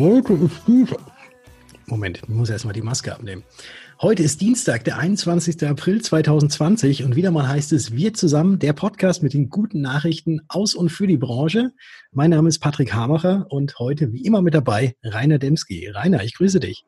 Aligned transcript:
Heute 0.00 0.32
ist 0.32 0.66
Dienstag. 0.66 0.98
Moment, 1.84 2.22
ich 2.22 2.28
muss 2.30 2.48
erstmal 2.48 2.72
die 2.72 2.80
Maske 2.80 3.12
abnehmen. 3.12 3.44
Heute 4.00 4.22
ist 4.22 4.40
Dienstag, 4.40 4.82
der 4.84 4.96
21. 4.96 5.62
April 5.68 6.00
2020 6.00 7.04
und 7.04 7.16
wieder 7.16 7.30
mal 7.30 7.46
heißt 7.46 7.70
es 7.74 7.92
Wir 7.92 8.14
zusammen, 8.14 8.58
der 8.58 8.72
Podcast 8.72 9.22
mit 9.22 9.34
den 9.34 9.50
guten 9.50 9.82
Nachrichten 9.82 10.40
aus 10.48 10.74
und 10.74 10.88
für 10.88 11.06
die 11.06 11.18
Branche. 11.18 11.72
Mein 12.12 12.30
Name 12.30 12.48
ist 12.48 12.60
Patrick 12.60 12.94
Hamacher 12.94 13.44
und 13.50 13.78
heute 13.78 14.10
wie 14.14 14.24
immer 14.24 14.40
mit 14.40 14.54
dabei 14.54 14.96
Rainer 15.04 15.38
Demski. 15.38 15.88
Rainer, 15.88 16.24
ich 16.24 16.34
grüße 16.34 16.60
dich. 16.60 16.86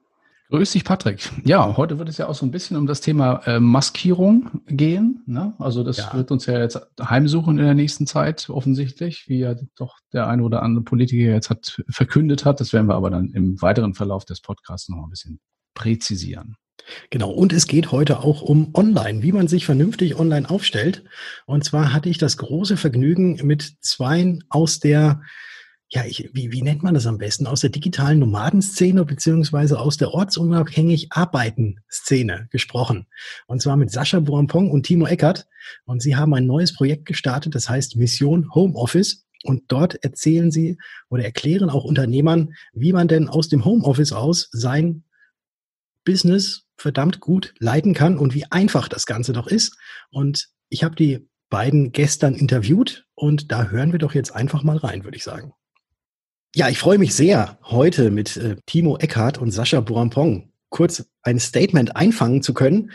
Grüß 0.53 0.73
dich, 0.73 0.85
Patrick. 0.85 1.31
Ja, 1.45 1.79
heute 1.79 1.99
wird 1.99 2.11
es 2.11 2.19
ja 2.19 2.29
auch 2.29 2.35
so 2.35 2.45
ein 2.45 2.51
bisschen 2.51 2.77
um 2.77 2.87
das 2.87 3.01
Thema 3.01 3.41
äh, 3.47 3.59
Maskierung 3.59 4.61
gehen. 4.67 5.23
Ne? 5.25 5.55
Also 5.59 5.83
das 5.83 5.97
ja. 5.97 6.13
wird 6.13 6.31
uns 6.31 6.45
ja 6.45 6.59
jetzt 6.59 6.79
heimsuchen 7.01 7.57
in 7.57 7.65
der 7.65 7.73
nächsten 7.73 8.07
Zeit, 8.07 8.51
offensichtlich, 8.51 9.25
wie 9.29 9.39
ja 9.39 9.55
doch 9.77 9.97
der 10.13 10.29
eine 10.29 10.43
oder 10.43 10.63
andere 10.63 10.85
Politiker 10.85 11.33
jetzt 11.33 11.49
hat 11.49 11.83
verkündet 11.89 12.45
hat. 12.45 12.61
Das 12.61 12.75
werden 12.75 12.87
wir 12.87 12.97
aber 12.97 13.09
dann 13.09 13.31
im 13.31 13.63
weiteren 13.63 13.95
Verlauf 13.95 14.27
des 14.27 14.43
Podcasts 14.43 14.91
noch 14.91 15.03
ein 15.03 15.09
bisschen 15.09 15.41
präzisieren. 15.73 16.57
Genau, 17.09 17.31
und 17.31 17.55
es 17.55 17.67
geht 17.67 17.91
heute 17.91 18.19
auch 18.19 18.43
um 18.43 18.75
Online, 18.75 19.23
wie 19.23 19.33
man 19.33 19.49
sich 19.49 19.65
vernünftig 19.65 20.19
online 20.19 20.51
aufstellt. 20.51 21.03
Und 21.47 21.65
zwar 21.65 21.95
hatte 21.95 22.11
ich 22.11 22.19
das 22.19 22.37
große 22.37 22.77
Vergnügen, 22.77 23.41
mit 23.43 23.77
zweien 23.81 24.45
aus 24.51 24.81
der 24.81 25.23
ja, 25.95 26.07
ich, 26.07 26.31
wie, 26.33 26.53
wie 26.53 26.63
nennt 26.63 26.83
man 26.83 26.95
das 26.95 27.07
am 27.07 27.19
besten? 27.19 27.47
Aus 27.47 27.61
der 27.61 27.69
digitalen 27.69 28.19
Nomadenszene 28.19 29.05
beziehungsweise 29.05 29.79
aus 29.79 29.99
der 29.99 30.15
ortsunabhängig 30.15 31.13
Arbeiten-Szene 31.13 32.49
gesprochen. 32.51 33.07
Und 33.47 33.61
zwar 33.61 33.77
mit 33.77 33.91
Sascha 33.91 34.21
Boampong 34.21 34.71
und 34.71 34.85
Timo 34.85 35.07
Eckert. 35.07 35.47
Und 35.85 36.01
sie 36.01 36.17
haben 36.17 36.33
ein 36.33 36.47
neues 36.47 36.75
Projekt 36.75 37.05
gestartet, 37.05 37.55
das 37.55 37.69
heißt 37.69 37.97
Mission 37.97 38.55
Homeoffice. 38.55 39.27
Und 39.45 39.65
dort 39.69 40.03
erzählen 40.03 40.51
sie 40.51 40.79
oder 41.11 41.25
erklären 41.25 41.69
auch 41.69 41.85
Unternehmern, 41.85 42.55
wie 42.73 42.95
man 42.95 43.07
denn 43.07 43.29
aus 43.29 43.51
dem 43.51 43.67
Homeoffice 43.67 44.13
aus 44.13 44.49
sein 44.51 45.05
Business 46.05 46.69
verdammt 46.75 47.21
gut 47.21 47.53
leiten 47.59 47.93
kann 47.93 48.17
und 48.17 48.33
wie 48.33 48.51
einfach 48.51 48.89
das 48.89 49.05
Ganze 49.05 49.35
doch 49.35 49.47
ist. 49.47 49.77
Und 50.11 50.49
ich 50.71 50.85
habe 50.85 50.97
die 50.97 51.29
beiden 51.51 51.93
gestern 51.93 52.35
interviewt 52.35 53.05
und 53.15 53.53
da 53.53 53.67
hören 53.67 53.93
wir 53.93 53.99
doch 53.99 54.15
jetzt 54.15 54.35
einfach 54.35 54.63
mal 54.63 54.79
rein, 54.79 55.05
würde 55.05 55.19
ich 55.19 55.25
sagen. 55.25 55.53
Ja, 56.55 56.69
ich 56.69 56.79
freue 56.79 56.99
mich 56.99 57.15
sehr, 57.15 57.59
heute 57.65 58.11
mit 58.11 58.37
äh, 58.37 58.57
Timo 58.67 58.99
Eckhardt 58.99 59.39
und 59.39 59.53
Sascha 59.53 59.81
Borampong 59.81 60.53
kurz 60.69 61.05
ein 61.23 61.39
Statement 61.39 61.97
einfangen 61.97 62.43
zu 62.43 62.53
können. 62.53 62.91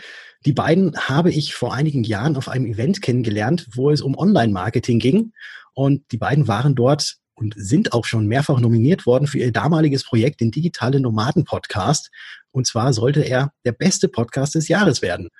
Die 0.46 0.52
beiden 0.52 0.96
habe 0.96 1.32
ich 1.32 1.54
vor 1.54 1.74
einigen 1.74 2.04
Jahren 2.04 2.36
auf 2.36 2.48
einem 2.48 2.66
Event 2.66 3.02
kennengelernt, 3.02 3.66
wo 3.74 3.90
es 3.90 4.00
um 4.00 4.16
Online-Marketing 4.16 5.00
ging. 5.00 5.32
Und 5.74 6.04
die 6.12 6.18
beiden 6.18 6.46
waren 6.46 6.76
dort 6.76 7.16
und 7.34 7.54
sind 7.56 7.94
auch 7.94 8.04
schon 8.04 8.26
mehrfach 8.26 8.60
nominiert 8.60 9.06
worden 9.06 9.26
für 9.26 9.38
ihr 9.38 9.50
damaliges 9.50 10.04
Projekt, 10.04 10.40
den 10.40 10.52
Digitale 10.52 11.00
Nomaden 11.00 11.44
Podcast. 11.44 12.10
Und 12.52 12.64
zwar 12.66 12.92
sollte 12.92 13.22
er 13.22 13.52
der 13.64 13.72
beste 13.72 14.08
Podcast 14.08 14.54
des 14.54 14.68
Jahres 14.68 15.02
werden. 15.02 15.30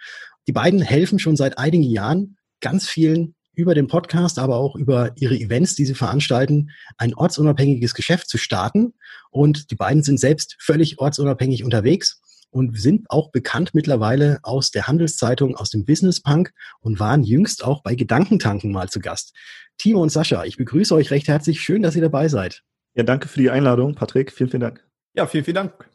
Die 0.48 0.52
beiden 0.52 0.80
helfen 0.80 1.20
schon 1.20 1.36
seit 1.36 1.56
einigen 1.56 1.84
Jahren 1.84 2.36
ganz 2.60 2.88
vielen 2.88 3.36
über 3.58 3.74
den 3.74 3.88
Podcast, 3.88 4.38
aber 4.38 4.56
auch 4.56 4.76
über 4.76 5.10
ihre 5.16 5.34
Events, 5.34 5.74
die 5.74 5.84
sie 5.84 5.94
veranstalten, 5.94 6.70
ein 6.96 7.12
ortsunabhängiges 7.12 7.92
Geschäft 7.92 8.28
zu 8.28 8.38
starten. 8.38 8.94
Und 9.30 9.72
die 9.72 9.74
beiden 9.74 10.04
sind 10.04 10.20
selbst 10.20 10.56
völlig 10.60 11.00
ortsunabhängig 11.00 11.64
unterwegs 11.64 12.22
und 12.50 12.78
sind 12.78 13.10
auch 13.10 13.32
bekannt 13.32 13.74
mittlerweile 13.74 14.38
aus 14.42 14.70
der 14.70 14.86
Handelszeitung, 14.86 15.56
aus 15.56 15.70
dem 15.70 15.84
Business 15.84 16.22
Punk 16.22 16.52
und 16.80 17.00
waren 17.00 17.24
jüngst 17.24 17.64
auch 17.64 17.82
bei 17.82 17.96
Gedankentanken 17.96 18.70
mal 18.70 18.88
zu 18.88 19.00
Gast. 19.00 19.34
Timo 19.76 20.00
und 20.00 20.10
Sascha, 20.10 20.44
ich 20.44 20.56
begrüße 20.56 20.94
euch 20.94 21.10
recht 21.10 21.26
herzlich. 21.26 21.60
Schön, 21.60 21.82
dass 21.82 21.96
ihr 21.96 22.02
dabei 22.02 22.28
seid. 22.28 22.62
Ja, 22.94 23.02
danke 23.02 23.26
für 23.26 23.40
die 23.40 23.50
Einladung, 23.50 23.96
Patrick. 23.96 24.32
Vielen, 24.32 24.50
vielen 24.50 24.60
Dank. 24.60 24.84
Ja, 25.14 25.26
vielen, 25.26 25.44
vielen 25.44 25.56
Dank. 25.56 25.88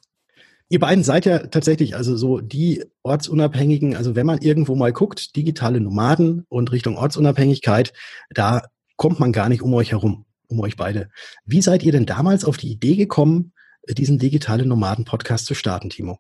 Ihr 0.70 0.80
beiden 0.80 1.04
seid 1.04 1.26
ja 1.26 1.40
tatsächlich 1.40 1.96
also 1.96 2.16
so 2.16 2.40
die 2.40 2.84
ortsunabhängigen, 3.04 3.96
also 3.96 4.16
wenn 4.16 4.26
man 4.26 4.40
irgendwo 4.40 4.76
mal 4.76 4.92
guckt, 4.92 5.36
digitale 5.36 5.80
Nomaden 5.80 6.46
und 6.50 6.72
Richtung 6.72 6.98
Ortsunabhängigkeit, 6.98 7.94
da 8.32 8.64
kommt 8.96 9.20
man 9.20 9.32
gar 9.32 9.50
nicht 9.50 9.62
um 9.62 9.74
euch 9.74 9.92
herum, 9.92 10.26
um 10.48 10.60
euch 10.62 10.76
beide. 10.76 11.10
Wie 11.46 11.62
seid 11.62 11.84
ihr 11.84 11.92
denn 11.92 12.06
damals 12.06 12.46
auf 12.46 12.58
die 12.58 12.72
Idee 12.72 12.96
gekommen, 12.96 13.54
diesen 13.88 14.18
digitale 14.18 14.66
Nomaden 14.66 15.06
Podcast 15.06 15.46
zu 15.46 15.54
starten, 15.54 15.90
Timo? 15.90 16.20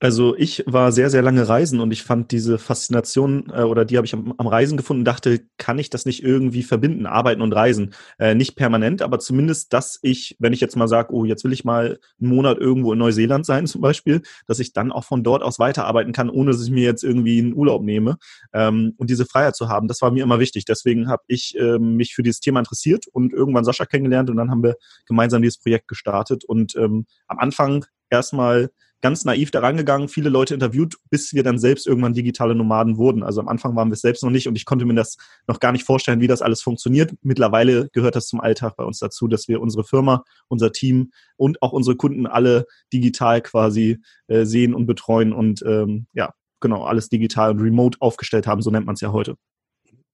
Also 0.00 0.36
ich 0.36 0.62
war 0.66 0.92
sehr, 0.92 1.10
sehr 1.10 1.22
lange 1.22 1.48
reisen 1.48 1.80
und 1.80 1.90
ich 1.90 2.04
fand 2.04 2.30
diese 2.30 2.58
Faszination 2.58 3.50
äh, 3.52 3.62
oder 3.62 3.84
die 3.84 3.96
habe 3.96 4.06
ich 4.06 4.14
am, 4.14 4.32
am, 4.38 4.46
Reisen 4.46 4.76
gefunden, 4.76 5.04
dachte, 5.04 5.40
kann 5.56 5.78
ich 5.80 5.90
das 5.90 6.06
nicht 6.06 6.22
irgendwie 6.22 6.62
verbinden, 6.62 7.04
arbeiten 7.06 7.42
und 7.42 7.52
reisen? 7.52 7.94
Äh, 8.18 8.36
nicht 8.36 8.54
permanent, 8.54 9.02
aber 9.02 9.18
zumindest, 9.18 9.72
dass 9.72 9.98
ich, 10.02 10.36
wenn 10.38 10.52
ich 10.52 10.60
jetzt 10.60 10.76
mal 10.76 10.86
sage, 10.86 11.12
oh, 11.12 11.24
jetzt 11.24 11.42
will 11.42 11.52
ich 11.52 11.64
mal 11.64 11.98
einen 12.20 12.30
Monat 12.30 12.58
irgendwo 12.58 12.92
in 12.92 12.98
Neuseeland 13.00 13.44
sein 13.44 13.66
zum 13.66 13.80
Beispiel, 13.80 14.22
dass 14.46 14.60
ich 14.60 14.72
dann 14.72 14.92
auch 14.92 15.04
von 15.04 15.24
dort 15.24 15.42
aus 15.42 15.58
weiterarbeiten 15.58 16.12
kann, 16.12 16.30
ohne 16.30 16.52
dass 16.52 16.62
ich 16.62 16.70
mir 16.70 16.84
jetzt 16.84 17.02
irgendwie 17.02 17.40
einen 17.40 17.54
Urlaub 17.54 17.82
nehme. 17.82 18.18
Ähm, 18.52 18.94
und 18.98 19.10
diese 19.10 19.26
Freiheit 19.26 19.56
zu 19.56 19.68
haben, 19.68 19.88
das 19.88 20.00
war 20.00 20.12
mir 20.12 20.22
immer 20.22 20.38
wichtig. 20.38 20.64
Deswegen 20.64 21.08
habe 21.08 21.24
ich 21.26 21.56
ähm, 21.58 21.96
mich 21.96 22.14
für 22.14 22.22
dieses 22.22 22.38
Thema 22.38 22.60
interessiert 22.60 23.06
und 23.08 23.32
irgendwann 23.32 23.64
Sascha 23.64 23.84
kennengelernt 23.84 24.30
und 24.30 24.36
dann 24.36 24.50
haben 24.50 24.62
wir 24.62 24.76
gemeinsam 25.06 25.42
dieses 25.42 25.58
Projekt 25.58 25.88
gestartet. 25.88 26.44
Und 26.44 26.76
ähm, 26.76 27.06
am 27.26 27.38
Anfang 27.40 27.84
erstmal 28.10 28.70
ganz 29.00 29.24
naiv 29.24 29.50
daran 29.50 29.76
gegangen, 29.76 30.08
viele 30.08 30.28
Leute 30.28 30.54
interviewt, 30.54 30.96
bis 31.10 31.32
wir 31.32 31.42
dann 31.42 31.58
selbst 31.58 31.86
irgendwann 31.86 32.14
digitale 32.14 32.54
Nomaden 32.54 32.96
wurden. 32.96 33.22
Also 33.22 33.40
am 33.40 33.48
Anfang 33.48 33.76
waren 33.76 33.88
wir 33.88 33.94
es 33.94 34.00
selbst 34.00 34.22
noch 34.22 34.30
nicht 34.30 34.48
und 34.48 34.56
ich 34.56 34.64
konnte 34.64 34.84
mir 34.84 34.94
das 34.94 35.16
noch 35.46 35.60
gar 35.60 35.72
nicht 35.72 35.84
vorstellen, 35.84 36.20
wie 36.20 36.26
das 36.26 36.42
alles 36.42 36.62
funktioniert. 36.62 37.14
Mittlerweile 37.22 37.88
gehört 37.92 38.16
das 38.16 38.26
zum 38.26 38.40
Alltag 38.40 38.76
bei 38.76 38.84
uns 38.84 38.98
dazu, 38.98 39.28
dass 39.28 39.48
wir 39.48 39.60
unsere 39.60 39.84
Firma, 39.84 40.24
unser 40.48 40.72
Team 40.72 41.12
und 41.36 41.62
auch 41.62 41.72
unsere 41.72 41.96
Kunden 41.96 42.26
alle 42.26 42.66
digital 42.92 43.40
quasi 43.40 43.98
äh, 44.26 44.44
sehen 44.44 44.74
und 44.74 44.86
betreuen 44.86 45.32
und 45.32 45.62
ähm, 45.66 46.06
ja, 46.12 46.32
genau, 46.60 46.84
alles 46.84 47.08
digital 47.08 47.52
und 47.52 47.60
remote 47.60 47.98
aufgestellt 48.00 48.46
haben, 48.46 48.62
so 48.62 48.70
nennt 48.70 48.86
man 48.86 48.94
es 48.94 49.00
ja 49.00 49.12
heute. 49.12 49.36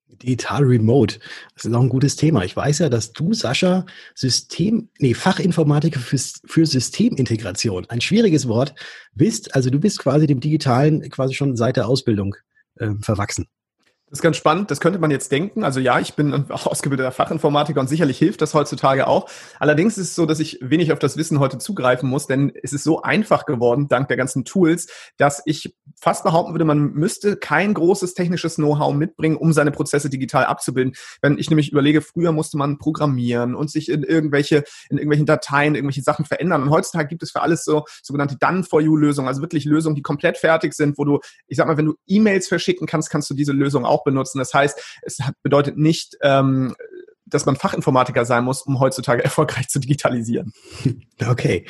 Digital 0.08 0.62
Remote. 0.62 1.18
Das 1.54 1.64
ist 1.64 1.74
auch 1.74 1.80
ein 1.80 1.88
gutes 1.88 2.16
Thema. 2.16 2.44
Ich 2.44 2.56
weiß 2.56 2.80
ja, 2.80 2.88
dass 2.88 3.12
du, 3.12 3.32
Sascha, 3.34 3.84
System, 4.14 4.88
nee, 4.98 5.14
Fachinformatiker 5.14 6.00
für, 6.00 6.18
für 6.44 6.66
Systemintegration, 6.66 7.86
ein 7.88 8.00
schwieriges 8.00 8.48
Wort, 8.48 8.74
bist. 9.14 9.54
Also 9.54 9.70
du 9.70 9.80
bist 9.80 9.98
quasi 9.98 10.26
dem 10.26 10.40
Digitalen 10.40 11.08
quasi 11.10 11.34
schon 11.34 11.56
seit 11.56 11.76
der 11.76 11.88
Ausbildung 11.88 12.36
äh, 12.76 12.90
verwachsen. 13.00 13.48
Das 14.14 14.20
ist 14.20 14.22
ganz 14.22 14.36
spannend, 14.36 14.70
das 14.70 14.78
könnte 14.78 15.00
man 15.00 15.10
jetzt 15.10 15.32
denken. 15.32 15.64
Also 15.64 15.80
ja, 15.80 15.98
ich 15.98 16.14
bin 16.14 16.32
ein 16.32 16.48
ausgebildeter 16.50 17.10
Fachinformatiker 17.10 17.80
und 17.80 17.88
sicherlich 17.88 18.16
hilft 18.16 18.42
das 18.42 18.54
heutzutage 18.54 19.08
auch. 19.08 19.28
Allerdings 19.58 19.98
ist 19.98 20.10
es 20.10 20.14
so, 20.14 20.24
dass 20.24 20.38
ich 20.38 20.58
wenig 20.60 20.92
auf 20.92 21.00
das 21.00 21.16
Wissen 21.16 21.40
heute 21.40 21.58
zugreifen 21.58 22.08
muss, 22.08 22.28
denn 22.28 22.52
es 22.62 22.72
ist 22.72 22.84
so 22.84 23.02
einfach 23.02 23.44
geworden, 23.44 23.88
dank 23.88 24.06
der 24.06 24.16
ganzen 24.16 24.44
Tools, 24.44 24.86
dass 25.16 25.42
ich 25.46 25.74
fast 26.00 26.24
behaupten 26.24 26.52
würde, 26.52 26.64
man 26.64 26.92
müsste 26.92 27.36
kein 27.36 27.74
großes 27.74 28.14
technisches 28.14 28.56
Know-how 28.56 28.94
mitbringen, 28.94 29.36
um 29.36 29.52
seine 29.52 29.70
Prozesse 29.70 30.10
digital 30.10 30.44
abzubilden. 30.44 30.94
Wenn 31.22 31.38
ich 31.38 31.50
nämlich 31.50 31.72
überlege, 31.72 32.02
früher 32.02 32.32
musste 32.32 32.56
man 32.56 32.78
programmieren 32.78 33.54
und 33.54 33.70
sich 33.70 33.88
in 33.88 34.02
irgendwelche, 34.02 34.64
in 34.90 34.98
irgendwelchen 34.98 35.26
Dateien 35.26 35.74
irgendwelche 35.74 36.02
Sachen 36.02 36.24
verändern. 36.24 36.62
Und 36.62 36.70
heutzutage 36.70 37.08
gibt 37.08 37.22
es 37.22 37.30
für 37.30 37.42
alles 37.42 37.64
so 37.64 37.84
sogenannte 38.02 38.36
Done-for-You-Lösungen, 38.36 39.28
also 39.28 39.40
wirklich 39.40 39.64
Lösungen, 39.64 39.96
die 39.96 40.02
komplett 40.02 40.38
fertig 40.38 40.74
sind, 40.74 40.98
wo 40.98 41.04
du, 41.04 41.20
ich 41.46 41.56
sag 41.56 41.66
mal, 41.66 41.76
wenn 41.76 41.86
du 41.86 41.94
E-Mails 42.06 42.48
verschicken 42.48 42.86
kannst, 42.86 43.10
kannst 43.10 43.30
du 43.30 43.34
diese 43.34 43.52
Lösung 43.52 43.84
auch 43.84 44.04
benutzen. 44.04 44.38
Das 44.38 44.52
heißt, 44.54 45.00
es 45.02 45.18
bedeutet 45.42 45.76
nicht, 45.76 46.16
ähm, 46.22 46.74
dass 47.26 47.46
man 47.46 47.56
Fachinformatiker 47.56 48.24
sein 48.24 48.44
muss, 48.44 48.62
um 48.62 48.80
heutzutage 48.80 49.24
erfolgreich 49.24 49.68
zu 49.68 49.78
digitalisieren. 49.78 50.52
Okay. 51.24 51.64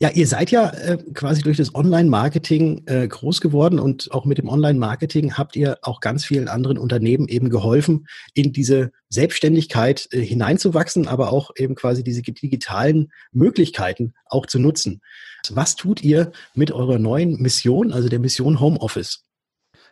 Ja, 0.00 0.10
ihr 0.10 0.26
seid 0.26 0.50
ja 0.50 0.70
äh, 0.70 0.98
quasi 1.14 1.42
durch 1.42 1.56
das 1.56 1.72
Online-Marketing 1.72 2.82
äh, 2.86 3.06
groß 3.06 3.40
geworden 3.40 3.78
und 3.78 4.10
auch 4.10 4.24
mit 4.24 4.38
dem 4.38 4.48
Online-Marketing 4.48 5.38
habt 5.38 5.54
ihr 5.54 5.78
auch 5.82 6.00
ganz 6.00 6.24
vielen 6.24 6.48
anderen 6.48 6.78
Unternehmen 6.78 7.28
eben 7.28 7.48
geholfen, 7.48 8.08
in 8.34 8.52
diese 8.52 8.90
Selbstständigkeit 9.08 10.08
äh, 10.10 10.20
hineinzuwachsen, 10.20 11.06
aber 11.06 11.32
auch 11.32 11.52
eben 11.56 11.76
quasi 11.76 12.02
diese 12.02 12.22
digitalen 12.22 13.12
Möglichkeiten 13.30 14.14
auch 14.26 14.46
zu 14.46 14.58
nutzen. 14.58 15.00
Was 15.48 15.76
tut 15.76 16.02
ihr 16.02 16.32
mit 16.54 16.72
eurer 16.72 16.98
neuen 16.98 17.40
Mission, 17.40 17.92
also 17.92 18.08
der 18.08 18.18
Mission 18.18 18.58
Homeoffice? 18.58 19.27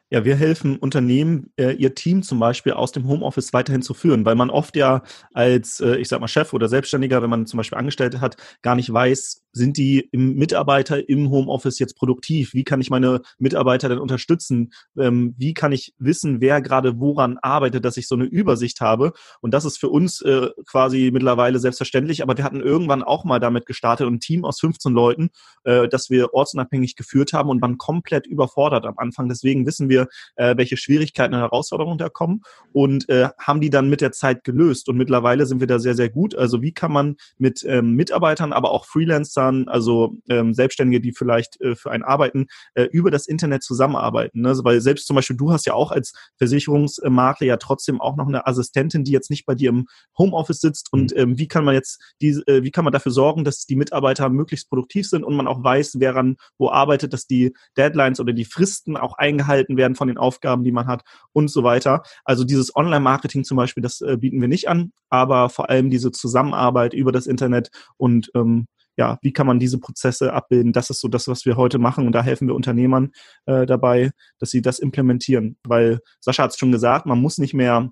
Ja, 0.09 0.25
wir 0.25 0.37
helfen 0.37 0.77
Unternehmen, 0.77 1.53
äh, 1.57 1.73
ihr 1.73 1.97
Team 1.97 2.23
zum 2.23 2.39
Beispiel 2.39 2.75
aus 2.75 2.93
dem 2.93 3.09
Homeoffice 3.09 3.53
weiterhin 3.53 3.83
zu 3.83 3.93
führen, 3.93 4.25
weil 4.25 4.37
man 4.37 4.51
oft 4.51 4.77
ja 4.77 5.03
als, 5.35 5.81
äh, 5.81 5.97
ich 5.97 6.07
sag 6.07 6.21
mal, 6.21 6.29
Chef 6.29 6.53
oder 6.53 6.69
Selbstständiger, 6.69 7.23
wenn 7.23 7.31
man 7.31 7.47
zum 7.47 7.57
Beispiel 7.57 7.77
Angestellte 7.77 8.21
hat, 8.21 8.37
gar 8.63 8.77
nicht 8.77 8.93
weiß, 8.93 9.43
sind 9.57 9.79
die 9.79 10.07
im 10.13 10.35
Mitarbeiter 10.35 11.09
im 11.09 11.31
Homeoffice 11.31 11.79
jetzt 11.79 11.97
produktiv? 11.97 12.53
Wie 12.53 12.63
kann 12.63 12.81
ich 12.83 12.91
meine 12.91 13.23
Mitarbeiter 13.39 13.89
denn 13.89 13.99
unterstützen? 13.99 14.73
Ähm, 14.99 15.35
wie 15.39 15.55
kann 15.55 15.73
ich 15.73 15.95
wissen, 15.99 16.43
wer 16.43 16.61
gerade 16.61 17.01
woran 17.01 17.39
arbeitet, 17.39 17.85
dass 17.87 17.97
ich 17.97 18.07
so 18.07 18.15
eine 18.17 18.27
Übersicht 18.27 18.83
habe? 18.83 19.15
Und 19.41 19.55
das 19.55 19.65
ist 19.65 19.79
für 19.79 19.89
uns 19.89 20.21
äh, 20.21 20.51
quasi 20.67 21.11
mittlerweile 21.11 21.59
selbstverständlich, 21.59 22.23
aber 22.23 22.37
wir 22.37 22.45
hatten 22.45 22.61
irgendwann 22.61 23.03
auch 23.03 23.25
mal 23.25 23.41
damit 23.41 23.65
gestartet, 23.65 24.07
ein 24.07 24.21
Team 24.21 24.45
aus 24.45 24.61
15 24.61 24.93
Leuten, 24.93 25.31
äh, 25.65 25.89
das 25.89 26.11
wir 26.11 26.35
ortsunabhängig 26.35 26.95
geführt 26.95 27.33
haben 27.33 27.49
und 27.49 27.63
waren 27.63 27.79
komplett 27.79 28.27
überfordert 28.27 28.85
am 28.85 28.99
Anfang. 28.99 29.27
Deswegen 29.31 29.65
wissen 29.65 29.89
wir, 29.89 29.96
wir, 29.97 30.09
äh, 30.37 30.57
welche 30.57 30.77
Schwierigkeiten 30.77 31.35
und 31.35 31.41
Herausforderungen 31.41 31.99
da 31.99 32.09
kommen 32.09 32.43
und 32.73 33.09
äh, 33.09 33.29
haben 33.39 33.61
die 33.61 33.71
dann 33.71 33.89
mit 33.89 34.01
der 34.01 34.13
Zeit 34.13 34.45
gelöst. 34.45 34.89
Und 34.89 34.97
mittlerweile 34.97 35.47
sind 35.47 35.61
wir 35.61 35.67
da 35.67 35.79
sehr, 35.79 35.95
sehr 35.95 36.09
gut. 36.09 36.35
Also 36.35 36.63
wie 36.63 36.73
kann 36.73 36.93
man 36.93 37.17
mit 37.39 37.65
ähm, 37.67 37.93
Mitarbeitern, 37.93 38.53
aber 38.53 38.71
auch 38.71 38.87
Freelancern, 38.87 39.69
also 39.69 40.17
ähm, 40.29 40.55
Selbstständige, 40.55 41.01
die 41.01 41.13
vielleicht 41.13 41.61
äh, 41.61 41.75
für 41.75 41.91
einen 41.91 42.05
arbeiten, 42.05 42.47
äh, 42.75 42.85
über 42.85 43.11
das 43.11 43.27
Internet 43.27 43.63
zusammenarbeiten. 43.63 44.43
Ne? 44.43 44.49
Also, 44.49 44.65
weil 44.65 44.81
selbst 44.81 45.07
zum 45.07 45.17
Beispiel 45.17 45.37
du 45.37 45.53
hast 45.53 45.67
ja 45.67 45.75
auch 45.75 45.91
als 45.91 46.13
Versicherungsmakler 46.39 47.47
ja 47.47 47.57
trotzdem 47.57 48.01
auch 48.01 48.17
noch 48.17 48.29
eine 48.29 48.47
Assistentin, 48.47 49.05
die 49.05 49.13
jetzt 49.13 49.31
nicht 49.31 49.47
bei 49.47 49.55
dir 49.55 49.71
im 49.71 49.87
Homeoffice 50.19 50.61
sitzt. 50.61 50.93
Und 50.93 51.13
mhm. 51.13 51.21
ähm, 51.21 51.39
wie 51.39 51.49
kann 51.49 51.65
man 51.65 51.75
jetzt 51.75 52.01
diese, 52.21 52.47
äh, 52.47 52.63
wie 52.63 52.71
kann 52.71 52.85
man 52.85 52.93
dafür 52.93 53.13
sorgen, 53.13 53.45
dass 53.45 53.67
die 53.67 53.77
Mitarbeiter 53.77 54.29
möglichst 54.29 54.69
produktiv 54.69 55.09
sind 55.09 55.25
und 55.25 55.37
man 55.37 55.47
auch 55.47 55.63
weiß, 55.63 55.97
wer 55.99 56.15
ran 56.15 56.37
wo 56.59 56.71
arbeitet, 56.71 57.13
dass 57.13 57.27
die 57.27 57.55
Deadlines 57.77 58.21
oder 58.21 58.33
die 58.33 58.45
Fristen 58.45 58.97
auch 58.97 59.15
eingehalten 59.19 59.77
werden 59.77 59.86
von 59.95 60.09
den 60.09 60.19
Aufgaben, 60.19 60.65
die 60.65 60.73
man 60.73 60.87
hat 60.87 61.03
und 61.33 61.49
so 61.49 61.63
weiter. 61.63 62.03
Also 62.25 62.45
dieses 62.45 62.75
Online-Marketing 62.75 63.45
zum 63.45 63.57
Beispiel, 63.57 63.83
das 63.83 64.01
äh, 64.01 64.17
bieten 64.19 64.41
wir 64.41 64.49
nicht 64.49 64.69
an, 64.69 64.93
aber 65.11 65.49
vor 65.49 65.71
allem 65.71 65.91
diese 65.91 66.11
Zusammenarbeit 66.11 66.95
über 66.95 67.13
das 67.13 67.27
Internet 67.27 67.71
und 67.97 68.31
ähm, 68.35 68.67
ja, 68.97 69.19
wie 69.21 69.33
kann 69.33 69.47
man 69.47 69.59
diese 69.59 69.79
Prozesse 69.79 70.33
abbilden? 70.33 70.73
Das 70.73 70.89
ist 70.91 71.01
so 71.01 71.09
das, 71.09 71.29
was 71.29 71.45
wir 71.45 71.57
heute 71.57 71.79
machen 71.79 72.07
und 72.07 72.13
da 72.13 72.23
helfen 72.23 72.49
wir 72.49 72.55
Unternehmern 72.55 73.13
äh, 73.45 73.67
dabei, 73.67 74.11
dass 74.39 74.51
sie 74.51 74.63
das 74.63 74.79
implementieren. 74.79 75.59
Weil 75.65 76.01
Sascha 76.21 76.45
hat 76.45 76.53
es 76.53 76.59
schon 76.59 76.73
gesagt, 76.73 77.05
man 77.07 77.21
muss 77.21 77.39
nicht 77.39 77.53
mehr 77.53 77.91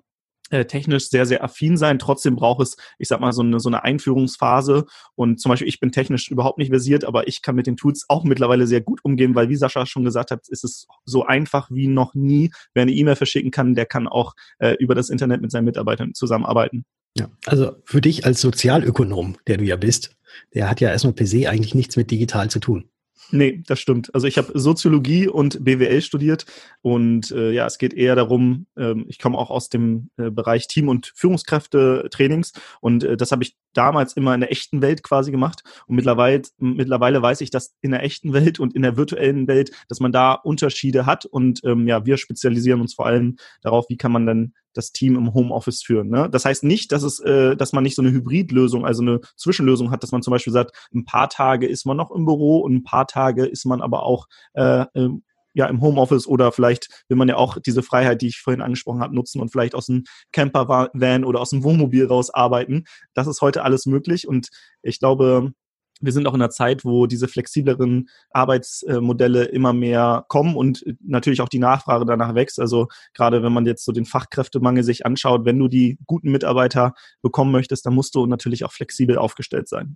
äh, 0.49 0.65
technisch 0.65 1.09
sehr, 1.09 1.25
sehr 1.25 1.43
affin 1.43 1.77
sein. 1.77 1.99
Trotzdem 1.99 2.35
braucht 2.35 2.61
es, 2.61 2.77
ich 2.99 3.07
sag 3.07 3.19
mal, 3.19 3.33
so 3.33 3.41
eine, 3.41 3.59
so 3.59 3.69
eine 3.69 3.83
Einführungsphase. 3.83 4.85
Und 5.15 5.39
zum 5.39 5.49
Beispiel, 5.49 5.67
ich 5.67 5.79
bin 5.79 5.91
technisch 5.91 6.29
überhaupt 6.29 6.57
nicht 6.57 6.69
versiert, 6.69 7.03
aber 7.03 7.27
ich 7.27 7.41
kann 7.41 7.55
mit 7.55 7.67
den 7.67 7.77
Tools 7.77 8.05
auch 8.07 8.23
mittlerweile 8.23 8.67
sehr 8.67 8.81
gut 8.81 8.99
umgehen, 9.03 9.35
weil, 9.35 9.49
wie 9.49 9.55
Sascha 9.55 9.85
schon 9.85 10.03
gesagt 10.03 10.31
hat, 10.31 10.47
ist 10.47 10.63
es 10.63 10.87
so 11.03 11.25
einfach 11.25 11.69
wie 11.71 11.87
noch 11.87 12.13
nie. 12.13 12.51
Wer 12.73 12.83
eine 12.83 12.93
E-Mail 12.93 13.15
verschicken 13.15 13.51
kann, 13.51 13.75
der 13.75 13.85
kann 13.85 14.07
auch 14.07 14.33
äh, 14.59 14.75
über 14.79 14.95
das 14.95 15.09
Internet 15.09 15.41
mit 15.41 15.51
seinen 15.51 15.65
Mitarbeitern 15.65 16.13
zusammenarbeiten. 16.13 16.85
Ja, 17.17 17.29
also 17.45 17.77
für 17.85 18.01
dich 18.01 18.25
als 18.25 18.41
Sozialökonom, 18.41 19.37
der 19.47 19.57
du 19.57 19.63
ja 19.63 19.77
bist, 19.77 20.15
der 20.53 20.69
hat 20.69 20.81
ja 20.81 20.89
erstmal 20.89 21.13
per 21.13 21.27
se 21.27 21.49
eigentlich 21.49 21.73
nichts 21.73 21.95
mit 21.95 22.11
digital 22.11 22.49
zu 22.49 22.59
tun. 22.59 22.89
Nee, 23.31 23.63
das 23.65 23.79
stimmt. 23.79 24.13
Also 24.13 24.27
ich 24.27 24.37
habe 24.37 24.57
Soziologie 24.57 25.27
und 25.27 25.63
BWL 25.63 26.01
studiert 26.01 26.45
und 26.81 27.31
äh, 27.31 27.51
ja, 27.51 27.65
es 27.65 27.77
geht 27.77 27.93
eher 27.93 28.15
darum, 28.15 28.67
ähm, 28.77 29.05
ich 29.07 29.19
komme 29.19 29.37
auch 29.37 29.49
aus 29.49 29.69
dem 29.69 30.09
äh, 30.17 30.29
Bereich 30.29 30.67
Team- 30.67 30.89
und 30.89 31.11
Führungskräfte-Trainings 31.15 32.53
und 32.81 33.03
äh, 33.03 33.17
das 33.17 33.31
habe 33.31 33.43
ich 33.43 33.55
damals 33.73 34.13
immer 34.13 34.33
in 34.33 34.41
der 34.41 34.51
echten 34.51 34.81
Welt 34.81 35.03
quasi 35.03 35.31
gemacht 35.31 35.63
und 35.87 35.95
mittlerweile, 35.95 36.43
mittlerweile 36.59 37.21
weiß 37.21 37.41
ich, 37.41 37.49
dass 37.49 37.75
in 37.81 37.91
der 37.91 38.03
echten 38.03 38.33
Welt 38.33 38.59
und 38.59 38.75
in 38.75 38.83
der 38.83 38.95
virtuellen 38.95 39.47
Welt, 39.47 39.71
dass 39.89 39.99
man 39.99 40.11
da 40.11 40.33
Unterschiede 40.33 41.05
hat 41.05 41.25
und 41.25 41.61
ähm, 41.63 41.87
ja, 41.87 42.05
wir 42.05 42.17
spezialisieren 42.17 42.81
uns 42.81 42.93
vor 42.93 43.07
allem 43.07 43.37
darauf, 43.61 43.85
wie 43.89 43.97
kann 43.97 44.11
man 44.11 44.25
dann 44.25 44.53
das 44.75 44.91
Team 44.91 45.15
im 45.15 45.33
Homeoffice 45.33 45.81
führen. 45.81 46.09
Ne? 46.09 46.29
Das 46.29 46.45
heißt 46.45 46.63
nicht, 46.63 46.91
dass 46.91 47.01
es, 47.01 47.19
äh, 47.19 47.55
dass 47.55 47.73
man 47.73 47.83
nicht 47.83 47.95
so 47.95 48.01
eine 48.01 48.11
Hybridlösung, 48.11 48.85
also 48.85 49.01
eine 49.01 49.21
Zwischenlösung 49.35 49.89
hat, 49.89 50.03
dass 50.03 50.11
man 50.11 50.21
zum 50.21 50.31
Beispiel 50.31 50.53
sagt, 50.53 50.75
ein 50.93 51.05
paar 51.05 51.29
Tage 51.29 51.65
ist 51.65 51.85
man 51.85 51.97
noch 51.97 52.11
im 52.11 52.25
Büro 52.25 52.59
und 52.59 52.75
ein 52.75 52.83
paar 52.83 53.07
Tage 53.07 53.14
ist 53.15 53.65
man 53.65 53.81
aber 53.81 54.03
auch 54.03 54.27
äh, 54.53 54.85
ähm, 54.95 55.23
ja 55.55 55.65
im 55.67 55.81
Homeoffice 55.81 56.27
oder 56.27 56.51
vielleicht 56.51 57.03
will 57.07 57.17
man 57.17 57.29
ja 57.29 57.37
auch 57.37 57.57
diese 57.59 57.81
Freiheit, 57.81 58.21
die 58.21 58.27
ich 58.27 58.41
vorhin 58.41 58.61
angesprochen 58.61 59.01
habe, 59.01 59.15
nutzen 59.15 59.41
und 59.41 59.51
vielleicht 59.51 59.73
aus 59.73 59.87
dem 59.87 60.03
Campervan 60.31 61.23
oder 61.23 61.39
aus 61.39 61.49
dem 61.49 61.63
Wohnmobil 61.63 62.05
raus 62.05 62.29
arbeiten. 62.29 62.83
Das 63.13 63.27
ist 63.27 63.41
heute 63.41 63.63
alles 63.63 63.85
möglich 63.85 64.27
und 64.27 64.49
ich 64.83 64.99
glaube, 64.99 65.53
wir 66.01 66.11
sind 66.11 66.27
auch 66.27 66.33
in 66.33 66.41
einer 66.41 66.49
Zeit, 66.49 66.83
wo 66.83 67.07
diese 67.07 67.27
flexibleren 67.27 68.09
Arbeitsmodelle 68.31 69.45
immer 69.45 69.71
mehr 69.71 70.25
kommen 70.27 70.55
und 70.55 70.83
natürlich 70.99 71.41
auch 71.41 71.49
die 71.49 71.59
Nachfrage 71.59 72.05
danach 72.05 72.35
wächst. 72.35 72.59
Also 72.59 72.87
gerade 73.13 73.43
wenn 73.43 73.53
man 73.53 73.65
jetzt 73.65 73.85
so 73.85 73.93
den 73.93 74.05
Fachkräftemangel 74.05 74.83
sich 74.83 75.05
anschaut, 75.05 75.45
wenn 75.45 75.57
du 75.57 75.69
die 75.69 75.97
guten 76.05 76.31
Mitarbeiter 76.31 76.93
bekommen 77.21 77.51
möchtest, 77.51 77.85
dann 77.85 77.95
musst 77.95 78.13
du 78.15 78.25
natürlich 78.25 78.65
auch 78.65 78.73
flexibel 78.73 79.17
aufgestellt 79.17 79.69
sein. 79.69 79.95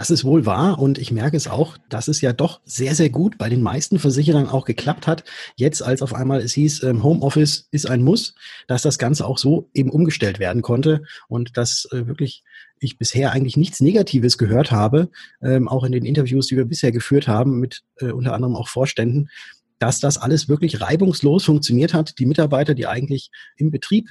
Das 0.00 0.08
ist 0.08 0.24
wohl 0.24 0.46
wahr 0.46 0.78
und 0.78 0.96
ich 0.96 1.12
merke 1.12 1.36
es 1.36 1.46
auch, 1.46 1.76
dass 1.90 2.08
es 2.08 2.22
ja 2.22 2.32
doch 2.32 2.62
sehr, 2.64 2.94
sehr 2.94 3.10
gut 3.10 3.36
bei 3.36 3.50
den 3.50 3.60
meisten 3.60 3.98
Versicherern 3.98 4.48
auch 4.48 4.64
geklappt 4.64 5.06
hat. 5.06 5.24
Jetzt, 5.56 5.82
als 5.82 6.00
auf 6.00 6.14
einmal 6.14 6.40
es 6.40 6.54
hieß, 6.54 6.84
ähm, 6.84 7.02
Homeoffice 7.02 7.68
ist 7.70 7.84
ein 7.84 8.02
Muss, 8.02 8.34
dass 8.66 8.80
das 8.80 8.96
Ganze 8.96 9.26
auch 9.26 9.36
so 9.36 9.68
eben 9.74 9.90
umgestellt 9.90 10.38
werden 10.38 10.62
konnte 10.62 11.02
und 11.28 11.58
dass 11.58 11.86
äh, 11.92 12.06
wirklich 12.06 12.44
ich 12.78 12.96
bisher 12.96 13.32
eigentlich 13.32 13.58
nichts 13.58 13.82
Negatives 13.82 14.38
gehört 14.38 14.70
habe, 14.70 15.10
ähm, 15.42 15.68
auch 15.68 15.84
in 15.84 15.92
den 15.92 16.06
Interviews, 16.06 16.46
die 16.46 16.56
wir 16.56 16.64
bisher 16.64 16.92
geführt 16.92 17.28
haben, 17.28 17.60
mit 17.60 17.82
äh, 17.98 18.10
unter 18.10 18.32
anderem 18.32 18.56
auch 18.56 18.68
Vorständen, 18.68 19.28
dass 19.80 20.00
das 20.00 20.16
alles 20.16 20.48
wirklich 20.48 20.80
reibungslos 20.80 21.44
funktioniert 21.44 21.92
hat. 21.92 22.18
Die 22.18 22.24
Mitarbeiter, 22.24 22.72
die 22.72 22.86
eigentlich 22.86 23.30
im 23.58 23.70
Betrieb 23.70 24.08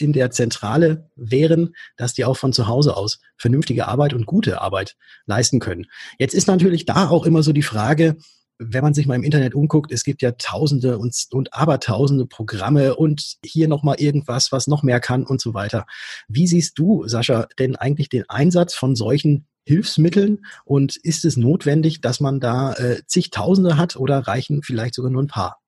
in 0.00 0.12
der 0.12 0.30
Zentrale 0.30 1.10
wären, 1.16 1.74
dass 1.96 2.14
die 2.14 2.24
auch 2.24 2.36
von 2.36 2.52
zu 2.52 2.66
Hause 2.66 2.96
aus 2.96 3.20
vernünftige 3.36 3.88
Arbeit 3.88 4.14
und 4.14 4.26
gute 4.26 4.60
Arbeit 4.60 4.96
leisten 5.26 5.60
können. 5.60 5.86
Jetzt 6.18 6.34
ist 6.34 6.46
natürlich 6.48 6.86
da 6.86 7.08
auch 7.08 7.24
immer 7.24 7.42
so 7.42 7.52
die 7.52 7.62
Frage, 7.62 8.16
wenn 8.58 8.82
man 8.82 8.94
sich 8.94 9.06
mal 9.06 9.14
im 9.14 9.22
Internet 9.22 9.54
umguckt, 9.54 9.92
es 9.92 10.02
gibt 10.02 10.20
ja 10.20 10.32
tausende 10.32 10.98
und, 10.98 11.14
und 11.30 11.54
abertausende 11.54 12.26
Programme 12.26 12.96
und 12.96 13.36
hier 13.44 13.68
nochmal 13.68 14.00
irgendwas, 14.00 14.50
was 14.50 14.66
noch 14.66 14.82
mehr 14.82 15.00
kann 15.00 15.24
und 15.24 15.40
so 15.40 15.54
weiter. 15.54 15.86
Wie 16.28 16.46
siehst 16.46 16.78
du, 16.78 17.06
Sascha, 17.06 17.46
denn 17.58 17.76
eigentlich 17.76 18.08
den 18.08 18.28
Einsatz 18.28 18.74
von 18.74 18.96
solchen 18.96 19.46
Hilfsmitteln 19.64 20.44
und 20.64 20.96
ist 20.96 21.24
es 21.24 21.36
notwendig, 21.36 22.00
dass 22.00 22.20
man 22.20 22.40
da 22.40 22.72
äh, 22.72 23.02
zigtausende 23.06 23.76
hat 23.76 23.96
oder 23.96 24.20
reichen 24.20 24.62
vielleicht 24.62 24.94
sogar 24.94 25.10
nur 25.10 25.22
ein 25.22 25.28
paar? 25.28 25.60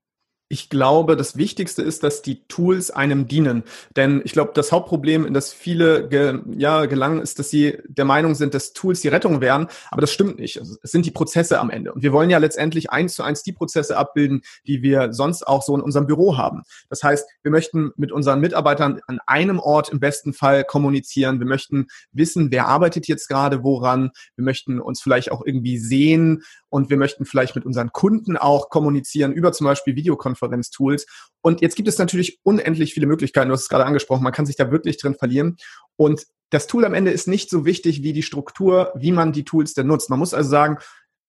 Ich 0.52 0.68
glaube, 0.68 1.16
das 1.16 1.36
Wichtigste 1.36 1.80
ist, 1.80 2.02
dass 2.02 2.22
die 2.22 2.42
Tools 2.48 2.90
einem 2.90 3.28
dienen. 3.28 3.62
Denn 3.94 4.20
ich 4.24 4.32
glaube, 4.32 4.50
das 4.52 4.72
Hauptproblem, 4.72 5.24
in 5.24 5.32
das 5.32 5.52
viele 5.52 6.08
ge, 6.08 6.40
ja, 6.58 6.86
gelangen, 6.86 7.22
ist, 7.22 7.38
dass 7.38 7.50
sie 7.50 7.78
der 7.86 8.04
Meinung 8.04 8.34
sind, 8.34 8.52
dass 8.52 8.72
Tools 8.72 9.00
die 9.00 9.06
Rettung 9.06 9.40
wären. 9.40 9.68
Aber 9.92 10.00
das 10.00 10.12
stimmt 10.12 10.40
nicht. 10.40 10.58
Also, 10.58 10.74
es 10.82 10.90
sind 10.90 11.06
die 11.06 11.12
Prozesse 11.12 11.60
am 11.60 11.70
Ende. 11.70 11.92
Und 11.92 12.02
wir 12.02 12.12
wollen 12.12 12.30
ja 12.30 12.38
letztendlich 12.38 12.90
eins 12.90 13.14
zu 13.14 13.22
eins 13.22 13.44
die 13.44 13.52
Prozesse 13.52 13.96
abbilden, 13.96 14.42
die 14.66 14.82
wir 14.82 15.12
sonst 15.12 15.46
auch 15.46 15.62
so 15.62 15.76
in 15.76 15.82
unserem 15.82 16.08
Büro 16.08 16.36
haben. 16.36 16.64
Das 16.88 17.04
heißt, 17.04 17.28
wir 17.44 17.52
möchten 17.52 17.92
mit 17.94 18.10
unseren 18.10 18.40
Mitarbeitern 18.40 19.00
an 19.06 19.20
einem 19.28 19.60
Ort 19.60 19.90
im 19.90 20.00
besten 20.00 20.32
Fall 20.32 20.64
kommunizieren. 20.64 21.38
Wir 21.38 21.46
möchten 21.46 21.86
wissen, 22.10 22.50
wer 22.50 22.66
arbeitet 22.66 23.06
jetzt 23.06 23.28
gerade 23.28 23.62
woran. 23.62 24.10
Wir 24.34 24.44
möchten 24.44 24.80
uns 24.80 25.00
vielleicht 25.00 25.30
auch 25.30 25.46
irgendwie 25.46 25.78
sehen 25.78 26.42
und 26.70 26.90
wir 26.90 26.96
möchten 26.96 27.24
vielleicht 27.24 27.54
mit 27.54 27.66
unseren 27.66 27.92
Kunden 27.92 28.36
auch 28.36 28.68
kommunizieren 28.68 29.32
über 29.32 29.52
zum 29.52 29.66
Beispiel 29.66 29.94
Videokonferenztools. 30.40 31.06
Und 31.42 31.60
jetzt 31.60 31.76
gibt 31.76 31.88
es 31.88 31.98
natürlich 31.98 32.38
unendlich 32.42 32.94
viele 32.94 33.06
Möglichkeiten. 33.06 33.48
Du 33.48 33.54
hast 33.54 33.62
es 33.62 33.68
gerade 33.68 33.86
angesprochen. 33.86 34.22
Man 34.22 34.32
kann 34.32 34.46
sich 34.46 34.56
da 34.56 34.70
wirklich 34.70 34.98
drin 34.98 35.14
verlieren. 35.14 35.56
Und 35.96 36.26
das 36.50 36.66
Tool 36.66 36.84
am 36.84 36.94
Ende 36.94 37.10
ist 37.10 37.28
nicht 37.28 37.50
so 37.50 37.64
wichtig 37.64 38.02
wie 38.02 38.12
die 38.12 38.22
Struktur, 38.22 38.92
wie 38.96 39.12
man 39.12 39.32
die 39.32 39.44
Tools 39.44 39.74
denn 39.74 39.86
nutzt. 39.86 40.10
Man 40.10 40.18
muss 40.18 40.34
also 40.34 40.50
sagen, 40.50 40.78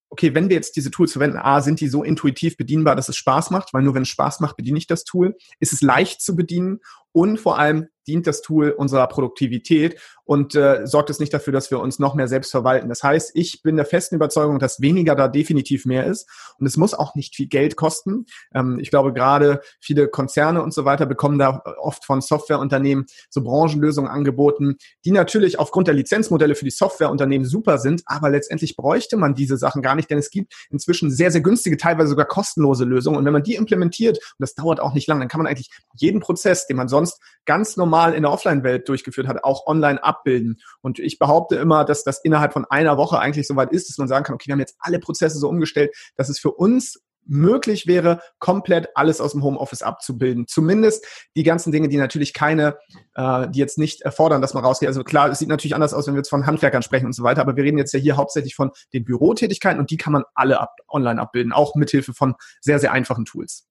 okay, 0.10 0.34
wenn 0.36 0.50
wir 0.50 0.56
jetzt 0.56 0.76
diese 0.76 0.92
Tools 0.92 1.14
verwenden, 1.14 1.38
A, 1.38 1.62
sind 1.62 1.80
die 1.80 1.88
so 1.88 2.04
intuitiv 2.04 2.58
bedienbar, 2.58 2.96
dass 2.96 3.08
es 3.08 3.16
Spaß 3.16 3.50
macht, 3.52 3.74
weil 3.74 3.84
nur 3.84 3.94
wenn 3.94 4.02
es 4.02 4.10
Spaß 4.10 4.42
macht, 4.42 4.58
bediene 4.58 4.78
ich 4.78 4.88
das 4.88 5.06
Tool. 5.06 5.38
Ist 5.60 5.72
es 5.72 5.82
leicht 5.82 6.22
zu 6.22 6.36
bedienen 6.36 6.80
und 7.14 7.40
vor 7.40 7.58
allem 7.58 7.88
dient 8.12 8.28
das 8.28 8.42
Tool 8.42 8.72
unserer 8.72 9.08
Produktivität 9.08 10.00
und 10.26 10.54
äh, 10.56 10.86
sorgt 10.86 11.10
es 11.10 11.20
nicht 11.20 11.34
dafür, 11.34 11.54
dass 11.54 11.72
wir 11.72 11.80
uns 11.80 11.98
noch 11.98 12.14
mehr 12.14 12.28
selbst 12.28 12.52
verwalten. 12.52 12.90
Das 12.90 13.04
heißt, 13.04 13.32
ich 13.34 13.64
bin 13.64 13.78
der 13.78 13.86
festen 13.86 14.16
Überzeugung, 14.16 14.60
dass 14.60 14.82
weniger 14.82 15.16
da 15.16 15.28
definitiv 15.28 15.86
mehr 15.86 16.06
ist 16.06 16.30
und 16.60 16.66
es 16.66 16.78
muss 16.78 16.94
auch 16.94 17.16
nicht 17.16 17.36
viel 17.36 17.48
Geld 17.48 17.76
kosten. 17.76 18.26
Ähm, 18.54 18.80
ich 18.80 18.90
glaube, 18.90 19.14
gerade 19.14 19.62
viele 19.80 20.10
Konzerne 20.10 20.62
und 20.62 20.74
so 20.74 20.84
weiter 20.86 21.06
bekommen 21.06 21.40
da 21.40 21.64
oft 21.80 22.06
von 22.06 22.22
Softwareunternehmen 22.22 23.06
so 23.30 23.42
Branchenlösungen 23.44 24.12
angeboten, 24.12 24.76
die 25.06 25.12
natürlich 25.12 25.58
aufgrund 25.58 25.88
der 25.88 25.96
Lizenzmodelle 25.96 26.56
für 26.56 26.66
die 26.66 26.72
Softwareunternehmen 26.72 27.48
super 27.48 27.78
sind, 27.78 28.04
aber 28.06 28.30
letztendlich 28.30 28.76
bräuchte 28.76 29.16
man 29.18 29.36
diese 29.36 29.58
Sachen 29.58 29.82
gar 29.82 29.96
nicht, 29.96 30.10
denn 30.10 30.18
es 30.18 30.30
gibt 30.30 30.54
inzwischen 30.70 31.12
sehr, 31.12 31.32
sehr 31.32 31.42
günstige, 31.42 31.78
teilweise 31.78 32.10
sogar 32.10 32.26
kostenlose 32.26 32.84
Lösungen 32.84 33.18
und 33.18 33.26
wenn 33.26 33.34
man 33.34 33.44
die 33.44 33.56
implementiert, 33.56 34.18
und 34.18 34.40
das 34.40 34.56
dauert 34.56 34.80
auch 34.82 34.94
nicht 34.94 35.08
lang, 35.08 35.20
dann 35.20 35.30
kann 35.30 35.40
man 35.40 35.48
eigentlich 35.48 35.70
jeden 35.96 36.20
Prozess, 36.20 36.68
den 36.68 36.78
man 36.78 36.88
sonst 36.88 37.22
ganz 37.46 37.78
normal 37.78 38.01
in 38.10 38.24
der 38.24 38.32
Offline-Welt 38.32 38.88
durchgeführt 38.88 39.28
hat, 39.28 39.44
auch 39.44 39.66
online 39.68 40.04
ab 40.04 40.22
abbilden. 40.22 40.62
Und 40.82 41.00
ich 41.00 41.20
behaupte 41.20 41.56
immer, 41.56 41.86
dass 41.86 42.04
das 42.04 42.20
innerhalb 42.24 42.54
von 42.54 42.66
einer 42.66 42.98
Woche 42.98 43.20
eigentlich 43.20 43.48
so 43.48 43.56
weit 43.56 43.72
ist, 43.72 43.90
dass 43.90 43.98
man 43.98 44.08
sagen 44.08 44.26
kann, 44.26 44.36
okay, 44.36 44.48
wir 44.48 44.54
haben 44.54 44.60
jetzt 44.60 44.76
alle 44.80 45.00
Prozesse 45.00 45.40
so 45.40 45.50
umgestellt, 45.50 45.92
dass 46.16 46.30
es 46.30 46.40
für 46.40 46.52
uns 46.52 47.00
möglich 47.28 47.86
wäre, 47.86 48.20
komplett 48.40 48.90
alles 48.96 49.22
aus 49.22 49.34
dem 49.34 49.44
Homeoffice 49.44 49.84
abzubilden. 49.84 50.48
Zumindest 50.48 51.06
die 51.36 51.44
ganzen 51.44 51.72
Dinge, 51.72 51.88
die 51.88 51.98
natürlich 51.98 52.34
keine, 52.34 52.78
äh, 53.14 53.48
die 53.50 53.60
jetzt 53.60 53.78
nicht 53.78 54.02
erfordern, 54.02 54.42
dass 54.42 54.56
man 54.56 54.66
rausgeht. 54.66 54.88
Also 54.88 55.04
klar, 55.04 55.30
es 55.30 55.38
sieht 55.38 55.48
natürlich 55.48 55.76
anders 55.76 55.94
aus, 55.94 56.08
wenn 56.08 56.16
wir 56.16 56.20
jetzt 56.20 56.32
von 56.32 56.48
Handwerkern 56.48 56.82
sprechen 56.82 57.06
und 57.06 57.14
so 57.14 57.22
weiter, 57.22 57.42
aber 57.42 57.56
wir 57.56 57.64
reden 57.64 57.78
jetzt 57.78 57.94
ja 57.94 58.00
hier 58.00 58.18
hauptsächlich 58.18 58.56
von 58.56 58.72
den 58.92 59.06
Bürotätigkeiten 59.06 59.80
und 59.80 59.92
die 59.92 59.98
kann 59.98 60.14
man 60.14 60.24
alle 60.34 60.60
ab, 60.60 60.76
online 60.90 61.22
abbilden, 61.22 61.54
auch 61.54 61.76
mithilfe 61.76 62.14
von 62.14 62.34
sehr, 62.60 62.80
sehr 62.80 62.92
einfachen 62.92 63.26
Tools. 63.26 63.68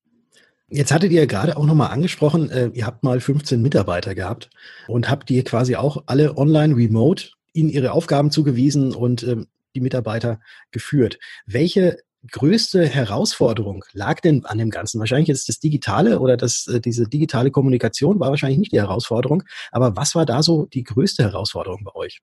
Jetzt 0.73 0.93
hattet 0.93 1.11
ihr 1.11 1.27
gerade 1.27 1.57
auch 1.57 1.67
nochmal 1.67 1.91
angesprochen, 1.91 2.49
äh, 2.51 2.71
ihr 2.75 2.87
habt 2.87 3.03
mal 3.03 3.21
15 3.21 3.61
Mitarbeiter 3.61 4.15
gehabt 4.15 4.51
und 4.87 5.11
habt 5.11 5.29
ihr 5.31 5.43
quasi 5.43 5.75
auch 5.75 6.05
alle 6.07 6.39
online 6.39 6.77
remote 6.77 7.31
ihnen 7.53 7.69
ihre 7.69 7.91
Aufgaben 7.91 8.31
zugewiesen 8.31 8.95
und 8.95 9.25
ähm, 9.25 9.49
die 9.75 9.81
Mitarbeiter 9.81 10.39
geführt. 10.71 11.19
Welche 11.45 11.99
größte 12.31 12.87
Herausforderung 12.87 13.85
lag 13.93 14.21
denn 14.21 14.45
an 14.45 14.59
dem 14.59 14.71
Ganzen? 14.71 15.01
Wahrscheinlich 15.01 15.31
ist 15.31 15.49
das 15.49 15.59
Digitale 15.59 16.21
oder 16.21 16.37
das, 16.37 16.69
äh, 16.69 16.81
diese 16.81 17.09
digitale 17.09 17.51
Kommunikation 17.51 18.21
war 18.21 18.31
wahrscheinlich 18.31 18.61
nicht 18.61 18.73
die 18.73 18.81
Herausforderung. 18.81 19.43
Aber 19.73 19.97
was 19.97 20.15
war 20.15 20.25
da 20.27 20.43
so 20.43 20.67
die 20.67 20.85
größte 20.85 21.25
Herausforderung 21.25 21.83
bei 21.83 21.95
euch? 21.95 22.21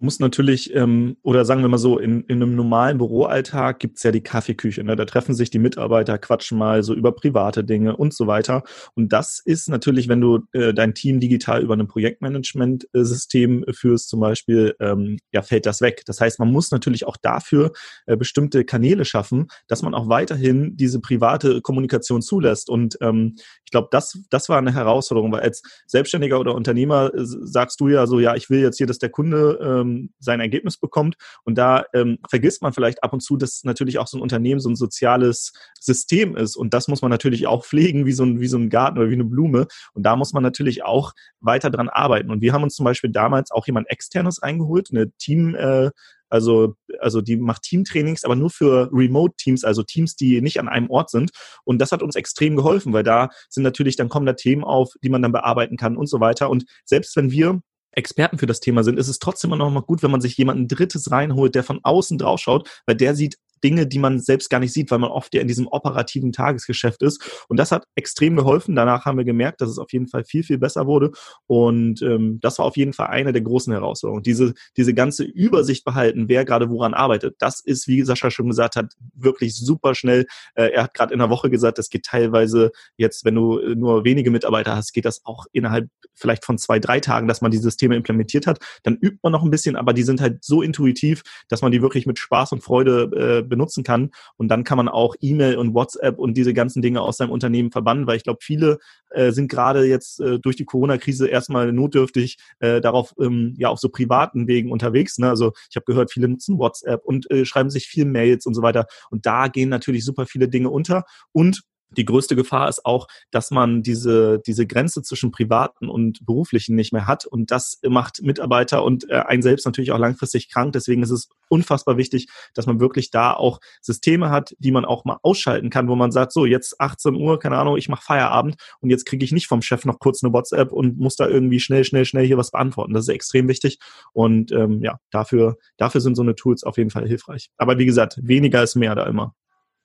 Muss 0.00 0.20
natürlich, 0.20 0.74
ähm, 0.74 1.16
oder 1.22 1.44
sagen 1.44 1.62
wir 1.62 1.68
mal 1.68 1.78
so, 1.78 1.98
in, 1.98 2.22
in 2.24 2.42
einem 2.42 2.56
normalen 2.56 2.98
Büroalltag 2.98 3.78
gibt's 3.78 4.02
ja 4.02 4.10
die 4.10 4.22
Kaffeeküche. 4.22 4.84
Ne? 4.84 4.96
Da 4.96 5.04
treffen 5.04 5.34
sich 5.34 5.50
die 5.50 5.58
Mitarbeiter, 5.58 6.18
quatschen 6.18 6.58
mal 6.58 6.82
so 6.82 6.94
über 6.94 7.12
private 7.12 7.64
Dinge 7.64 7.96
und 7.96 8.14
so 8.14 8.26
weiter. 8.26 8.62
Und 8.94 9.12
das 9.12 9.40
ist 9.44 9.68
natürlich, 9.68 10.08
wenn 10.08 10.20
du 10.20 10.40
äh, 10.52 10.74
dein 10.74 10.94
Team 10.94 11.20
digital 11.20 11.62
über 11.62 11.74
ein 11.74 11.86
Projektmanagement-System 11.86 13.64
führst, 13.72 14.08
zum 14.08 14.20
Beispiel, 14.20 14.74
ähm, 14.80 15.18
ja, 15.32 15.42
fällt 15.42 15.66
das 15.66 15.80
weg. 15.80 16.02
Das 16.06 16.20
heißt, 16.20 16.38
man 16.38 16.50
muss 16.50 16.70
natürlich 16.70 17.06
auch 17.06 17.16
dafür 17.16 17.72
äh, 18.06 18.16
bestimmte 18.16 18.64
Kanäle 18.64 19.04
schaffen, 19.04 19.46
dass 19.68 19.82
man 19.82 19.94
auch 19.94 20.08
weiterhin 20.08 20.76
diese 20.76 21.00
private 21.00 21.60
Kommunikation 21.60 22.22
zulässt. 22.22 22.68
Und 22.68 22.96
ähm, 23.00 23.36
ich 23.64 23.70
glaube, 23.70 23.88
das, 23.90 24.18
das 24.30 24.48
war 24.48 24.58
eine 24.58 24.74
Herausforderung, 24.74 25.32
weil 25.32 25.40
als 25.40 25.62
Selbstständiger 25.86 26.40
oder 26.40 26.54
Unternehmer 26.54 27.12
äh, 27.14 27.20
sagst 27.24 27.80
du 27.80 27.88
ja 27.88 28.06
so, 28.06 28.18
ja, 28.20 28.34
ich 28.34 28.50
will 28.50 28.60
jetzt 28.60 28.78
hier, 28.78 28.86
dass 28.86 28.98
der 28.98 29.10
Kunde 29.10 29.58
ähm, 29.84 30.10
sein 30.18 30.40
Ergebnis 30.40 30.76
bekommt. 30.78 31.16
Und 31.44 31.56
da 31.56 31.84
ähm, 31.94 32.18
vergisst 32.28 32.62
man 32.62 32.72
vielleicht 32.72 33.02
ab 33.02 33.12
und 33.12 33.20
zu, 33.20 33.36
dass 33.36 33.64
natürlich 33.64 33.98
auch 33.98 34.06
so 34.06 34.18
ein 34.18 34.22
Unternehmen 34.22 34.60
so 34.60 34.68
ein 34.68 34.76
soziales 34.76 35.52
System 35.80 36.36
ist. 36.36 36.56
Und 36.56 36.74
das 36.74 36.88
muss 36.88 37.02
man 37.02 37.10
natürlich 37.10 37.46
auch 37.46 37.64
pflegen, 37.74 38.06
wie 38.06 38.12
so 38.12 38.24
ein, 38.24 38.40
wie 38.40 38.48
so 38.48 38.58
ein 38.58 38.70
Garten 38.70 38.98
oder 38.98 39.10
wie 39.10 39.14
eine 39.14 39.24
Blume. 39.24 39.66
Und 39.92 40.04
da 40.04 40.16
muss 40.16 40.32
man 40.32 40.42
natürlich 40.42 40.84
auch 40.84 41.12
weiter 41.40 41.70
dran 41.70 41.88
arbeiten. 41.88 42.30
Und 42.30 42.40
wir 42.40 42.52
haben 42.52 42.62
uns 42.62 42.74
zum 42.74 42.84
Beispiel 42.84 43.10
damals 43.10 43.50
auch 43.50 43.66
jemand 43.66 43.90
externes 43.90 44.40
eingeholt, 44.40 44.88
eine 44.90 45.10
Team, 45.12 45.54
äh, 45.54 45.90
also, 46.30 46.74
also 46.98 47.20
die 47.20 47.36
macht 47.36 47.62
Teamtrainings, 47.62 48.24
aber 48.24 48.34
nur 48.34 48.50
für 48.50 48.90
Remote-Teams, 48.92 49.62
also 49.62 49.84
Teams, 49.84 50.16
die 50.16 50.40
nicht 50.40 50.58
an 50.58 50.68
einem 50.68 50.90
Ort 50.90 51.10
sind. 51.10 51.30
Und 51.62 51.78
das 51.78 51.92
hat 51.92 52.02
uns 52.02 52.16
extrem 52.16 52.56
geholfen, 52.56 52.92
weil 52.92 53.04
da 53.04 53.28
sind 53.48 53.62
natürlich, 53.62 53.94
dann 53.94 54.08
kommen 54.08 54.26
da 54.26 54.32
Themen 54.32 54.64
auf, 54.64 54.94
die 55.02 55.10
man 55.10 55.22
dann 55.22 55.30
bearbeiten 55.30 55.76
kann 55.76 55.96
und 55.96 56.08
so 56.08 56.18
weiter. 56.18 56.50
Und 56.50 56.64
selbst 56.84 57.14
wenn 57.14 57.30
wir 57.30 57.60
Experten 57.96 58.38
für 58.38 58.46
das 58.46 58.60
Thema 58.60 58.84
sind, 58.84 58.98
ist 58.98 59.08
es 59.08 59.18
trotzdem 59.18 59.52
immer 59.52 59.64
noch 59.64 59.70
mal 59.70 59.82
gut, 59.82 60.02
wenn 60.02 60.10
man 60.10 60.20
sich 60.20 60.36
jemanden 60.36 60.68
Drittes 60.68 61.10
reinholt, 61.10 61.54
der 61.54 61.64
von 61.64 61.80
außen 61.82 62.18
drauf 62.18 62.40
schaut, 62.40 62.68
weil 62.86 62.96
der 62.96 63.14
sieht 63.14 63.38
Dinge, 63.64 63.86
die 63.86 63.98
man 63.98 64.20
selbst 64.20 64.50
gar 64.50 64.60
nicht 64.60 64.72
sieht, 64.72 64.90
weil 64.90 64.98
man 64.98 65.10
oft 65.10 65.34
ja 65.34 65.40
in 65.40 65.48
diesem 65.48 65.66
operativen 65.66 66.32
Tagesgeschäft 66.32 67.02
ist. 67.02 67.44
Und 67.48 67.58
das 67.58 67.72
hat 67.72 67.86
extrem 67.94 68.36
geholfen. 68.36 68.76
Danach 68.76 69.06
haben 69.06 69.16
wir 69.16 69.24
gemerkt, 69.24 69.62
dass 69.62 69.70
es 69.70 69.78
auf 69.78 69.92
jeden 69.92 70.06
Fall 70.06 70.24
viel, 70.24 70.44
viel 70.44 70.58
besser 70.58 70.86
wurde. 70.86 71.10
Und 71.46 72.02
ähm, 72.02 72.38
das 72.40 72.58
war 72.58 72.66
auf 72.66 72.76
jeden 72.76 72.92
Fall 72.92 73.06
eine 73.08 73.32
der 73.32 73.42
großen 73.42 73.72
Herausforderungen. 73.72 74.22
Diese, 74.22 74.52
diese 74.76 74.92
ganze 74.92 75.24
Übersicht 75.24 75.84
behalten, 75.84 76.28
wer 76.28 76.44
gerade 76.44 76.68
woran 76.68 76.92
arbeitet, 76.92 77.36
das 77.38 77.60
ist, 77.60 77.88
wie 77.88 78.02
Sascha 78.02 78.30
schon 78.30 78.48
gesagt 78.48 78.76
hat, 78.76 78.92
wirklich 79.14 79.56
super 79.56 79.94
schnell. 79.94 80.26
Äh, 80.54 80.72
er 80.72 80.84
hat 80.84 80.94
gerade 80.94 81.14
in 81.14 81.18
der 81.18 81.30
Woche 81.30 81.48
gesagt, 81.48 81.78
das 81.78 81.88
geht 81.88 82.04
teilweise 82.04 82.70
jetzt, 82.98 83.24
wenn 83.24 83.34
du 83.34 83.58
äh, 83.58 83.74
nur 83.74 84.04
wenige 84.04 84.30
Mitarbeiter 84.30 84.76
hast, 84.76 84.92
geht 84.92 85.06
das 85.06 85.24
auch 85.24 85.46
innerhalb 85.52 85.88
vielleicht 86.12 86.44
von 86.44 86.58
zwei, 86.58 86.78
drei 86.78 87.00
Tagen, 87.00 87.28
dass 87.28 87.40
man 87.40 87.50
die 87.50 87.58
Systeme 87.58 87.96
implementiert 87.96 88.46
hat. 88.46 88.58
Dann 88.82 88.96
übt 88.96 89.18
man 89.22 89.32
noch 89.32 89.42
ein 89.42 89.50
bisschen, 89.50 89.76
aber 89.76 89.94
die 89.94 90.02
sind 90.02 90.20
halt 90.20 90.44
so 90.44 90.60
intuitiv, 90.60 91.22
dass 91.48 91.62
man 91.62 91.72
die 91.72 91.80
wirklich 91.80 92.06
mit 92.06 92.18
Spaß 92.18 92.52
und 92.52 92.62
Freude 92.62 93.40
äh, 93.40 93.42
benutzen 93.54 93.84
kann. 93.84 94.10
Und 94.36 94.48
dann 94.48 94.64
kann 94.64 94.76
man 94.76 94.88
auch 94.88 95.14
E-Mail 95.20 95.56
und 95.56 95.74
WhatsApp 95.74 96.18
und 96.18 96.36
diese 96.36 96.54
ganzen 96.54 96.82
Dinge 96.82 97.00
aus 97.00 97.16
seinem 97.16 97.30
Unternehmen 97.30 97.70
verbannen, 97.70 98.06
weil 98.06 98.16
ich 98.16 98.24
glaube, 98.24 98.40
viele 98.42 98.78
äh, 99.10 99.32
sind 99.32 99.48
gerade 99.48 99.84
jetzt 99.84 100.20
äh, 100.20 100.38
durch 100.38 100.56
die 100.56 100.64
Corona-Krise 100.64 101.28
erstmal 101.28 101.72
notdürftig 101.72 102.38
äh, 102.58 102.80
darauf, 102.80 103.14
ähm, 103.20 103.54
ja, 103.56 103.68
auf 103.68 103.78
so 103.78 103.88
privaten 103.88 104.46
Wegen 104.48 104.72
unterwegs. 104.72 105.18
Ne? 105.18 105.28
Also 105.28 105.52
ich 105.70 105.76
habe 105.76 105.84
gehört, 105.86 106.12
viele 106.12 106.28
nutzen 106.28 106.58
WhatsApp 106.58 107.04
und 107.04 107.30
äh, 107.30 107.44
schreiben 107.44 107.70
sich 107.70 107.86
viel 107.86 108.04
Mails 108.04 108.46
und 108.46 108.54
so 108.54 108.62
weiter. 108.62 108.86
Und 109.10 109.26
da 109.26 109.48
gehen 109.48 109.68
natürlich 109.68 110.04
super 110.04 110.26
viele 110.26 110.48
Dinge 110.48 110.70
unter. 110.70 111.04
Und 111.32 111.62
die 111.90 112.04
größte 112.04 112.36
Gefahr 112.36 112.68
ist 112.68 112.84
auch, 112.84 113.06
dass 113.30 113.50
man 113.50 113.82
diese, 113.82 114.40
diese 114.46 114.66
Grenze 114.66 115.02
zwischen 115.02 115.30
privaten 115.30 115.88
und 115.88 116.24
beruflichen 116.24 116.74
nicht 116.74 116.92
mehr 116.92 117.06
hat. 117.06 117.26
Und 117.26 117.50
das 117.50 117.78
macht 117.86 118.22
Mitarbeiter 118.22 118.84
und 118.84 119.08
äh, 119.10 119.14
einen 119.14 119.42
selbst 119.42 119.64
natürlich 119.64 119.92
auch 119.92 119.98
langfristig 119.98 120.50
krank. 120.50 120.72
Deswegen 120.72 121.02
ist 121.02 121.10
es 121.10 121.28
unfassbar 121.48 121.96
wichtig, 121.96 122.28
dass 122.54 122.66
man 122.66 122.80
wirklich 122.80 123.10
da 123.10 123.32
auch 123.32 123.60
Systeme 123.80 124.30
hat, 124.30 124.54
die 124.58 124.72
man 124.72 124.84
auch 124.84 125.04
mal 125.04 125.18
ausschalten 125.22 125.70
kann, 125.70 125.88
wo 125.88 125.96
man 125.96 126.10
sagt, 126.10 126.32
so 126.32 126.46
jetzt 126.46 126.80
18 126.80 127.14
Uhr, 127.14 127.38
keine 127.38 127.58
Ahnung, 127.58 127.76
ich 127.76 127.88
mache 127.88 128.04
Feierabend 128.04 128.56
und 128.80 128.90
jetzt 128.90 129.06
kriege 129.06 129.24
ich 129.24 129.32
nicht 129.32 129.46
vom 129.46 129.62
Chef 129.62 129.84
noch 129.84 129.98
kurz 129.98 130.22
eine 130.22 130.32
WhatsApp 130.32 130.72
und 130.72 130.98
muss 130.98 131.16
da 131.16 131.28
irgendwie 131.28 131.60
schnell, 131.60 131.84
schnell, 131.84 132.04
schnell 132.04 132.26
hier 132.26 132.38
was 132.38 132.50
beantworten. 132.50 132.92
Das 132.92 133.04
ist 133.04 133.14
extrem 133.14 133.48
wichtig. 133.48 133.78
Und 134.12 134.52
ähm, 134.52 134.80
ja, 134.82 134.98
dafür, 135.10 135.56
dafür 135.76 136.00
sind 136.00 136.16
so 136.16 136.22
eine 136.22 136.34
Tools 136.34 136.64
auf 136.64 136.76
jeden 136.76 136.90
Fall 136.90 137.06
hilfreich. 137.06 137.50
Aber 137.56 137.78
wie 137.78 137.86
gesagt, 137.86 138.18
weniger 138.22 138.62
ist 138.62 138.74
mehr 138.74 138.94
da 138.94 139.04
immer. 139.06 139.34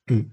Mhm. 0.08 0.32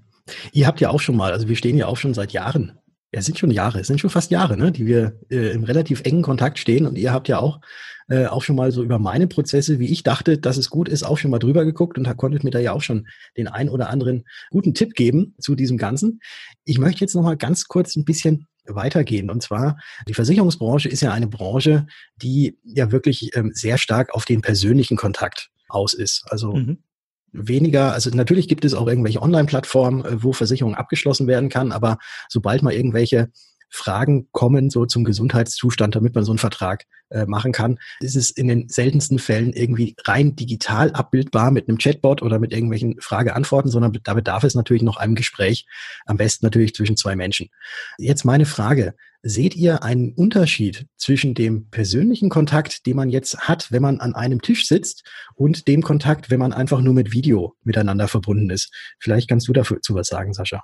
Ihr 0.51 0.67
habt 0.67 0.81
ja 0.81 0.89
auch 0.89 0.99
schon 0.99 1.15
mal, 1.15 1.31
also 1.31 1.47
wir 1.47 1.55
stehen 1.55 1.77
ja 1.77 1.87
auch 1.87 1.97
schon 1.97 2.13
seit 2.13 2.31
Jahren. 2.31 2.79
Ja, 3.13 3.19
es 3.19 3.25
sind 3.25 3.39
schon 3.39 3.51
Jahre, 3.51 3.79
es 3.79 3.87
sind 3.87 4.01
schon 4.01 4.09
fast 4.09 4.31
Jahre, 4.31 4.57
ne, 4.57 4.71
die 4.71 4.85
wir 4.85 5.19
äh, 5.29 5.51
im 5.51 5.63
relativ 5.63 6.01
engen 6.01 6.23
Kontakt 6.23 6.59
stehen. 6.59 6.85
Und 6.85 6.97
ihr 6.97 7.13
habt 7.13 7.29
ja 7.29 7.39
auch, 7.39 7.61
äh, 8.09 8.25
auch 8.25 8.43
schon 8.43 8.57
mal 8.57 8.71
so 8.71 8.83
über 8.83 8.99
meine 8.99 9.27
Prozesse, 9.27 9.79
wie 9.79 9.91
ich 9.91 10.03
dachte, 10.03 10.37
dass 10.37 10.57
es 10.57 10.69
gut 10.69 10.89
ist, 10.89 11.03
auch 11.03 11.17
schon 11.17 11.31
mal 11.31 11.39
drüber 11.39 11.63
geguckt 11.63 11.97
und 11.97 12.03
da 12.05 12.13
konntet 12.13 12.43
mir 12.43 12.51
da 12.51 12.59
ja 12.59 12.73
auch 12.73 12.81
schon 12.81 13.07
den 13.37 13.47
ein 13.47 13.69
oder 13.69 13.89
anderen 13.89 14.25
guten 14.49 14.73
Tipp 14.73 14.93
geben 14.93 15.35
zu 15.39 15.55
diesem 15.55 15.77
Ganzen. 15.77 16.19
Ich 16.65 16.79
möchte 16.79 17.01
jetzt 17.01 17.15
noch 17.15 17.23
mal 17.23 17.37
ganz 17.37 17.67
kurz 17.67 17.95
ein 17.95 18.05
bisschen 18.05 18.45
weitergehen. 18.65 19.29
Und 19.29 19.41
zwar, 19.41 19.77
die 20.07 20.13
Versicherungsbranche 20.13 20.89
ist 20.89 21.01
ja 21.01 21.13
eine 21.13 21.27
Branche, 21.27 21.87
die 22.21 22.57
ja 22.63 22.91
wirklich 22.91 23.35
ähm, 23.35 23.51
sehr 23.53 23.77
stark 23.77 24.13
auf 24.13 24.25
den 24.25 24.41
persönlichen 24.41 24.97
Kontakt 24.97 25.49
aus 25.69 25.93
ist. 25.93 26.25
Also 26.29 26.53
mhm 26.53 26.77
weniger, 27.37 27.93
also 27.93 28.09
natürlich 28.09 28.47
gibt 28.47 28.65
es 28.65 28.73
auch 28.73 28.87
irgendwelche 28.87 29.21
Online-Plattformen, 29.21 30.03
äh, 30.05 30.23
wo 30.23 30.33
Versicherung 30.33 30.75
abgeschlossen 30.75 31.27
werden 31.27 31.49
kann, 31.49 31.71
aber 31.71 31.97
sobald 32.29 32.63
mal 32.63 32.73
irgendwelche 32.73 33.29
Fragen 33.69 34.27
kommen, 34.31 34.69
so 34.69 34.85
zum 34.85 35.03
Gesundheitszustand, 35.03 35.95
damit 35.95 36.15
man 36.15 36.23
so 36.23 36.31
einen 36.31 36.39
Vertrag 36.39 36.85
äh, 37.09 37.25
machen 37.25 37.51
kann, 37.51 37.79
ist 37.99 38.15
es 38.15 38.31
in 38.31 38.47
den 38.47 38.69
seltensten 38.69 39.19
Fällen 39.19 39.53
irgendwie 39.53 39.95
rein 40.03 40.35
digital 40.35 40.91
abbildbar 40.91 41.51
mit 41.51 41.67
einem 41.67 41.77
Chatbot 41.77 42.21
oder 42.21 42.39
mit 42.39 42.51
irgendwelchen 42.51 42.99
Frage-Antworten, 42.99 43.69
sondern 43.69 43.97
da 44.03 44.13
bedarf 44.13 44.43
es 44.43 44.55
natürlich 44.55 44.83
noch 44.83 44.97
einem 44.97 45.15
Gespräch, 45.15 45.65
am 46.05 46.17
besten 46.17 46.45
natürlich 46.45 46.73
zwischen 46.75 46.97
zwei 46.97 47.15
Menschen. 47.15 47.49
Jetzt 47.97 48.25
meine 48.25 48.45
Frage. 48.45 48.93
Seht 49.23 49.55
ihr 49.55 49.83
einen 49.83 50.13
Unterschied 50.13 50.85
zwischen 50.95 51.33
dem 51.33 51.69
persönlichen 51.69 52.29
Kontakt, 52.29 52.85
den 52.85 52.95
man 52.95 53.09
jetzt 53.09 53.39
hat, 53.39 53.71
wenn 53.71 53.81
man 53.81 53.99
an 53.99 54.13
einem 54.13 54.41
Tisch 54.41 54.67
sitzt, 54.67 55.03
und 55.33 55.67
dem 55.67 55.81
Kontakt, 55.81 56.29
wenn 56.29 56.39
man 56.39 56.53
einfach 56.53 56.81
nur 56.81 56.93
mit 56.93 57.11
Video 57.11 57.55
miteinander 57.63 58.07
verbunden 58.07 58.49
ist? 58.51 58.71
Vielleicht 58.99 59.27
kannst 59.27 59.47
du 59.47 59.53
dazu 59.53 59.95
was 59.95 60.07
sagen, 60.07 60.33
Sascha. 60.33 60.61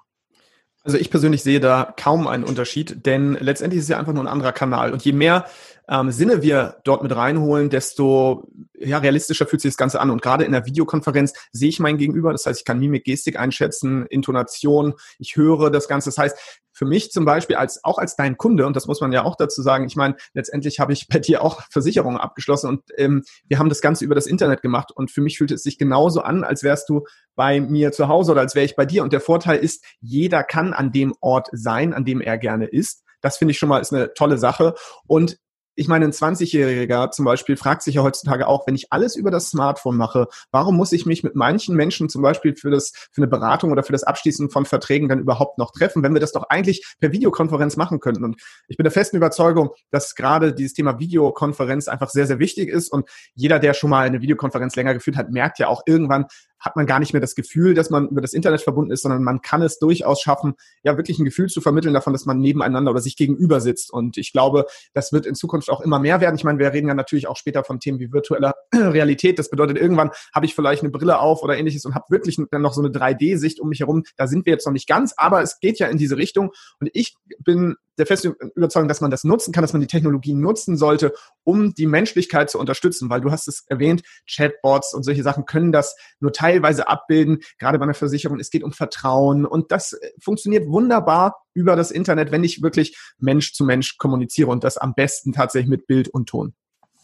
Also 0.83 0.97
ich 0.97 1.09
persönlich 1.09 1.43
sehe 1.43 1.61
da 1.61 1.93
kaum 1.95 2.27
einen 2.27 2.43
Unterschied, 2.43 3.05
denn 3.05 3.37
letztendlich 3.39 3.79
ist 3.79 3.85
es 3.85 3.89
ja 3.89 3.99
einfach 3.99 4.11
nur 4.11 4.23
ein 4.23 4.27
anderer 4.27 4.51
Kanal. 4.51 4.91
Und 4.91 5.03
je 5.05 5.13
mehr 5.13 5.45
ähm, 5.87 6.11
Sinne 6.11 6.41
wir 6.41 6.77
dort 6.83 7.03
mit 7.03 7.15
reinholen, 7.15 7.69
desto 7.69 8.49
ja, 8.77 8.97
realistischer 8.97 9.45
fühlt 9.45 9.61
sich 9.61 9.71
das 9.71 9.77
Ganze 9.77 10.01
an. 10.01 10.09
Und 10.09 10.21
gerade 10.21 10.43
in 10.43 10.51
der 10.51 10.65
Videokonferenz 10.65 11.33
sehe 11.51 11.69
ich 11.69 11.79
mein 11.79 11.97
Gegenüber. 11.97 12.31
Das 12.31 12.45
heißt, 12.45 12.59
ich 12.59 12.65
kann 12.65 12.79
Mimik, 12.79 13.05
Gestik 13.05 13.39
einschätzen, 13.39 14.05
Intonation, 14.07 14.93
ich 15.19 15.35
höre 15.35 15.69
das 15.69 15.87
Ganze. 15.87 16.09
Das 16.09 16.17
heißt, 16.17 16.37
für 16.73 16.85
mich 16.85 17.11
zum 17.11 17.25
Beispiel 17.25 17.55
als 17.55 17.83
auch 17.83 17.97
als 17.97 18.15
dein 18.15 18.37
Kunde, 18.37 18.65
und 18.65 18.75
das 18.75 18.87
muss 18.87 19.01
man 19.01 19.11
ja 19.11 19.23
auch 19.23 19.35
dazu 19.35 19.61
sagen, 19.61 19.85
ich 19.85 19.95
meine, 19.95 20.15
letztendlich 20.33 20.79
habe 20.79 20.93
ich 20.93 21.07
bei 21.07 21.19
dir 21.19 21.41
auch 21.41 21.61
Versicherungen 21.71 22.17
abgeschlossen 22.17 22.67
und 22.67 22.81
ähm, 22.97 23.23
wir 23.47 23.59
haben 23.59 23.69
das 23.69 23.81
Ganze 23.81 24.05
über 24.05 24.15
das 24.15 24.27
Internet 24.27 24.61
gemacht 24.61 24.91
und 24.91 25.11
für 25.11 25.21
mich 25.21 25.37
fühlt 25.37 25.51
es 25.51 25.63
sich 25.63 25.77
genauso 25.77 26.21
an, 26.21 26.43
als 26.43 26.63
wärst 26.63 26.89
du 26.89 27.05
bei 27.35 27.61
mir 27.61 27.91
zu 27.91 28.07
Hause 28.07 28.33
oder 28.33 28.41
als 28.41 28.55
wäre 28.55 28.65
ich 28.65 28.75
bei 28.75 28.85
dir. 28.85 29.03
Und 29.03 29.13
der 29.13 29.21
Vorteil 29.21 29.59
ist, 29.59 29.83
jeder 29.99 30.43
kann 30.43 30.73
an 30.73 30.91
dem 30.91 31.13
Ort 31.21 31.49
sein, 31.51 31.93
an 31.93 32.05
dem 32.05 32.21
er 32.21 32.37
gerne 32.37 32.65
ist. 32.65 33.03
Das 33.21 33.37
finde 33.37 33.51
ich 33.51 33.57
schon 33.57 33.69
mal 33.69 33.79
ist 33.79 33.93
eine 33.93 34.13
tolle 34.13 34.37
Sache. 34.37 34.75
Und 35.07 35.37
ich 35.75 35.87
meine, 35.87 36.05
ein 36.05 36.11
20-Jähriger 36.11 37.11
zum 37.11 37.25
Beispiel 37.25 37.57
fragt 37.57 37.81
sich 37.81 37.95
ja 37.95 38.03
heutzutage 38.03 38.47
auch, 38.47 38.67
wenn 38.67 38.75
ich 38.75 38.91
alles 38.91 39.15
über 39.15 39.31
das 39.31 39.49
Smartphone 39.49 39.97
mache, 39.97 40.27
warum 40.51 40.75
muss 40.75 40.91
ich 40.91 41.05
mich 41.05 41.23
mit 41.23 41.35
manchen 41.35 41.75
Menschen 41.75 42.09
zum 42.09 42.21
Beispiel 42.21 42.55
für 42.55 42.69
das, 42.69 42.91
für 43.11 43.21
eine 43.21 43.27
Beratung 43.27 43.71
oder 43.71 43.83
für 43.83 43.93
das 43.93 44.03
Abschließen 44.03 44.49
von 44.49 44.65
Verträgen 44.65 45.09
dann 45.09 45.19
überhaupt 45.19 45.57
noch 45.57 45.71
treffen, 45.71 46.03
wenn 46.03 46.13
wir 46.13 46.21
das 46.21 46.31
doch 46.31 46.43
eigentlich 46.49 46.85
per 46.99 47.11
Videokonferenz 47.11 47.77
machen 47.77 47.99
könnten? 47.99 48.23
Und 48.23 48.41
ich 48.67 48.77
bin 48.77 48.83
der 48.83 48.91
festen 48.91 49.17
Überzeugung, 49.17 49.71
dass 49.91 50.15
gerade 50.15 50.53
dieses 50.53 50.73
Thema 50.73 50.99
Videokonferenz 50.99 51.87
einfach 51.87 52.09
sehr, 52.09 52.27
sehr 52.27 52.39
wichtig 52.39 52.69
ist. 52.69 52.91
Und 52.91 53.09
jeder, 53.33 53.59
der 53.59 53.73
schon 53.73 53.89
mal 53.89 54.05
eine 54.05 54.21
Videokonferenz 54.21 54.75
länger 54.75 54.93
geführt 54.93 55.17
hat, 55.17 55.31
merkt 55.31 55.59
ja 55.59 55.67
auch 55.67 55.83
irgendwann, 55.85 56.25
hat 56.63 56.75
man 56.75 56.85
gar 56.85 56.99
nicht 56.99 57.13
mehr 57.13 57.19
das 57.19 57.35
Gefühl, 57.35 57.73
dass 57.73 57.89
man 57.89 58.07
über 58.07 58.21
das 58.21 58.33
Internet 58.33 58.61
verbunden 58.61 58.91
ist, 58.91 59.03
sondern 59.03 59.23
man 59.23 59.41
kann 59.41 59.61
es 59.61 59.79
durchaus 59.79 60.21
schaffen, 60.21 60.53
ja 60.81 60.97
wirklich 60.97 61.19
ein 61.19 61.25
Gefühl 61.25 61.47
zu 61.47 61.61
vermitteln 61.61 61.93
davon, 61.93 62.13
dass 62.13 62.25
man 62.25 62.39
nebeneinander 62.39 62.91
oder 62.91 63.01
sich 63.01 63.17
gegenüber 63.17 63.59
sitzt. 63.59 63.91
Und 63.91 64.17
ich 64.17 64.31
glaube, 64.31 64.65
das 64.93 65.11
wird 65.11 65.25
in 65.25 65.35
Zukunft 65.35 65.69
auch 65.69 65.81
immer 65.81 65.99
mehr 65.99 66.21
werden. 66.21 66.35
Ich 66.35 66.43
meine, 66.43 66.59
wir 66.59 66.71
reden 66.71 66.87
ja 66.87 66.93
natürlich 66.93 67.27
auch 67.27 67.37
später 67.37 67.63
von 67.63 67.79
Themen 67.79 67.99
wie 67.99 68.11
virtueller 68.11 68.55
Realität. 68.73 69.37
Das 69.37 69.49
bedeutet, 69.49 69.77
irgendwann 69.77 70.11
habe 70.33 70.45
ich 70.45 70.55
vielleicht 70.55 70.83
eine 70.83 70.91
Brille 70.91 71.19
auf 71.19 71.43
oder 71.43 71.57
ähnliches 71.57 71.85
und 71.85 71.95
habe 71.95 72.05
wirklich 72.09 72.39
dann 72.49 72.61
noch 72.61 72.73
so 72.73 72.81
eine 72.81 72.89
3D-Sicht 72.89 73.59
um 73.59 73.69
mich 73.69 73.81
herum. 73.81 74.03
Da 74.15 74.27
sind 74.27 74.45
wir 74.45 74.53
jetzt 74.53 74.65
noch 74.65 74.73
nicht 74.73 74.87
ganz, 74.87 75.13
aber 75.17 75.41
es 75.41 75.59
geht 75.59 75.79
ja 75.79 75.87
in 75.87 75.97
diese 75.97 76.17
Richtung. 76.17 76.51
Und 76.79 76.89
ich 76.93 77.15
bin 77.39 77.75
der 77.97 78.05
festen 78.05 78.33
Überzeugung, 78.55 78.87
dass 78.87 79.01
man 79.01 79.11
das 79.11 79.23
nutzen 79.23 79.51
kann, 79.51 79.61
dass 79.61 79.73
man 79.73 79.81
die 79.81 79.87
Technologie 79.87 80.33
nutzen 80.33 80.77
sollte, 80.77 81.13
um 81.43 81.73
die 81.73 81.85
Menschlichkeit 81.85 82.49
zu 82.49 82.59
unterstützen, 82.59 83.09
weil 83.09 83.21
du 83.21 83.31
hast 83.31 83.47
es 83.47 83.65
erwähnt, 83.67 84.03
Chatbots 84.29 84.93
und 84.93 85.03
solche 85.03 85.23
Sachen 85.23 85.45
können 85.45 85.71
das 85.71 85.95
nur 86.19 86.33
teilweise 86.33 86.87
abbilden, 86.87 87.39
gerade 87.59 87.77
bei 87.77 87.83
einer 87.83 87.93
Versicherung. 87.93 88.39
Es 88.39 88.49
geht 88.49 88.63
um 88.63 88.71
Vertrauen 88.71 89.45
und 89.45 89.71
das 89.71 89.93
äh, 89.93 90.11
funktioniert 90.19 90.67
wunderbar 90.67 91.43
über 91.53 91.75
das 91.75 91.91
Internet, 91.91 92.31
wenn 92.31 92.43
ich 92.43 92.61
wirklich 92.61 92.97
Mensch 93.19 93.53
zu 93.53 93.63
Mensch 93.63 93.97
kommuniziere 93.97 94.49
und 94.49 94.63
das 94.63 94.77
am 94.77 94.93
besten 94.93 95.33
tatsächlich 95.33 95.69
mit 95.69 95.87
Bild 95.87 96.09
und 96.09 96.27
Ton. 96.29 96.53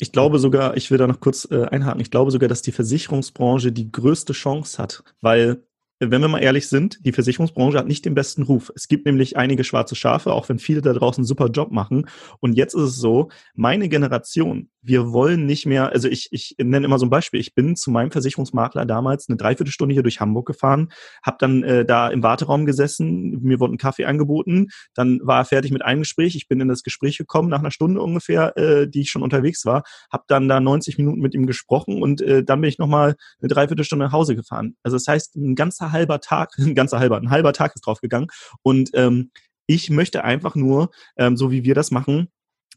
Ich 0.01 0.13
glaube 0.13 0.39
sogar, 0.39 0.77
ich 0.77 0.89
will 0.91 0.97
da 0.97 1.07
noch 1.07 1.19
kurz 1.19 1.47
äh, 1.51 1.65
einhaken, 1.65 1.99
ich 1.99 2.09
glaube 2.09 2.31
sogar, 2.31 2.47
dass 2.47 2.61
die 2.61 2.71
Versicherungsbranche 2.71 3.73
die 3.73 3.91
größte 3.91 4.31
Chance 4.33 4.81
hat, 4.81 5.03
weil 5.21 5.63
wenn 5.99 6.21
wir 6.21 6.27
mal 6.29 6.39
ehrlich 6.39 6.67
sind, 6.69 7.05
die 7.05 7.11
Versicherungsbranche 7.11 7.77
hat 7.77 7.87
nicht 7.87 8.05
den 8.05 8.15
besten 8.15 8.43
Ruf. 8.43 8.71
Es 8.75 8.87
gibt 8.87 9.05
nämlich 9.05 9.35
einige 9.37 9.63
schwarze 9.63 9.95
Schafe, 9.95 10.33
auch 10.33 10.47
wenn 10.47 10.59
viele 10.59 10.81
da 10.81 10.93
draußen 10.93 11.21
einen 11.21 11.27
super 11.27 11.47
Job 11.47 11.71
machen. 11.71 12.07
Und 12.39 12.53
jetzt 12.53 12.73
ist 12.73 12.81
es 12.83 12.95
so, 12.95 13.29
meine 13.53 13.89
Generation, 13.89 14.69
wir 14.81 15.11
wollen 15.11 15.45
nicht 15.45 15.65
mehr, 15.65 15.91
also 15.91 16.07
ich, 16.07 16.29
ich 16.31 16.55
nenne 16.57 16.85
immer 16.85 16.99
so 16.99 17.05
ein 17.05 17.09
Beispiel, 17.09 17.39
ich 17.39 17.53
bin 17.53 17.75
zu 17.75 17.91
meinem 17.91 18.11
Versicherungsmakler 18.11 18.85
damals 18.85 19.27
eine 19.27 19.37
Dreiviertelstunde 19.37 19.93
hier 19.93 20.03
durch 20.03 20.19
Hamburg 20.21 20.47
gefahren, 20.47 20.91
habe 21.23 21.37
dann 21.39 21.63
äh, 21.63 21.85
da 21.85 22.07
im 22.07 22.23
Warteraum 22.23 22.65
gesessen, 22.65 23.41
mir 23.41 23.59
wurde 23.59 23.73
ein 23.73 23.77
Kaffee 23.77 24.05
angeboten, 24.05 24.67
dann 24.93 25.19
war 25.23 25.39
er 25.39 25.45
fertig 25.45 25.71
mit 25.71 25.83
einem 25.83 26.01
Gespräch, 26.01 26.35
ich 26.35 26.47
bin 26.47 26.61
in 26.61 26.67
das 26.67 26.83
Gespräch 26.83 27.17
gekommen, 27.17 27.49
nach 27.49 27.59
einer 27.59 27.71
Stunde 27.71 28.01
ungefähr, 28.01 28.55
äh, 28.57 28.87
die 28.87 29.01
ich 29.01 29.11
schon 29.11 29.23
unterwegs 29.23 29.65
war, 29.65 29.83
habe 30.11 30.23
dann 30.27 30.47
da 30.47 30.59
90 30.59 30.97
Minuten 30.97 31.19
mit 31.19 31.33
ihm 31.33 31.45
gesprochen 31.45 32.01
und 32.01 32.21
äh, 32.21 32.43
dann 32.43 32.61
bin 32.61 32.69
ich 32.69 32.79
nochmal 32.79 33.15
eine 33.41 33.49
Dreiviertelstunde 33.49 34.05
nach 34.05 34.13
Hause 34.13 34.35
gefahren. 34.35 34.75
Also 34.83 34.95
das 34.95 35.07
heißt, 35.07 35.35
ein 35.35 35.55
ganzer 35.55 35.91
halber 35.91 36.21
Tag, 36.21 36.51
ein 36.57 36.75
ganzer 36.75 36.99
halber, 36.99 37.17
ein 37.17 37.29
halber 37.29 37.53
Tag 37.53 37.75
ist 37.75 37.81
drauf 37.81 37.99
gegangen 37.99 38.27
und 38.61 38.91
ähm, 38.93 39.31
ich 39.67 39.91
möchte 39.91 40.23
einfach 40.23 40.55
nur, 40.55 40.89
ähm, 41.15 41.37
so 41.37 41.51
wie 41.51 41.63
wir 41.63 41.75
das 41.75 41.91
machen, 41.91 42.29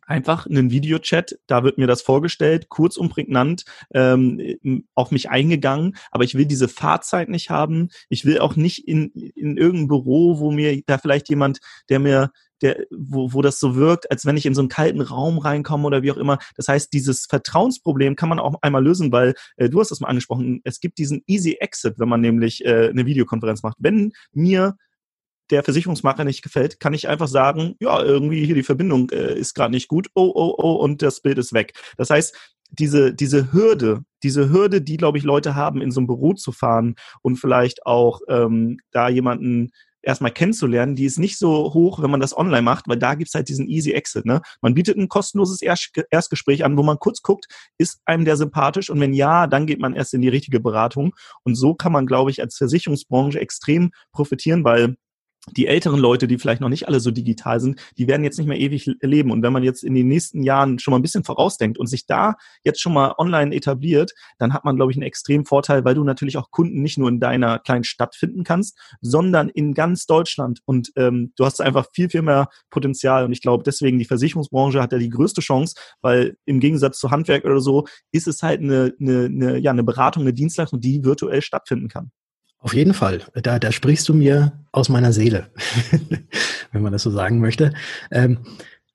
einfach 0.07 0.47
einen 0.47 0.71
Videochat, 0.71 1.39
da 1.47 1.65
wird 1.65 1.79
mir 1.79 1.87
das 1.87 2.03
vorgestellt, 2.03 2.69
kurz 2.69 2.97
und 2.97 3.09
prägnant 3.11 3.65
ähm, 3.95 4.85
auf 4.95 5.11
mich 5.11 5.31
eingegangen, 5.31 5.97
aber 6.11 6.25
ich 6.25 6.35
will 6.35 6.47
diese 6.47 6.69
Fahrzeit 6.69 7.29
nicht 7.29 7.51
haben. 7.51 7.89
Ich 8.09 8.25
will 8.25 8.39
auch 8.39 8.57
nicht 8.57 8.87
in, 8.87 9.11
in 9.11 9.57
irgendein 9.57 9.89
Büro, 9.89 10.39
wo 10.39 10.51
mir 10.51 10.83
da 10.87 10.99
vielleicht 10.99 11.29
jemand, 11.29 11.61
der 11.89 11.99
mir 11.99 12.31
der, 12.63 12.87
wo, 12.91 13.33
wo 13.33 13.43
das 13.43 13.59
so 13.59 13.75
wirkt, 13.75 14.11
als 14.11 14.25
wenn 14.25 14.37
ich 14.37 14.47
in 14.47 14.55
so 14.55 14.61
einen 14.61 14.69
kalten 14.69 15.01
Raum 15.01 15.39
reinkomme 15.39 15.87
oder 15.87 16.03
wie 16.03 16.13
auch 16.13 16.17
immer. 16.17 16.39
Das 16.57 16.69
heißt, 16.69 16.93
dieses 16.93 17.27
Vertrauensproblem 17.27 18.17
kann 18.17 18.29
man 18.29 18.39
auch 18.39 18.55
einmal 18.63 18.85
lösen, 18.85 19.13
weil 19.13 19.35
äh, 19.57 19.69
du 19.69 19.81
hast 19.81 19.91
das 19.91 20.01
mal 20.01 20.09
angesprochen, 20.09 20.61
es 20.65 20.81
gibt 20.81 20.99
diesen 20.99 21.23
Easy 21.27 21.57
Exit, 21.61 21.99
wenn 21.99 22.09
man 22.09 22.21
nämlich 22.21 22.65
äh, 22.65 22.89
eine 22.89 23.05
Videokonferenz 23.05 23.63
macht. 23.63 23.77
Wenn 23.81 24.13
mir 24.33 24.77
der 25.53 25.63
Versicherungsmakler 25.63 26.25
nicht 26.25 26.43
gefällt, 26.43 26.81
kann 26.81 26.95
ich 26.95 27.09
einfach 27.09 27.29
sagen, 27.29 27.77
ja, 27.81 28.03
irgendwie 28.03 28.45
hier 28.45 28.55
die 28.55 28.63
Verbindung 28.63 29.11
äh, 29.11 29.39
ist 29.39 29.55
gerade 29.55 29.73
nicht 29.73 29.89
gut, 29.89 30.09
oh, 30.15 30.33
oh, 30.35 30.55
oh, 30.57 30.75
und 30.75 31.03
das 31.03 31.21
Bild 31.21 31.39
ist 31.39 31.53
weg. 31.53 31.75
Das 31.97 32.11
heißt, 32.11 32.35
diese, 32.71 33.15
diese 33.15 33.53
Hürde, 33.53 34.03
diese 34.23 34.51
Hürde, 34.51 34.81
die, 34.81 34.97
glaube 34.97 35.19
ich, 35.19 35.25
Leute 35.25 35.55
haben, 35.55 35.83
in 35.83 35.91
so 35.91 36.01
ein 36.01 36.07
Büro 36.07 36.33
zu 36.33 36.53
fahren 36.53 36.95
und 37.21 37.37
vielleicht 37.37 37.87
auch 37.87 38.21
ähm, 38.29 38.79
da 38.91 39.09
jemanden 39.09 39.71
erstmal 40.03 40.33
kennenzulernen, 40.33 40.97
die 40.97 41.05
ist 41.05 41.19
nicht 41.19 41.39
so 41.39 41.73
hoch, 41.75 42.03
wenn 42.03 42.11
man 42.11 42.21
das 42.21 42.37
online 42.37 42.63
macht, 42.63 42.89
weil 42.89 42.99
da 42.99 43.15
gibt's 43.15 43.35
halt 43.35 43.49
diesen 43.49 43.69
Easy 43.69 43.93
Exit. 43.93 44.27
Ne? 44.27 44.41
Man 44.61 44.75
bietet 44.75 44.97
ein 44.97 45.09
kostenloses 45.09 45.61
Erstgespräch 45.63 46.65
an, 46.65 46.77
wo 46.77 46.83
man 46.83 46.99
kurz 46.99 47.23
guckt, 47.23 47.47
ist 47.79 48.01
einem 48.05 48.25
der 48.25 48.37
sympathisch 48.37 48.91
und 48.91 49.01
wenn 49.01 49.13
ja, 49.13 49.47
dann 49.47 49.67
geht 49.67 49.81
man 49.81 49.95
erst 49.95 50.15
in 50.15 50.23
die 50.23 50.29
richtige 50.29 50.61
Beratung. 50.61 51.15
Und 51.45 51.55
so 51.55 51.75
kann 51.75 51.93
man, 51.93 52.07
glaube 52.07 52.31
ich, 52.31 52.41
als 52.41 52.57
Versicherungsbranche 52.57 53.39
extrem 53.39 53.93
profitieren, 54.13 54.65
weil 54.65 54.97
die 55.51 55.67
älteren 55.67 55.99
Leute, 55.99 56.29
die 56.29 56.39
vielleicht 56.39 56.61
noch 56.61 56.69
nicht 56.69 56.87
alle 56.87 57.01
so 57.01 57.11
digital 57.11 57.59
sind, 57.59 57.81
die 57.99 58.07
werden 58.07 58.23
jetzt 58.23 58.39
nicht 58.39 58.47
mehr 58.47 58.61
ewig 58.61 58.89
leben. 59.01 59.33
Und 59.33 59.43
wenn 59.43 59.53
man 59.53 59.65
jetzt 59.65 59.83
in 59.83 59.95
den 59.95 60.07
nächsten 60.07 60.43
Jahren 60.45 60.79
schon 60.79 60.93
mal 60.93 60.99
ein 60.99 61.03
bisschen 61.03 61.25
vorausdenkt 61.25 61.79
und 61.79 61.89
sich 61.89 62.07
da 62.07 62.37
jetzt 62.63 62.81
schon 62.81 62.93
mal 62.93 63.15
online 63.19 63.55
etabliert, 63.55 64.13
dann 64.39 64.53
hat 64.53 64.65
man, 64.65 64.77
glaube 64.77 64.93
ich, 64.93 64.97
einen 64.97 65.07
extremen 65.07 65.45
Vorteil, 65.45 65.85
weil 65.85 65.95
du 65.95 66.05
natürlich 66.05 66.37
auch 66.37 66.51
Kunden 66.51 66.81
nicht 66.81 66.97
nur 66.97 67.09
in 67.09 67.19
deiner 67.19 67.59
kleinen 67.59 67.83
Stadt 67.83 68.15
finden 68.15 68.45
kannst, 68.45 68.79
sondern 69.01 69.49
in 69.49 69.75
ganz 69.75 70.07
Deutschland. 70.07 70.61
Und 70.65 70.93
ähm, 70.97 71.33
du 71.37 71.45
hast 71.45 71.61
einfach 71.61 71.87
viel, 71.93 72.09
viel 72.09 72.23
mehr 72.23 72.49
Potenzial. 72.71 73.25
Und 73.25 73.33
ich 73.33 73.43
glaube, 73.43 73.65
deswegen 73.65 73.99
die 73.99 74.05
Versicherungsbranche 74.05 74.81
hat 74.81 74.93
ja 74.93 74.99
die 74.99 75.11
größte 75.11 75.41
Chance, 75.41 75.75
weil 76.03 76.37
im 76.45 76.61
Gegensatz 76.61 76.99
zu 76.99 77.11
Handwerk 77.11 77.45
oder 77.45 77.61
so 77.61 77.87
ist 78.13 78.29
es 78.29 78.43
halt 78.43 78.61
eine, 78.61 78.95
eine, 79.01 79.25
eine, 79.25 79.59
ja, 79.59 79.73
eine 79.73 79.83
Beratung, 79.83 80.23
eine 80.23 80.33
Dienstleistung, 80.33 80.81
die 80.81 81.05
virtuell 81.05 81.43
stattfinden 81.43 81.89
kann. 81.89 82.13
Auf 82.63 82.75
jeden 82.75 82.95
Fall. 82.95 83.23
Da, 83.35 83.59
da 83.59 83.73
sprichst 83.73 84.09
du 84.09 84.15
mir 84.15 84.53
aus 84.71 84.89
meiner 84.89 85.13
Seele, 85.13 85.51
wenn 86.71 86.83
man 86.83 86.93
das 86.93 87.03
so 87.03 87.11
sagen 87.11 87.41
möchte. 87.41 87.75
Ähm, 88.13 88.39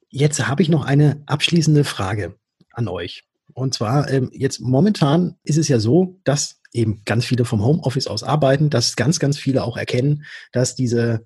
jetzt 0.09 0.47
habe 0.47 0.61
ich 0.61 0.69
noch 0.69 0.85
eine 0.85 1.21
abschließende 1.25 1.83
Frage 1.83 2.35
an 2.71 2.87
euch. 2.87 3.25
Und 3.53 3.73
zwar, 3.73 4.09
ähm, 4.09 4.29
jetzt 4.31 4.61
momentan 4.61 5.35
ist 5.43 5.57
es 5.57 5.67
ja 5.67 5.79
so, 5.79 6.17
dass 6.23 6.61
eben 6.71 7.01
ganz 7.03 7.25
viele 7.25 7.43
vom 7.43 7.61
Homeoffice 7.61 8.07
aus 8.07 8.23
arbeiten, 8.23 8.69
dass 8.69 8.95
ganz, 8.95 9.19
ganz 9.19 9.37
viele 9.37 9.63
auch 9.65 9.75
erkennen, 9.75 10.23
dass 10.53 10.75
diese, 10.75 11.25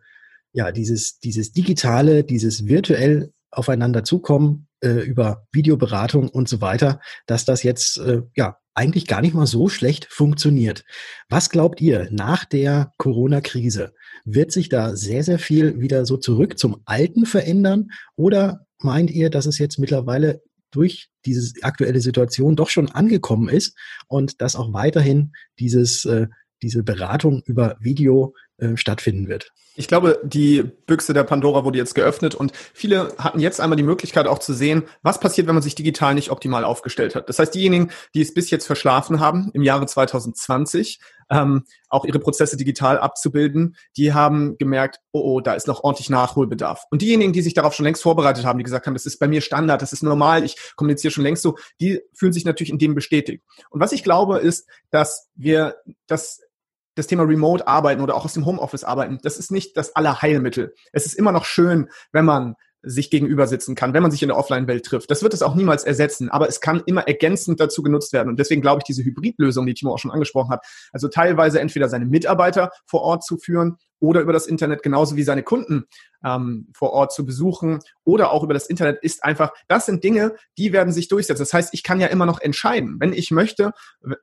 ja, 0.52 0.72
dieses, 0.72 1.20
dieses 1.20 1.52
digitale, 1.52 2.24
dieses 2.24 2.66
virtuell 2.66 3.34
aufeinander 3.52 4.04
zukommen 4.04 4.68
äh, 4.80 5.02
über 5.02 5.46
Videoberatung 5.52 6.28
und 6.28 6.50
so 6.50 6.60
weiter, 6.60 7.02
dass 7.28 7.46
das 7.46 7.62
jetzt 7.62 8.00
äh, 8.00 8.24
ja 8.36 8.58
eigentlich 8.74 9.08
gar 9.08 9.22
nicht 9.22 9.34
mal 9.34 9.48
so 9.48 9.70
schlecht 9.70 10.08
funktioniert. 10.10 10.84
Was 11.30 11.50
glaubt 11.50 11.82
ihr 11.82 12.08
nach 12.12 12.46
der 12.46 12.92
Corona-Krise? 12.98 13.94
Wird 14.26 14.52
sich 14.52 14.70
da 14.70 14.96
sehr, 14.96 15.24
sehr 15.24 15.40
viel 15.40 15.80
wieder 15.80 16.06
so 16.06 16.18
zurück 16.18 16.58
zum 16.58 16.82
Alten 16.86 17.26
verändern? 17.26 17.90
Oder 18.16 18.66
meint 18.80 19.12
ihr, 19.12 19.30
dass 19.30 19.46
es 19.46 19.58
jetzt 19.60 19.78
mittlerweile 19.78 20.42
durch 20.72 21.10
diese 21.26 21.54
aktuelle 21.64 22.00
Situation 22.00 22.56
doch 22.56 22.70
schon 22.70 22.90
angekommen 22.90 23.50
ist 23.50 23.78
und 24.08 24.42
dass 24.42 24.56
auch 24.56 24.74
weiterhin 24.74 25.34
dieses, 25.60 26.06
äh, 26.06 26.28
diese 26.62 26.84
Beratung 26.84 27.42
über 27.46 27.76
Video 27.82 28.34
äh, 28.62 28.78
stattfinden 28.78 29.28
wird? 29.28 29.52
Ich 29.76 29.88
glaube, 29.88 30.20
die 30.24 30.64
Büchse 30.64 31.14
der 31.14 31.24
Pandora 31.24 31.64
wurde 31.64 31.78
jetzt 31.78 31.96
geöffnet 31.96 32.36
und 32.36 32.52
viele 32.74 33.16
hatten 33.18 33.40
jetzt 33.40 33.62
einmal 33.62 33.78
die 33.78 33.84
Möglichkeit 33.84 34.28
auch 34.28 34.40
zu 34.40 34.54
sehen, 34.54 34.84
was 35.02 35.20
passiert, 35.20 35.48
wenn 35.48 35.56
man 35.56 35.64
sich 35.64 35.76
digital 35.76 36.14
nicht 36.14 36.30
optimal 36.30 36.66
aufgestellt 36.66 37.16
hat. 37.16 37.30
Das 37.30 37.40
heißt, 37.40 37.56
diejenigen, 37.56 37.90
die 38.14 38.22
es 38.22 38.34
bis 38.34 38.50
jetzt 38.52 38.68
verschlafen 38.68 39.20
haben, 39.22 39.50
im 39.54 39.64
Jahre 39.64 39.86
2020 39.86 41.00
ähm, 41.32 41.64
auch 41.90 42.06
ihre 42.06 42.20
Prozesse 42.20 42.58
digital 42.58 43.00
abzubilden, 43.00 43.78
die 43.96 44.14
haben 44.14 44.58
gemerkt, 44.58 45.00
oh, 45.12 45.22
oh, 45.22 45.42
da 45.42 45.54
ist 45.54 45.68
noch 45.68 45.84
ordentlich 45.84 46.10
Nachholbedarf. 46.10 46.84
Und 46.92 47.02
diejenigen, 47.02 47.32
die 47.32 47.42
sich 47.42 47.54
darauf 47.54 47.74
schon 47.74 47.86
längst 47.86 48.04
vorbereitet 48.04 48.46
haben, 48.46 48.60
die 48.60 48.66
gesagt 48.66 48.86
haben, 48.86 48.94
das 48.94 49.06
ist 49.06 49.20
bei 49.20 49.28
mir 49.30 49.42
Standard, 49.42 49.82
das 49.82 49.94
ist 49.94 50.04
normal, 50.04 50.44
ich 50.44 50.58
kommuniziere 50.76 51.12
schon 51.12 51.24
längst 51.24 51.42
so, 51.42 51.58
die 51.80 52.02
fühlen 52.14 52.34
sich 52.34 52.46
natürlich 52.46 52.72
in 52.72 52.78
dem 52.78 52.94
bestätigt. 52.94 53.44
Und 53.70 53.80
was 53.80 53.94
ich 53.94 54.04
glaube, 54.04 54.40
ist, 54.40 54.68
dass 54.90 55.30
wir 55.36 55.78
das 56.08 56.42
das 56.96 57.08
Thema 57.08 57.24
Remote 57.24 57.68
arbeiten 57.68 58.02
oder 58.02 58.16
auch 58.16 58.26
aus 58.26 58.34
dem 58.34 58.46
Homeoffice 58.46 58.84
arbeiten, 58.84 59.20
das 59.24 59.38
ist 59.38 59.52
nicht 59.52 59.78
das 59.78 59.96
Allerheilmittel. 59.96 60.74
Es 60.92 61.06
ist 61.06 61.14
immer 61.14 61.32
noch 61.32 61.46
schön, 61.46 61.90
wenn 62.12 62.26
man 62.26 62.56
sich 62.84 63.12
gegenüber 63.12 63.48
sitzen 63.48 63.76
kann, 63.76 63.94
wenn 63.94 64.02
man 64.02 64.12
sich 64.12 64.24
in 64.24 64.30
der 64.30 64.38
Offline-Welt 64.38 64.86
trifft. 64.86 65.12
Das 65.12 65.22
wird 65.22 65.34
es 65.34 65.44
auch 65.44 65.56
niemals 65.56 65.84
ersetzen, 65.84 66.30
aber 66.30 66.50
es 66.50 66.62
kann 66.62 66.82
immer 66.86 67.08
ergänzend 67.08 67.60
dazu 67.60 67.84
genutzt 67.84 68.12
werden. 68.12 68.30
Und 68.30 68.40
deswegen 68.40 68.62
glaube 68.62 68.80
ich, 68.80 68.84
diese 68.86 69.04
Hybridlösung, 69.04 69.66
die 69.66 69.74
Timo 69.74 69.94
auch 69.94 70.00
schon 70.00 70.12
angesprochen 70.12 70.50
hat, 70.50 70.66
also 70.92 71.08
teilweise 71.08 71.60
entweder 71.60 71.90
seine 71.90 72.06
Mitarbeiter 72.06 72.72
vor 72.86 73.02
Ort 73.02 73.24
zu 73.24 73.38
führen 73.38 73.78
oder 74.02 74.20
über 74.22 74.34
das 74.34 74.48
Internet 74.48 74.84
genauso 74.84 75.16
wie 75.16 75.24
seine 75.24 75.44
Kunden 75.44 75.86
ähm, 76.26 76.68
vor 76.74 76.92
Ort 76.92 77.14
zu 77.14 77.26
besuchen 77.26 77.80
oder 78.04 78.32
auch 78.32 78.44
über 78.44 78.54
das 78.54 78.68
Internet 78.68 79.00
ist 79.02 79.24
einfach, 79.24 79.52
das 79.68 79.86
sind 79.86 80.04
Dinge, 80.04 80.36
die 80.58 80.74
werden 80.74 80.92
sich 80.92 81.08
durchsetzen. 81.08 81.42
Das 81.42 81.54
heißt, 81.54 81.74
ich 81.74 81.84
kann 81.84 82.02
ja 82.02 82.08
immer 82.08 82.26
noch 82.26 82.42
entscheiden. 82.42 82.98
Wenn 83.00 83.14
ich 83.14 83.32
möchte, 83.32 83.72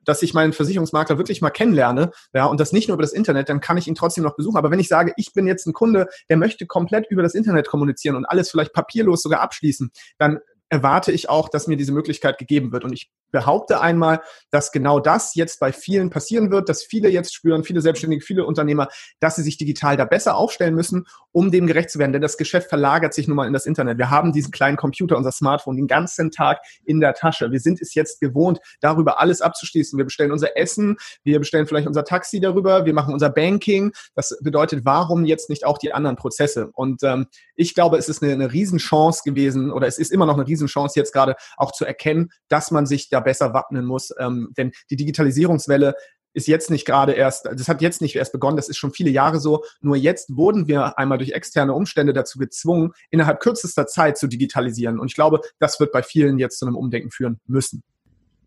dass 0.03 0.21
ich 0.21 0.33
meinen 0.33 0.53
Versicherungsmakler 0.53 1.17
wirklich 1.17 1.41
mal 1.41 1.49
kennenlerne, 1.49 2.11
ja, 2.33 2.45
und 2.45 2.59
das 2.59 2.73
nicht 2.73 2.89
nur 2.89 2.95
über 2.95 3.03
das 3.03 3.13
Internet, 3.13 3.49
dann 3.49 3.61
kann 3.61 3.77
ich 3.77 3.87
ihn 3.87 3.95
trotzdem 3.95 4.23
noch 4.23 4.35
besuchen. 4.35 4.57
Aber 4.57 4.69
wenn 4.69 4.79
ich 4.79 4.89
sage, 4.89 5.13
ich 5.17 5.33
bin 5.33 5.47
jetzt 5.47 5.65
ein 5.65 5.73
Kunde, 5.73 6.07
der 6.29 6.37
möchte 6.37 6.67
komplett 6.67 7.07
über 7.09 7.23
das 7.23 7.33
Internet 7.33 7.67
kommunizieren 7.67 8.17
und 8.17 8.25
alles 8.25 8.51
vielleicht 8.51 8.73
papierlos 8.73 9.21
sogar 9.21 9.39
abschließen, 9.39 9.91
dann 10.17 10.39
erwarte 10.69 11.11
ich 11.11 11.29
auch, 11.29 11.49
dass 11.49 11.67
mir 11.67 11.77
diese 11.77 11.91
Möglichkeit 11.91 12.37
gegeben 12.37 12.71
wird. 12.71 12.83
Und 12.83 12.93
ich 12.93 13.09
behaupte 13.31 13.81
einmal, 13.81 14.21
dass 14.51 14.71
genau 14.71 14.99
das 14.99 15.35
jetzt 15.35 15.59
bei 15.59 15.71
vielen 15.71 16.09
passieren 16.09 16.51
wird, 16.51 16.69
dass 16.69 16.83
viele 16.83 17.09
jetzt 17.09 17.33
spüren, 17.33 17.63
viele 17.63 17.81
Selbstständige, 17.81 18.23
viele 18.23 18.45
Unternehmer, 18.45 18.87
dass 19.19 19.35
sie 19.35 19.43
sich 19.43 19.57
digital 19.57 19.97
da 19.97 20.05
besser 20.05 20.35
aufstellen 20.35 20.75
müssen, 20.75 21.05
um 21.31 21.51
dem 21.51 21.67
gerecht 21.67 21.89
zu 21.89 21.99
werden. 21.99 22.13
Denn 22.13 22.21
das 22.21 22.37
Geschäft 22.37 22.69
verlagert 22.69 23.13
sich 23.13 23.27
nun 23.27 23.37
mal 23.37 23.47
in 23.47 23.53
das 23.53 23.65
Internet. 23.65 23.97
Wir 23.97 24.09
haben 24.09 24.31
diesen 24.31 24.51
kleinen 24.51 24.77
Computer, 24.77 25.17
unser 25.17 25.31
Smartphone, 25.31 25.75
den 25.75 25.87
ganzen 25.87 26.31
Tag 26.31 26.59
in 26.85 26.99
der 26.99 27.13
Tasche. 27.13 27.51
Wir 27.51 27.59
sind 27.59 27.81
es 27.81 27.93
jetzt 27.93 28.19
gewohnt, 28.19 28.59
darüber 28.81 29.19
alles 29.19 29.41
abzuschließen. 29.41 29.97
Wir 29.97 30.05
bestellen 30.05 30.31
unser 30.31 30.57
Essen, 30.57 30.97
wir 31.23 31.39
bestellen 31.39 31.67
vielleicht 31.67 31.87
unser 31.87 32.03
Taxi 32.03 32.39
darüber, 32.39 32.85
wir 32.85 32.93
machen 32.93 33.13
unser 33.13 33.29
Banking. 33.29 33.91
Das 34.15 34.37
bedeutet, 34.41 34.85
warum 34.85 35.25
jetzt 35.25 35.49
nicht 35.49 35.65
auch 35.65 35.77
die 35.77 35.93
anderen 35.93 36.15
Prozesse? 36.15 36.69
Und 36.73 37.03
ähm, 37.03 37.27
ich 37.55 37.73
glaube, 37.75 37.97
es 37.97 38.09
ist 38.09 38.23
eine, 38.23 38.33
eine 38.33 38.51
Riesenchance 38.51 39.21
gewesen 39.23 39.71
oder 39.71 39.87
es 39.87 39.97
ist 39.97 40.11
immer 40.11 40.25
noch 40.25 40.35
eine 40.35 40.47
Riesenchance 40.47 40.58
jetzt 40.95 41.13
gerade 41.13 41.35
auch 41.57 41.71
zu 41.71 41.85
erkennen, 41.85 42.29
dass 42.47 42.71
man 42.71 42.85
sich 42.85 43.09
da 43.09 43.19
besser 43.19 43.53
wappnen 43.53 43.85
muss. 43.85 44.13
Ähm, 44.19 44.53
denn 44.57 44.71
die 44.89 44.95
Digitalisierungswelle 44.95 45.95
ist 46.33 46.47
jetzt 46.47 46.69
nicht 46.69 46.85
gerade 46.85 47.13
erst, 47.13 47.45
das 47.45 47.67
hat 47.67 47.81
jetzt 47.81 48.01
nicht 48.01 48.15
erst 48.15 48.31
begonnen, 48.31 48.57
das 48.57 48.69
ist 48.69 48.77
schon 48.77 48.91
viele 48.91 49.09
Jahre 49.09 49.39
so. 49.39 49.63
Nur 49.81 49.95
jetzt 49.95 50.35
wurden 50.35 50.67
wir 50.67 50.97
einmal 50.97 51.17
durch 51.17 51.31
externe 51.31 51.73
Umstände 51.73 52.13
dazu 52.13 52.37
gezwungen, 52.37 52.91
innerhalb 53.09 53.39
kürzester 53.39 53.87
Zeit 53.87 54.17
zu 54.17 54.27
digitalisieren. 54.27 54.99
Und 54.99 55.07
ich 55.07 55.15
glaube, 55.15 55.41
das 55.59 55.79
wird 55.79 55.91
bei 55.91 56.03
vielen 56.03 56.37
jetzt 56.37 56.59
zu 56.59 56.65
einem 56.65 56.75
Umdenken 56.75 57.11
führen 57.11 57.39
müssen. 57.47 57.83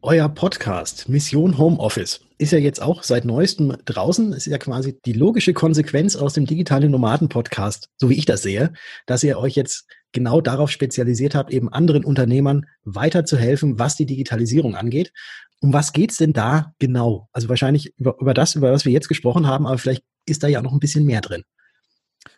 Euer 0.05 0.29
Podcast 0.29 1.09
Mission 1.09 1.59
Homeoffice 1.59 2.22
ist 2.37 2.51
ja 2.51 2.59
jetzt 2.59 2.83
auch 2.83 3.05
seit 3.05 3.25
neuestem 3.25 3.77
draußen. 3.85 4.33
Es 4.33 4.46
ist 4.48 4.53
ja 4.53 4.59
quasi 4.59 4.98
die 5.07 5.12
logische 5.12 5.55
Konsequenz 5.55 6.16
aus 6.16 6.35
dem 6.35 6.44
digitalen 6.44 6.90
Nomaden 6.90 7.29
Podcast, 7.29 7.88
so 7.98 8.11
wie 8.11 8.18
ich 8.18 8.25
das 8.25 8.42
sehe, 8.42 8.72
dass 9.07 9.22
ihr 9.22 9.38
euch 9.38 9.55
jetzt 9.55 9.87
genau 10.12 10.40
darauf 10.40 10.70
spezialisiert 10.70 11.35
habt, 11.35 11.53
eben 11.53 11.72
anderen 11.72 12.05
Unternehmern 12.05 12.66
weiterzuhelfen, 12.85 13.79
was 13.79 13.96
die 13.96 14.07
Digitalisierung 14.07 14.77
angeht. 14.77 15.12
Um 15.61 15.72
was 15.72 15.92
geht's 15.92 16.16
denn 16.16 16.33
da 16.33 16.75
genau? 16.79 17.29
Also 17.33 17.48
wahrscheinlich 17.48 17.94
über, 17.96 18.16
über 18.20 18.35
das, 18.35 18.55
über 18.55 18.72
was 18.72 18.85
wir 18.85 18.92
jetzt 18.92 19.09
gesprochen 19.09 19.46
haben, 19.46 19.66
aber 19.66 19.79
vielleicht 19.79 20.05
ist 20.27 20.42
da 20.42 20.48
ja 20.48 20.62
noch 20.62 20.72
ein 20.72 20.81
bisschen 20.81 21.05
mehr 21.05 21.20
drin. 21.20 21.44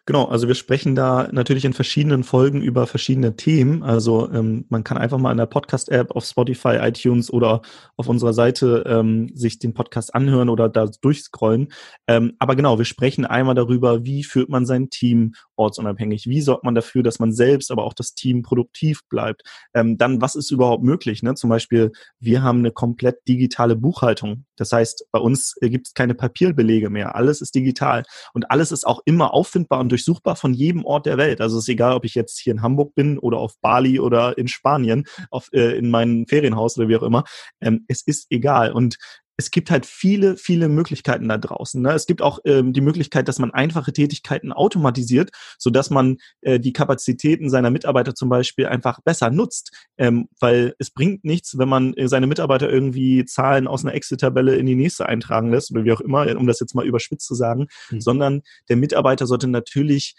Genau, 0.06 0.26
also 0.26 0.48
wir 0.48 0.54
sprechen 0.54 0.94
da 0.94 1.28
natürlich 1.32 1.64
in 1.64 1.72
verschiedenen 1.72 2.24
Folgen 2.24 2.60
über 2.60 2.86
verschiedene 2.86 3.36
Themen. 3.36 3.82
Also 3.82 4.30
ähm, 4.30 4.66
man 4.68 4.84
kann 4.84 4.98
einfach 4.98 5.16
mal 5.16 5.30
in 5.30 5.38
der 5.38 5.46
Podcast-App 5.46 6.10
auf 6.10 6.26
Spotify, 6.26 6.76
iTunes 6.82 7.32
oder 7.32 7.62
auf 7.96 8.06
unserer 8.06 8.34
Seite 8.34 8.84
ähm, 8.86 9.30
sich 9.34 9.58
den 9.58 9.72
Podcast 9.72 10.14
anhören 10.14 10.50
oder 10.50 10.68
da 10.68 10.90
durchscrollen. 11.00 11.72
Ähm, 12.06 12.34
aber 12.38 12.54
genau, 12.54 12.76
wir 12.76 12.84
sprechen 12.84 13.24
einmal 13.24 13.54
darüber, 13.54 14.04
wie 14.04 14.24
führt 14.24 14.50
man 14.50 14.66
sein 14.66 14.90
Team 14.90 15.32
ortsunabhängig, 15.56 16.26
wie 16.26 16.42
sorgt 16.42 16.64
man 16.64 16.74
dafür, 16.74 17.02
dass 17.02 17.18
man 17.18 17.32
selbst, 17.32 17.70
aber 17.70 17.84
auch 17.84 17.94
das 17.94 18.12
Team 18.12 18.42
produktiv 18.42 19.08
bleibt. 19.08 19.42
Ähm, 19.72 19.96
dann, 19.96 20.20
was 20.20 20.34
ist 20.34 20.50
überhaupt 20.50 20.84
möglich? 20.84 21.22
Ne? 21.22 21.34
Zum 21.34 21.48
Beispiel, 21.48 21.92
wir 22.20 22.42
haben 22.42 22.58
eine 22.58 22.72
komplett 22.72 23.26
digitale 23.26 23.74
Buchhaltung. 23.74 24.44
Das 24.56 24.70
heißt, 24.70 25.06
bei 25.12 25.18
uns 25.18 25.54
gibt 25.62 25.86
es 25.86 25.94
keine 25.94 26.14
Papierbelege 26.14 26.90
mehr. 26.90 27.14
Alles 27.14 27.40
ist 27.40 27.54
digital 27.54 28.04
und 28.34 28.50
alles 28.50 28.70
ist 28.70 28.86
auch 28.86 29.00
immer 29.06 29.32
auffindbar 29.32 29.80
und 29.80 29.93
durchsuchbar 29.94 30.34
von 30.34 30.52
jedem 30.52 30.84
Ort 30.84 31.06
der 31.06 31.16
Welt. 31.18 31.40
Also 31.40 31.56
es 31.56 31.64
ist 31.64 31.68
egal, 31.68 31.92
ob 31.92 32.04
ich 32.04 32.14
jetzt 32.14 32.40
hier 32.40 32.52
in 32.52 32.62
Hamburg 32.62 32.94
bin 32.94 33.18
oder 33.18 33.38
auf 33.38 33.54
Bali 33.60 34.00
oder 34.00 34.36
in 34.36 34.48
Spanien, 34.48 35.04
auf, 35.30 35.48
äh, 35.52 35.78
in 35.78 35.90
meinem 35.90 36.26
Ferienhaus 36.26 36.76
oder 36.76 36.88
wie 36.88 36.96
auch 36.96 37.02
immer. 37.02 37.24
Ähm, 37.60 37.84
es 37.86 38.02
ist 38.02 38.26
egal. 38.30 38.72
Und 38.72 38.96
es 39.36 39.50
gibt 39.50 39.70
halt 39.70 39.86
viele, 39.86 40.36
viele 40.36 40.68
Möglichkeiten 40.68 41.28
da 41.28 41.38
draußen. 41.38 41.82
Ne? 41.82 41.92
Es 41.92 42.06
gibt 42.06 42.22
auch 42.22 42.38
ähm, 42.44 42.72
die 42.72 42.80
Möglichkeit, 42.80 43.28
dass 43.28 43.38
man 43.38 43.52
einfache 43.52 43.92
Tätigkeiten 43.92 44.52
automatisiert, 44.52 45.30
so 45.58 45.70
dass 45.70 45.90
man 45.90 46.18
äh, 46.42 46.60
die 46.60 46.72
Kapazitäten 46.72 47.50
seiner 47.50 47.70
Mitarbeiter 47.70 48.14
zum 48.14 48.28
Beispiel 48.28 48.66
einfach 48.66 49.00
besser 49.04 49.30
nutzt. 49.30 49.72
Ähm, 49.98 50.28
weil 50.40 50.74
es 50.78 50.90
bringt 50.90 51.24
nichts, 51.24 51.58
wenn 51.58 51.68
man 51.68 51.94
äh, 51.94 52.08
seine 52.08 52.26
Mitarbeiter 52.26 52.70
irgendwie 52.70 53.24
Zahlen 53.24 53.66
aus 53.66 53.84
einer 53.84 53.94
Excel-Tabelle 53.94 54.56
in 54.56 54.66
die 54.66 54.76
nächste 54.76 55.06
eintragen 55.06 55.50
lässt 55.50 55.70
oder 55.72 55.84
wie 55.84 55.92
auch 55.92 56.00
immer, 56.00 56.34
um 56.36 56.46
das 56.46 56.60
jetzt 56.60 56.74
mal 56.74 56.86
überspitzt 56.86 57.26
zu 57.26 57.34
sagen, 57.34 57.66
mhm. 57.90 58.00
sondern 58.00 58.42
der 58.68 58.76
Mitarbeiter 58.76 59.26
sollte 59.26 59.48
natürlich 59.48 60.14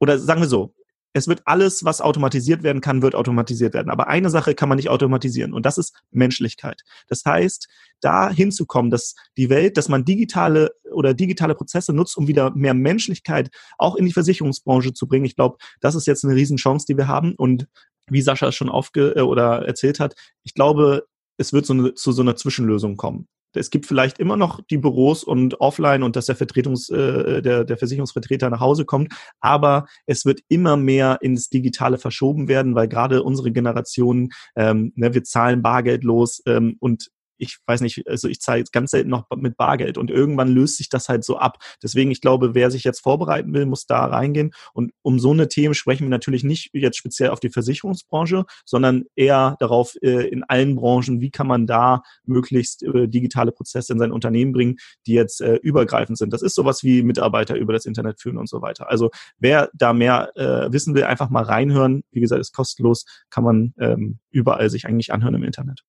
oder 0.00 0.18
sagen 0.18 0.40
wir 0.40 0.48
so, 0.48 0.74
es 1.18 1.28
wird 1.28 1.42
alles, 1.44 1.84
was 1.84 2.00
automatisiert 2.00 2.62
werden 2.62 2.80
kann, 2.80 3.02
wird 3.02 3.14
automatisiert 3.14 3.74
werden. 3.74 3.90
Aber 3.90 4.08
eine 4.08 4.30
Sache 4.30 4.54
kann 4.54 4.68
man 4.68 4.76
nicht 4.76 4.88
automatisieren 4.88 5.52
und 5.52 5.66
das 5.66 5.78
ist 5.78 5.94
Menschlichkeit. 6.10 6.82
Das 7.08 7.24
heißt, 7.24 7.68
da 8.00 8.30
hinzukommen, 8.30 8.90
dass 8.90 9.14
die 9.36 9.50
Welt, 9.50 9.76
dass 9.76 9.88
man 9.88 10.04
digitale 10.04 10.70
oder 10.92 11.14
digitale 11.14 11.54
Prozesse 11.54 11.92
nutzt, 11.92 12.16
um 12.16 12.28
wieder 12.28 12.50
mehr 12.54 12.74
Menschlichkeit 12.74 13.50
auch 13.76 13.96
in 13.96 14.06
die 14.06 14.12
Versicherungsbranche 14.12 14.92
zu 14.92 15.06
bringen. 15.08 15.24
Ich 15.24 15.36
glaube, 15.36 15.58
das 15.80 15.94
ist 15.94 16.06
jetzt 16.06 16.24
eine 16.24 16.34
Riesenchance, 16.34 16.86
die 16.86 16.96
wir 16.96 17.08
haben. 17.08 17.34
Und 17.34 17.66
wie 18.08 18.22
Sascha 18.22 18.52
schon 18.52 18.68
aufge 18.68 19.14
äh, 19.16 19.20
oder 19.20 19.66
erzählt 19.66 20.00
hat, 20.00 20.14
ich 20.44 20.54
glaube, 20.54 21.06
es 21.36 21.52
wird 21.52 21.66
so 21.66 21.74
eine, 21.74 21.94
zu 21.94 22.12
so 22.12 22.22
einer 22.22 22.36
Zwischenlösung 22.36 22.96
kommen 22.96 23.28
es 23.58 23.70
gibt 23.70 23.86
vielleicht 23.86 24.18
immer 24.18 24.36
noch 24.36 24.60
die 24.70 24.78
Büros 24.78 25.24
und 25.24 25.60
offline 25.60 26.02
und 26.02 26.16
dass 26.16 26.26
der 26.26 26.36
Vertretungs, 26.36 26.88
äh, 26.88 27.42
der, 27.42 27.64
der 27.64 27.76
Versicherungsvertreter 27.76 28.48
nach 28.50 28.60
Hause 28.60 28.84
kommt, 28.84 29.12
aber 29.40 29.86
es 30.06 30.24
wird 30.24 30.40
immer 30.48 30.76
mehr 30.76 31.18
ins 31.20 31.48
Digitale 31.48 31.98
verschoben 31.98 32.48
werden, 32.48 32.74
weil 32.74 32.88
gerade 32.88 33.22
unsere 33.22 33.52
Generation, 33.52 34.30
ähm, 34.56 34.92
ne, 34.96 35.14
wir 35.14 35.24
zahlen 35.24 35.62
bargeldlos 35.62 36.42
ähm, 36.46 36.76
und 36.80 37.10
ich 37.38 37.58
weiß 37.66 37.80
nicht, 37.80 38.06
also 38.06 38.28
ich 38.28 38.40
zahle 38.40 38.64
ganz 38.72 38.90
selten 38.90 39.10
noch 39.10 39.26
mit 39.36 39.56
Bargeld 39.56 39.98
und 39.98 40.10
irgendwann 40.10 40.48
löst 40.48 40.76
sich 40.76 40.88
das 40.88 41.08
halt 41.08 41.24
so 41.24 41.38
ab. 41.38 41.58
Deswegen, 41.82 42.10
ich 42.10 42.20
glaube, 42.20 42.54
wer 42.54 42.70
sich 42.70 42.84
jetzt 42.84 43.00
vorbereiten 43.00 43.52
will, 43.54 43.66
muss 43.66 43.86
da 43.86 44.04
reingehen. 44.04 44.52
Und 44.72 44.92
um 45.02 45.18
so 45.18 45.30
eine 45.30 45.48
Themen 45.48 45.74
sprechen 45.74 46.04
wir 46.04 46.10
natürlich 46.10 46.44
nicht 46.44 46.70
jetzt 46.72 46.98
speziell 46.98 47.30
auf 47.30 47.40
die 47.40 47.50
Versicherungsbranche, 47.50 48.44
sondern 48.64 49.04
eher 49.14 49.56
darauf 49.60 49.94
äh, 50.02 50.28
in 50.28 50.44
allen 50.44 50.76
Branchen, 50.76 51.20
wie 51.20 51.30
kann 51.30 51.46
man 51.46 51.66
da 51.66 52.02
möglichst 52.24 52.82
äh, 52.82 53.08
digitale 53.08 53.52
Prozesse 53.52 53.92
in 53.92 53.98
sein 53.98 54.12
Unternehmen 54.12 54.52
bringen, 54.52 54.76
die 55.06 55.12
jetzt 55.12 55.40
äh, 55.40 55.56
übergreifend 55.56 56.18
sind. 56.18 56.32
Das 56.32 56.42
ist 56.42 56.54
sowas 56.54 56.82
wie 56.82 57.02
Mitarbeiter 57.02 57.56
über 57.56 57.72
das 57.72 57.86
Internet 57.86 58.20
führen 58.20 58.36
und 58.36 58.48
so 58.48 58.62
weiter. 58.62 58.90
Also 58.90 59.10
wer 59.38 59.70
da 59.74 59.92
mehr 59.92 60.32
äh, 60.36 60.72
wissen 60.72 60.94
will, 60.94 61.04
einfach 61.04 61.30
mal 61.30 61.44
reinhören. 61.44 62.02
Wie 62.10 62.20
gesagt, 62.20 62.40
ist 62.40 62.54
kostenlos, 62.54 63.04
kann 63.30 63.44
man 63.44 63.74
ähm, 63.78 64.18
überall 64.30 64.70
sich 64.70 64.86
eigentlich 64.86 65.12
anhören 65.12 65.34
im 65.34 65.44
Internet. 65.44 65.84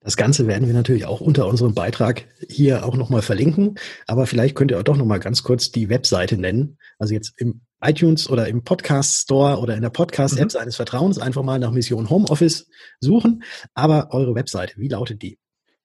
Das 0.00 0.16
Ganze 0.16 0.46
werden 0.46 0.67
wir 0.68 0.74
natürlich 0.74 1.06
auch 1.06 1.20
unter 1.20 1.48
unserem 1.48 1.74
Beitrag 1.74 2.24
hier 2.48 2.86
auch 2.86 2.96
nochmal 2.96 3.22
verlinken. 3.22 3.74
Aber 4.06 4.26
vielleicht 4.26 4.54
könnt 4.54 4.70
ihr 4.70 4.78
auch 4.78 4.84
doch 4.84 4.96
nochmal 4.96 5.18
ganz 5.18 5.42
kurz 5.42 5.72
die 5.72 5.88
Webseite 5.88 6.38
nennen. 6.38 6.78
Also 6.98 7.14
jetzt 7.14 7.32
im 7.38 7.62
iTunes 7.80 8.30
oder 8.30 8.46
im 8.48 8.62
Podcast 8.62 9.22
Store 9.22 9.58
oder 9.58 9.74
in 9.74 9.82
der 9.82 9.90
Podcast-App 9.90 10.44
mhm. 10.44 10.50
seines 10.50 10.76
Vertrauens 10.76 11.18
einfach 11.18 11.42
mal 11.42 11.58
nach 11.58 11.72
Mission 11.72 12.10
Homeoffice 12.10 12.68
suchen. 13.00 13.42
Aber 13.74 14.08
eure 14.12 14.34
Webseite, 14.34 14.74
wie 14.76 14.88
lautet 14.88 15.22
die? 15.22 15.38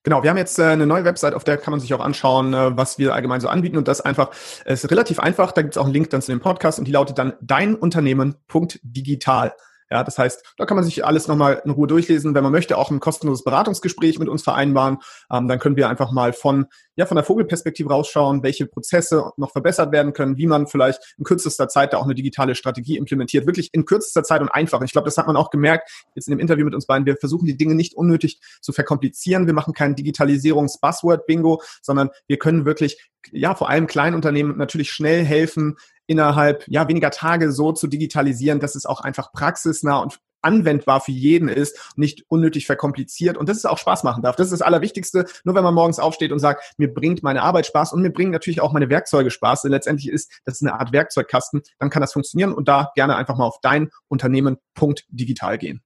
Genau, 0.04 0.22
wir 0.22 0.30
haben 0.30 0.36
jetzt 0.36 0.58
äh, 0.58 0.64
eine 0.64 0.86
neue 0.86 1.04
Website, 1.04 1.32
auf 1.32 1.44
der 1.44 1.56
kann 1.56 1.70
man 1.70 1.80
sich 1.80 1.94
auch 1.94 2.00
anschauen, 2.00 2.52
äh, 2.52 2.76
was 2.76 2.98
wir 2.98 3.14
allgemein 3.14 3.40
so 3.40 3.48
anbieten. 3.48 3.78
Und 3.78 3.88
das 3.88 4.02
einfach, 4.02 4.32
ist 4.66 4.90
relativ 4.90 5.18
einfach. 5.18 5.52
Da 5.52 5.62
gibt 5.62 5.72
es 5.74 5.78
auch 5.78 5.84
einen 5.84 5.94
Link 5.94 6.10
dann 6.10 6.20
zu 6.20 6.30
dem 6.30 6.40
Podcast 6.40 6.78
und 6.78 6.86
die 6.86 6.92
lautet 6.92 7.16
dann 7.16 7.32
deinunternehmen.digital. 7.40 9.54
Ja, 9.94 10.02
das 10.02 10.18
heißt, 10.18 10.54
da 10.56 10.66
kann 10.66 10.74
man 10.74 10.82
sich 10.82 11.04
alles 11.04 11.28
nochmal 11.28 11.62
in 11.64 11.70
Ruhe 11.70 11.86
durchlesen. 11.86 12.34
Wenn 12.34 12.42
man 12.42 12.50
möchte, 12.50 12.76
auch 12.78 12.90
ein 12.90 12.98
kostenloses 12.98 13.44
Beratungsgespräch 13.44 14.18
mit 14.18 14.28
uns 14.28 14.42
vereinbaren. 14.42 14.98
Ähm, 15.30 15.46
dann 15.46 15.60
können 15.60 15.76
wir 15.76 15.88
einfach 15.88 16.10
mal 16.10 16.32
von, 16.32 16.66
ja, 16.96 17.06
von 17.06 17.14
der 17.14 17.22
Vogelperspektive 17.22 17.88
rausschauen, 17.90 18.42
welche 18.42 18.66
Prozesse 18.66 19.30
noch 19.36 19.52
verbessert 19.52 19.92
werden 19.92 20.12
können, 20.12 20.36
wie 20.36 20.48
man 20.48 20.66
vielleicht 20.66 21.14
in 21.16 21.22
kürzester 21.22 21.68
Zeit 21.68 21.92
da 21.92 21.98
auch 21.98 22.06
eine 22.06 22.16
digitale 22.16 22.56
Strategie 22.56 22.96
implementiert. 22.96 23.46
Wirklich 23.46 23.68
in 23.72 23.84
kürzester 23.84 24.24
Zeit 24.24 24.40
und 24.40 24.48
einfach. 24.48 24.82
Ich 24.82 24.90
glaube, 24.90 25.04
das 25.04 25.16
hat 25.16 25.28
man 25.28 25.36
auch 25.36 25.50
gemerkt 25.50 25.88
jetzt 26.16 26.26
in 26.26 26.32
dem 26.32 26.40
Interview 26.40 26.64
mit 26.64 26.74
uns 26.74 26.86
beiden. 26.86 27.06
Wir 27.06 27.16
versuchen 27.16 27.46
die 27.46 27.56
Dinge 27.56 27.76
nicht 27.76 27.94
unnötig 27.94 28.40
zu 28.62 28.72
verkomplizieren. 28.72 29.46
Wir 29.46 29.54
machen 29.54 29.74
kein 29.74 29.94
Digitalisierungs-Buzzword-Bingo, 29.94 31.62
sondern 31.82 32.10
wir 32.26 32.38
können 32.38 32.64
wirklich, 32.64 32.98
ja, 33.30 33.54
vor 33.54 33.68
allem 33.70 33.86
Kleinunternehmen 33.86 34.56
natürlich 34.56 34.90
schnell 34.90 35.24
helfen, 35.24 35.76
innerhalb 36.06 36.66
ja 36.68 36.88
weniger 36.88 37.10
Tage 37.10 37.52
so 37.52 37.72
zu 37.72 37.86
digitalisieren, 37.86 38.60
dass 38.60 38.74
es 38.74 38.86
auch 38.86 39.00
einfach 39.00 39.32
praxisnah 39.32 39.98
und 39.98 40.18
anwendbar 40.44 41.00
für 41.00 41.12
jeden 41.12 41.48
ist, 41.48 41.92
nicht 41.96 42.24
unnötig 42.28 42.66
verkompliziert 42.66 43.36
und 43.36 43.48
dass 43.48 43.56
es 43.56 43.64
auch 43.64 43.78
Spaß 43.78 44.04
machen 44.04 44.22
darf. 44.22 44.36
Das 44.36 44.46
ist 44.46 44.52
das 44.52 44.62
Allerwichtigste. 44.62 45.24
Nur 45.44 45.54
wenn 45.54 45.64
man 45.64 45.74
morgens 45.74 45.98
aufsteht 45.98 46.32
und 46.32 46.38
sagt, 46.38 46.74
mir 46.76 46.92
bringt 46.92 47.22
meine 47.22 47.42
Arbeit 47.42 47.66
Spaß 47.66 47.92
und 47.92 48.02
mir 48.02 48.10
bringen 48.10 48.30
natürlich 48.30 48.60
auch 48.60 48.72
meine 48.72 48.90
Werkzeuge 48.90 49.30
Spaß, 49.30 49.62
denn 49.62 49.70
letztendlich 49.70 50.12
ist 50.12 50.30
das 50.44 50.60
eine 50.60 50.74
Art 50.74 50.92
Werkzeugkasten, 50.92 51.62
dann 51.78 51.90
kann 51.90 52.02
das 52.02 52.12
funktionieren 52.12 52.52
und 52.52 52.68
da 52.68 52.92
gerne 52.94 53.16
einfach 53.16 53.36
mal 53.36 53.46
auf 53.46 53.60
dein 53.62 53.90
Unternehmen.digital 54.08 55.58
gehen. 55.58 55.82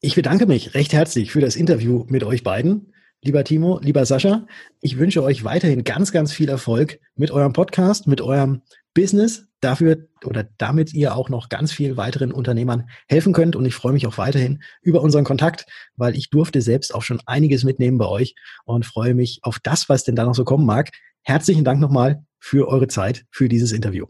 Ich 0.00 0.14
bedanke 0.14 0.46
mich 0.46 0.74
recht 0.74 0.92
herzlich 0.92 1.30
für 1.30 1.40
das 1.40 1.56
Interview 1.56 2.04
mit 2.08 2.24
euch 2.24 2.42
beiden. 2.42 2.94
Lieber 3.22 3.44
Timo, 3.44 3.78
lieber 3.82 4.06
Sascha, 4.06 4.46
ich 4.80 4.98
wünsche 4.98 5.22
euch 5.22 5.44
weiterhin 5.44 5.84
ganz, 5.84 6.10
ganz 6.10 6.32
viel 6.32 6.48
Erfolg 6.48 6.98
mit 7.16 7.30
eurem 7.30 7.52
Podcast, 7.52 8.06
mit 8.06 8.22
eurem 8.22 8.62
Business 8.94 9.46
dafür 9.60 10.08
oder 10.24 10.48
damit 10.58 10.92
ihr 10.94 11.14
auch 11.14 11.28
noch 11.28 11.48
ganz 11.48 11.72
viel 11.72 11.96
weiteren 11.96 12.32
Unternehmern 12.32 12.88
helfen 13.08 13.32
könnt. 13.32 13.56
Und 13.56 13.66
ich 13.66 13.74
freue 13.74 13.92
mich 13.92 14.06
auch 14.06 14.18
weiterhin 14.18 14.62
über 14.82 15.02
unseren 15.02 15.24
Kontakt, 15.24 15.66
weil 15.96 16.16
ich 16.16 16.30
durfte 16.30 16.62
selbst 16.62 16.94
auch 16.94 17.02
schon 17.02 17.20
einiges 17.26 17.64
mitnehmen 17.64 17.98
bei 17.98 18.06
euch 18.06 18.34
und 18.64 18.86
freue 18.86 19.14
mich 19.14 19.40
auf 19.42 19.58
das, 19.58 19.88
was 19.88 20.04
denn 20.04 20.16
da 20.16 20.24
noch 20.24 20.34
so 20.34 20.44
kommen 20.44 20.66
mag. 20.66 20.90
Herzlichen 21.22 21.64
Dank 21.64 21.80
nochmal 21.80 22.24
für 22.38 22.68
eure 22.68 22.88
Zeit, 22.88 23.24
für 23.30 23.48
dieses 23.48 23.72
Interview. 23.72 24.06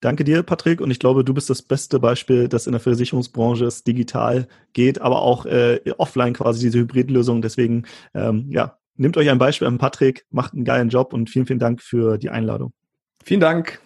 Danke 0.00 0.24
dir, 0.24 0.42
Patrick. 0.42 0.80
Und 0.80 0.90
ich 0.90 0.98
glaube, 0.98 1.24
du 1.24 1.34
bist 1.34 1.50
das 1.50 1.62
beste 1.62 2.00
Beispiel, 2.00 2.48
dass 2.48 2.66
in 2.66 2.72
der 2.72 2.80
Versicherungsbranche 2.80 3.66
es 3.66 3.84
digital 3.84 4.48
geht, 4.72 5.00
aber 5.00 5.20
auch 5.20 5.44
äh, 5.44 5.80
offline 5.98 6.32
quasi 6.32 6.60
diese 6.60 6.78
Hybridlösung. 6.78 7.42
Deswegen, 7.42 7.84
ähm, 8.14 8.46
ja, 8.50 8.78
nehmt 8.96 9.18
euch 9.18 9.28
ein 9.28 9.38
Beispiel 9.38 9.68
an 9.68 9.78
Patrick, 9.78 10.24
macht 10.30 10.54
einen 10.54 10.64
geilen 10.64 10.88
Job 10.88 11.12
und 11.12 11.28
vielen, 11.28 11.46
vielen 11.46 11.58
Dank 11.58 11.82
für 11.82 12.16
die 12.16 12.30
Einladung. 12.30 12.72
Vielen 13.24 13.40
Dank. 13.40 13.80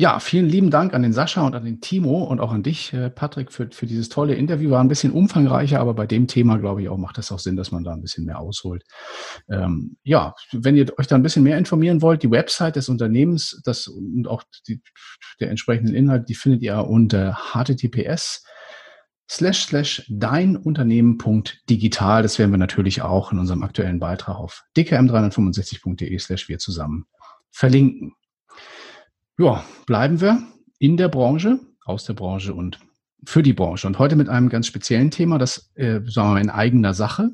Ja, 0.00 0.20
vielen 0.20 0.46
lieben 0.46 0.70
Dank 0.70 0.94
an 0.94 1.02
den 1.02 1.12
Sascha 1.12 1.44
und 1.44 1.56
an 1.56 1.64
den 1.64 1.80
Timo 1.80 2.22
und 2.22 2.38
auch 2.38 2.52
an 2.52 2.62
dich, 2.62 2.92
äh, 2.92 3.10
Patrick, 3.10 3.50
für, 3.50 3.68
für 3.72 3.86
dieses 3.86 4.08
tolle 4.08 4.36
Interview. 4.36 4.70
War 4.70 4.80
ein 4.80 4.86
bisschen 4.86 5.10
umfangreicher, 5.10 5.80
aber 5.80 5.92
bei 5.92 6.06
dem 6.06 6.28
Thema, 6.28 6.56
glaube 6.58 6.82
ich, 6.82 6.88
auch 6.88 6.98
macht 6.98 7.18
es 7.18 7.32
auch 7.32 7.40
Sinn, 7.40 7.56
dass 7.56 7.72
man 7.72 7.82
da 7.82 7.94
ein 7.94 8.00
bisschen 8.00 8.24
mehr 8.24 8.38
ausholt. 8.38 8.84
Ähm, 9.50 9.96
ja, 10.04 10.34
wenn 10.52 10.76
ihr 10.76 10.96
euch 11.00 11.08
da 11.08 11.16
ein 11.16 11.24
bisschen 11.24 11.42
mehr 11.42 11.58
informieren 11.58 12.00
wollt, 12.00 12.22
die 12.22 12.30
Website 12.30 12.76
des 12.76 12.88
Unternehmens 12.88 13.60
das, 13.64 13.88
und 13.88 14.28
auch 14.28 14.44
die, 14.68 14.80
der 15.40 15.50
entsprechenden 15.50 15.96
Inhalt, 15.96 16.28
die 16.28 16.36
findet 16.36 16.62
ihr 16.62 16.78
unter 16.78 17.36
https 17.52 18.44
slash 19.30 19.66
slash 19.66 20.04
deinunternehmen.digital. 20.08 22.22
Das 22.22 22.38
werden 22.38 22.50
wir 22.50 22.58
natürlich 22.58 23.02
auch 23.02 23.32
in 23.32 23.38
unserem 23.38 23.62
aktuellen 23.62 23.98
Beitrag 23.98 24.36
auf 24.36 24.64
dkm365.de 24.76 26.18
slash 26.18 26.48
wir 26.48 26.58
zusammen 26.58 27.06
verlinken. 27.50 28.14
Ja, 29.38 29.64
bleiben 29.86 30.20
wir 30.20 30.42
in 30.78 30.96
der 30.96 31.08
Branche, 31.08 31.60
aus 31.84 32.04
der 32.04 32.14
Branche 32.14 32.54
und 32.54 32.80
für 33.24 33.42
die 33.42 33.52
Branche. 33.52 33.86
Und 33.86 33.98
heute 33.98 34.16
mit 34.16 34.28
einem 34.28 34.48
ganz 34.48 34.66
speziellen 34.66 35.10
Thema, 35.10 35.38
das, 35.38 35.70
äh, 35.74 36.00
sagen 36.06 36.28
wir 36.28 36.34
mal, 36.34 36.40
in 36.40 36.50
eigener 36.50 36.94
Sache. 36.94 37.30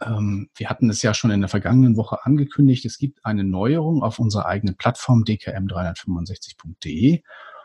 Ähm, 0.00 0.48
wir 0.56 0.70
hatten 0.70 0.90
es 0.90 1.02
ja 1.02 1.14
schon 1.14 1.30
in 1.30 1.40
der 1.40 1.48
vergangenen 1.48 1.96
Woche 1.96 2.24
angekündigt. 2.24 2.84
Es 2.84 2.98
gibt 2.98 3.24
eine 3.24 3.44
Neuerung 3.44 4.02
auf 4.02 4.18
unserer 4.18 4.46
eigenen 4.46 4.76
Plattform 4.76 5.24
dkm365.de. 5.24 7.22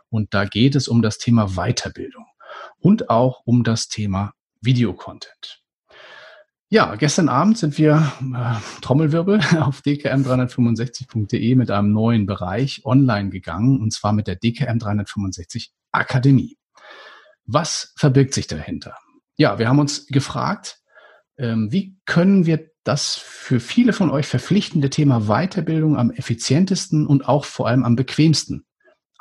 Und 0.09 0.33
da 0.33 0.45
geht 0.45 0.75
es 0.75 0.87
um 0.87 1.01
das 1.01 1.17
Thema 1.17 1.55
Weiterbildung 1.55 2.25
und 2.79 3.09
auch 3.09 3.41
um 3.45 3.63
das 3.63 3.87
Thema 3.87 4.33
Videocontent. 4.61 5.63
Ja, 6.69 6.95
gestern 6.95 7.29
Abend 7.29 7.57
sind 7.59 7.77
wir 7.77 8.11
äh, 8.35 8.81
Trommelwirbel 8.81 9.39
auf 9.59 9.81
dkm365.de 9.81 11.55
mit 11.55 11.69
einem 11.69 11.91
neuen 11.91 12.25
Bereich 12.25 12.83
online 12.83 13.29
gegangen 13.29 13.79
und 13.79 13.93
zwar 13.93 14.11
mit 14.11 14.25
der 14.25 14.37
DKM 14.37 14.79
365 14.79 15.71
Akademie. 15.91 16.57
Was 17.45 17.93
verbirgt 17.95 18.33
sich 18.33 18.47
dahinter? 18.47 18.97
Ja, 19.35 19.59
wir 19.59 19.67
haben 19.67 19.77
uns 19.77 20.07
gefragt, 20.07 20.79
ähm, 21.37 21.71
wie 21.71 21.95
können 22.05 22.47
wir 22.47 22.71
das 22.83 23.15
für 23.15 23.59
viele 23.59 23.93
von 23.93 24.09
euch 24.09 24.25
verpflichtende 24.25 24.89
Thema 24.89 25.27
Weiterbildung 25.27 25.97
am 25.97 26.09
effizientesten 26.11 27.05
und 27.05 27.27
auch 27.27 27.45
vor 27.45 27.67
allem 27.67 27.83
am 27.83 27.95
bequemsten 27.95 28.65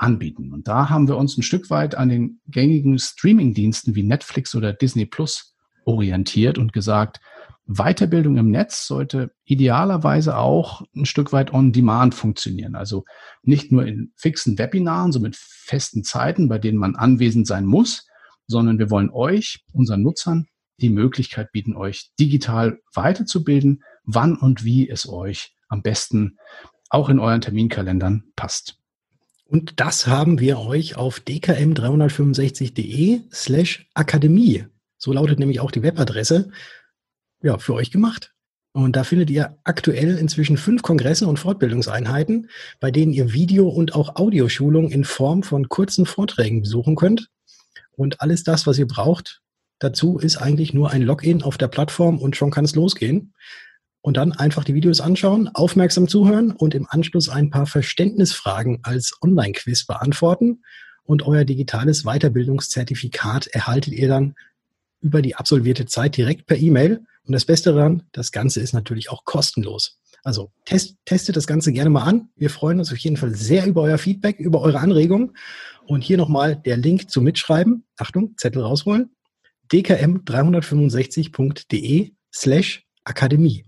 anbieten. 0.02 0.52
Und 0.52 0.68
da 0.68 0.90
haben 0.90 1.08
wir 1.08 1.16
uns 1.16 1.36
ein 1.36 1.42
Stück 1.42 1.70
weit 1.70 1.94
an 1.94 2.08
den 2.08 2.40
gängigen 2.48 2.98
Streaming-Diensten 2.98 3.94
wie 3.94 4.02
Netflix 4.02 4.54
oder 4.54 4.72
Disney 4.72 5.06
Plus 5.06 5.56
orientiert 5.84 6.58
und 6.58 6.72
gesagt, 6.72 7.20
Weiterbildung 7.66 8.36
im 8.36 8.50
Netz 8.50 8.86
sollte 8.86 9.30
idealerweise 9.44 10.36
auch 10.36 10.82
ein 10.96 11.06
Stück 11.06 11.32
weit 11.32 11.52
on 11.52 11.72
demand 11.72 12.14
funktionieren. 12.14 12.74
Also 12.74 13.04
nicht 13.42 13.70
nur 13.70 13.86
in 13.86 14.12
fixen 14.16 14.58
Webinaren, 14.58 15.12
so 15.12 15.20
mit 15.20 15.36
festen 15.36 16.02
Zeiten, 16.02 16.48
bei 16.48 16.58
denen 16.58 16.78
man 16.78 16.96
anwesend 16.96 17.46
sein 17.46 17.64
muss, 17.64 18.06
sondern 18.48 18.78
wir 18.78 18.90
wollen 18.90 19.10
euch, 19.10 19.64
unseren 19.72 20.02
Nutzern, 20.02 20.46
die 20.80 20.90
Möglichkeit 20.90 21.52
bieten, 21.52 21.76
euch 21.76 22.10
digital 22.18 22.80
weiterzubilden, 22.94 23.82
wann 24.04 24.36
und 24.36 24.64
wie 24.64 24.88
es 24.88 25.08
euch 25.08 25.54
am 25.68 25.82
besten 25.82 26.36
auch 26.90 27.08
in 27.08 27.20
euren 27.20 27.40
Terminkalendern 27.40 28.24
passt. 28.34 28.81
Und 29.52 29.80
das 29.80 30.06
haben 30.06 30.40
wir 30.40 30.60
euch 30.60 30.96
auf 30.96 31.18
dkm365.de 31.18 33.20
slash 33.30 33.86
Akademie, 33.92 34.64
so 34.96 35.12
lautet 35.12 35.38
nämlich 35.38 35.60
auch 35.60 35.70
die 35.70 35.82
Webadresse, 35.82 36.48
ja, 37.42 37.58
für 37.58 37.74
euch 37.74 37.90
gemacht. 37.90 38.32
Und 38.72 38.96
da 38.96 39.04
findet 39.04 39.28
ihr 39.28 39.58
aktuell 39.64 40.16
inzwischen 40.16 40.56
fünf 40.56 40.80
Kongresse 40.80 41.26
und 41.26 41.38
Fortbildungseinheiten, 41.38 42.48
bei 42.80 42.90
denen 42.90 43.12
ihr 43.12 43.34
Video- 43.34 43.68
und 43.68 43.94
auch 43.94 44.16
Audioschulungen 44.16 44.90
in 44.90 45.04
Form 45.04 45.42
von 45.42 45.68
kurzen 45.68 46.06
Vorträgen 46.06 46.62
besuchen 46.62 46.96
könnt. 46.96 47.28
Und 47.90 48.22
alles 48.22 48.44
das, 48.44 48.66
was 48.66 48.78
ihr 48.78 48.88
braucht, 48.88 49.42
dazu 49.80 50.18
ist 50.18 50.38
eigentlich 50.38 50.72
nur 50.72 50.92
ein 50.92 51.02
Login 51.02 51.42
auf 51.42 51.58
der 51.58 51.68
Plattform 51.68 52.18
und 52.18 52.36
schon 52.36 52.50
kann 52.50 52.64
es 52.64 52.74
losgehen 52.74 53.34
und 54.02 54.16
dann 54.16 54.32
einfach 54.32 54.64
die 54.64 54.74
Videos 54.74 55.00
anschauen, 55.00 55.48
aufmerksam 55.54 56.08
zuhören 56.08 56.50
und 56.50 56.74
im 56.74 56.88
Anschluss 56.90 57.28
ein 57.28 57.50
paar 57.50 57.66
Verständnisfragen 57.66 58.80
als 58.82 59.12
Online-Quiz 59.22 59.86
beantworten. 59.86 60.62
Und 61.04 61.22
euer 61.22 61.44
digitales 61.44 62.02
Weiterbildungszertifikat 62.02 63.46
erhaltet 63.48 63.94
ihr 63.94 64.08
dann 64.08 64.34
über 65.00 65.22
die 65.22 65.36
absolvierte 65.36 65.86
Zeit 65.86 66.16
direkt 66.16 66.46
per 66.46 66.58
E-Mail. 66.58 67.04
Und 67.24 67.32
das 67.32 67.44
Beste 67.44 67.72
daran, 67.72 68.02
das 68.12 68.32
Ganze 68.32 68.60
ist 68.60 68.72
natürlich 68.72 69.10
auch 69.10 69.24
kostenlos. 69.24 69.98
Also 70.24 70.52
test, 70.64 70.96
testet 71.04 71.36
das 71.36 71.46
Ganze 71.46 71.72
gerne 71.72 71.90
mal 71.90 72.04
an. 72.04 72.30
Wir 72.36 72.48
freuen 72.50 72.78
uns 72.78 72.92
auf 72.92 72.98
jeden 72.98 73.16
Fall 73.16 73.34
sehr 73.34 73.66
über 73.66 73.82
euer 73.82 73.98
Feedback, 73.98 74.38
über 74.38 74.60
eure 74.60 74.78
Anregungen. 74.80 75.36
Und 75.86 76.02
hier 76.02 76.16
nochmal 76.16 76.56
der 76.56 76.76
Link 76.76 77.10
zum 77.10 77.24
Mitschreiben. 77.24 77.84
Achtung, 77.96 78.34
Zettel 78.36 78.62
rausholen. 78.62 79.10
dkm365.de 79.72 82.12
slash 82.32 82.86
Akademie. 83.04 83.64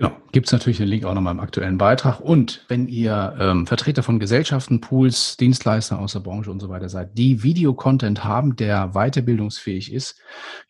Genau. 0.00 0.16
Gibt 0.32 0.46
es 0.46 0.52
natürlich 0.52 0.78
den 0.78 0.88
Link 0.88 1.04
auch 1.04 1.12
nochmal 1.12 1.34
im 1.34 1.40
aktuellen 1.40 1.76
Beitrag. 1.76 2.20
Und 2.20 2.64
wenn 2.68 2.88
ihr 2.88 3.36
ähm, 3.38 3.66
Vertreter 3.66 4.02
von 4.02 4.18
Gesellschaften, 4.18 4.80
Pools, 4.80 5.36
Dienstleister 5.36 5.98
aus 5.98 6.14
der 6.14 6.20
Branche 6.20 6.50
und 6.50 6.58
so 6.58 6.70
weiter 6.70 6.88
seid, 6.88 7.18
die 7.18 7.42
Videocontent 7.42 8.24
haben, 8.24 8.56
der 8.56 8.94
weiterbildungsfähig 8.94 9.92
ist, 9.92 10.18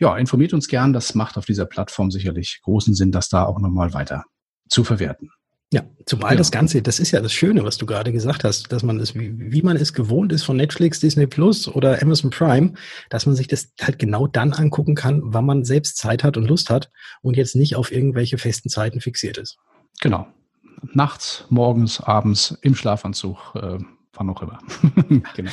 ja, 0.00 0.16
informiert 0.16 0.52
uns 0.52 0.66
gern. 0.66 0.92
Das 0.92 1.14
macht 1.14 1.38
auf 1.38 1.44
dieser 1.46 1.66
Plattform 1.66 2.10
sicherlich 2.10 2.58
großen 2.64 2.94
Sinn, 2.94 3.12
das 3.12 3.28
da 3.28 3.44
auch 3.44 3.60
nochmal 3.60 3.94
weiter 3.94 4.24
zu 4.68 4.82
verwerten. 4.82 5.30
Ja, 5.72 5.84
zumal 6.04 6.32
ja. 6.32 6.36
das 6.36 6.50
Ganze, 6.50 6.82
das 6.82 6.98
ist 6.98 7.12
ja 7.12 7.20
das 7.20 7.32
Schöne, 7.32 7.62
was 7.62 7.78
du 7.78 7.86
gerade 7.86 8.10
gesagt 8.10 8.42
hast, 8.42 8.72
dass 8.72 8.82
man 8.82 8.98
es, 8.98 9.14
wie, 9.14 9.32
wie 9.38 9.62
man 9.62 9.76
es 9.76 9.92
gewohnt 9.92 10.32
ist 10.32 10.42
von 10.42 10.56
Netflix, 10.56 10.98
Disney 10.98 11.28
Plus 11.28 11.68
oder 11.68 12.02
Amazon 12.02 12.30
Prime, 12.30 12.72
dass 13.08 13.24
man 13.24 13.36
sich 13.36 13.46
das 13.46 13.72
halt 13.80 14.00
genau 14.00 14.26
dann 14.26 14.52
angucken 14.52 14.96
kann, 14.96 15.20
wann 15.22 15.46
man 15.46 15.64
selbst 15.64 15.96
Zeit 15.96 16.24
hat 16.24 16.36
und 16.36 16.46
Lust 16.46 16.70
hat 16.70 16.90
und 17.22 17.36
jetzt 17.36 17.54
nicht 17.54 17.76
auf 17.76 17.92
irgendwelche 17.92 18.36
festen 18.36 18.68
Zeiten 18.68 19.00
fixiert 19.00 19.38
ist. 19.38 19.58
Genau. 20.00 20.26
Nachts, 20.92 21.44
morgens, 21.50 22.00
abends, 22.00 22.58
im 22.62 22.74
Schlafanzug, 22.74 23.38
äh, 23.54 23.78
wann 24.14 24.30
auch 24.30 24.42
immer. 24.42 24.58
genau. 25.36 25.50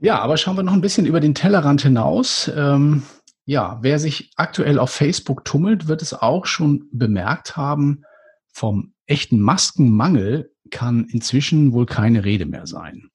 Ja, 0.00 0.18
aber 0.20 0.36
schauen 0.36 0.56
wir 0.56 0.64
noch 0.64 0.72
ein 0.72 0.80
bisschen 0.80 1.06
über 1.06 1.20
den 1.20 1.34
Tellerrand 1.34 1.82
hinaus. 1.82 2.50
Ähm, 2.56 3.02
ja, 3.44 3.78
wer 3.82 3.98
sich 3.98 4.32
aktuell 4.36 4.78
auf 4.78 4.90
Facebook 4.90 5.44
tummelt, 5.44 5.86
wird 5.86 6.02
es 6.02 6.12
auch 6.12 6.46
schon 6.46 6.88
bemerkt 6.92 7.56
haben, 7.56 8.04
vom 8.58 8.92
echten 9.06 9.40
Maskenmangel 9.40 10.52
kann 10.70 11.06
inzwischen 11.08 11.72
wohl 11.72 11.86
keine 11.86 12.24
Rede 12.24 12.44
mehr 12.44 12.66
sein. 12.66 13.10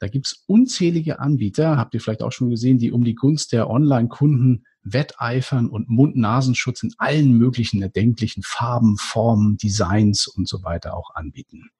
Da 0.00 0.08
gibt's 0.08 0.44
unzählige 0.46 1.20
Anbieter, 1.20 1.76
habt 1.76 1.94
ihr 1.94 2.00
vielleicht 2.00 2.22
auch 2.22 2.32
schon 2.32 2.50
gesehen, 2.50 2.78
die 2.78 2.90
um 2.90 3.04
die 3.04 3.14
Gunst 3.14 3.52
der 3.52 3.70
Online-Kunden 3.70 4.64
wetteifern 4.82 5.68
und 5.68 5.88
Mund-Nasenschutz 5.88 6.82
in 6.82 6.92
allen 6.98 7.32
möglichen 7.32 7.82
erdenklichen 7.82 8.42
Farben, 8.42 8.96
Formen, 8.96 9.58
Designs 9.58 10.26
und 10.26 10.48
so 10.48 10.64
weiter 10.64 10.94
auch 10.94 11.14
anbieten. 11.14 11.70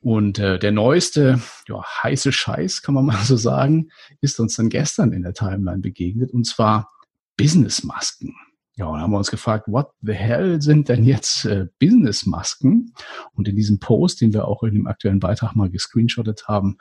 Und 0.00 0.38
äh, 0.38 0.58
der 0.58 0.72
neueste, 0.72 1.40
ja, 1.66 1.82
heiße 2.02 2.32
Scheiß, 2.32 2.82
kann 2.82 2.94
man 2.94 3.06
mal 3.06 3.24
so 3.24 3.36
sagen, 3.36 3.88
ist 4.20 4.38
uns 4.38 4.54
dann 4.54 4.68
gestern 4.68 5.12
in 5.12 5.22
der 5.22 5.34
Timeline 5.34 5.80
begegnet, 5.80 6.30
und 6.32 6.46
zwar 6.46 6.92
Business-Masken. 7.36 8.36
Ja, 8.76 8.86
und 8.86 9.00
haben 9.00 9.10
wir 9.10 9.18
uns 9.18 9.30
gefragt, 9.30 9.68
what 9.68 9.90
the 10.00 10.14
hell 10.14 10.62
sind 10.62 10.88
denn 10.88 11.04
jetzt 11.04 11.44
äh, 11.44 11.66
Business-Masken? 11.78 12.94
Und 13.34 13.48
in 13.48 13.54
diesem 13.54 13.78
Post, 13.78 14.22
den 14.22 14.32
wir 14.32 14.48
auch 14.48 14.62
in 14.62 14.72
dem 14.72 14.86
aktuellen 14.86 15.20
Beitrag 15.20 15.54
mal 15.54 15.68
gescreenshottet 15.68 16.48
haben, 16.48 16.78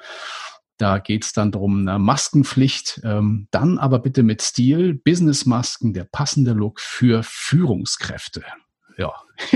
da 0.78 0.98
geht 0.98 1.26
es 1.26 1.34
dann 1.34 1.52
darum, 1.52 1.88
eine 1.88 2.00
Maskenpflicht, 2.00 3.02
ähm, 3.04 3.48
dann 3.52 3.78
aber 3.78 4.00
bitte 4.00 4.24
mit 4.24 4.42
Stil, 4.42 4.96
Business-Masken, 4.96 5.94
der 5.94 6.06
passende 6.06 6.54
Look 6.54 6.80
für 6.80 7.22
Führungskräfte. 7.24 8.44
Ja, 8.98 9.14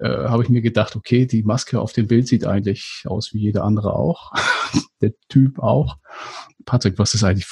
äh, 0.00 0.28
habe 0.28 0.42
ich 0.42 0.48
mir 0.48 0.60
gedacht, 0.60 0.96
okay, 0.96 1.26
die 1.26 1.44
Maske 1.44 1.80
auf 1.80 1.92
dem 1.92 2.08
Bild 2.08 2.28
sieht 2.28 2.46
eigentlich 2.46 3.04
aus 3.06 3.32
wie 3.32 3.38
jede 3.38 3.62
andere 3.62 3.94
auch. 3.94 4.32
der 5.00 5.12
Typ 5.28 5.60
auch. 5.60 5.98
Patrick, 6.64 6.98
was 6.98 7.14
ist 7.14 7.24
eigentlich 7.24 7.46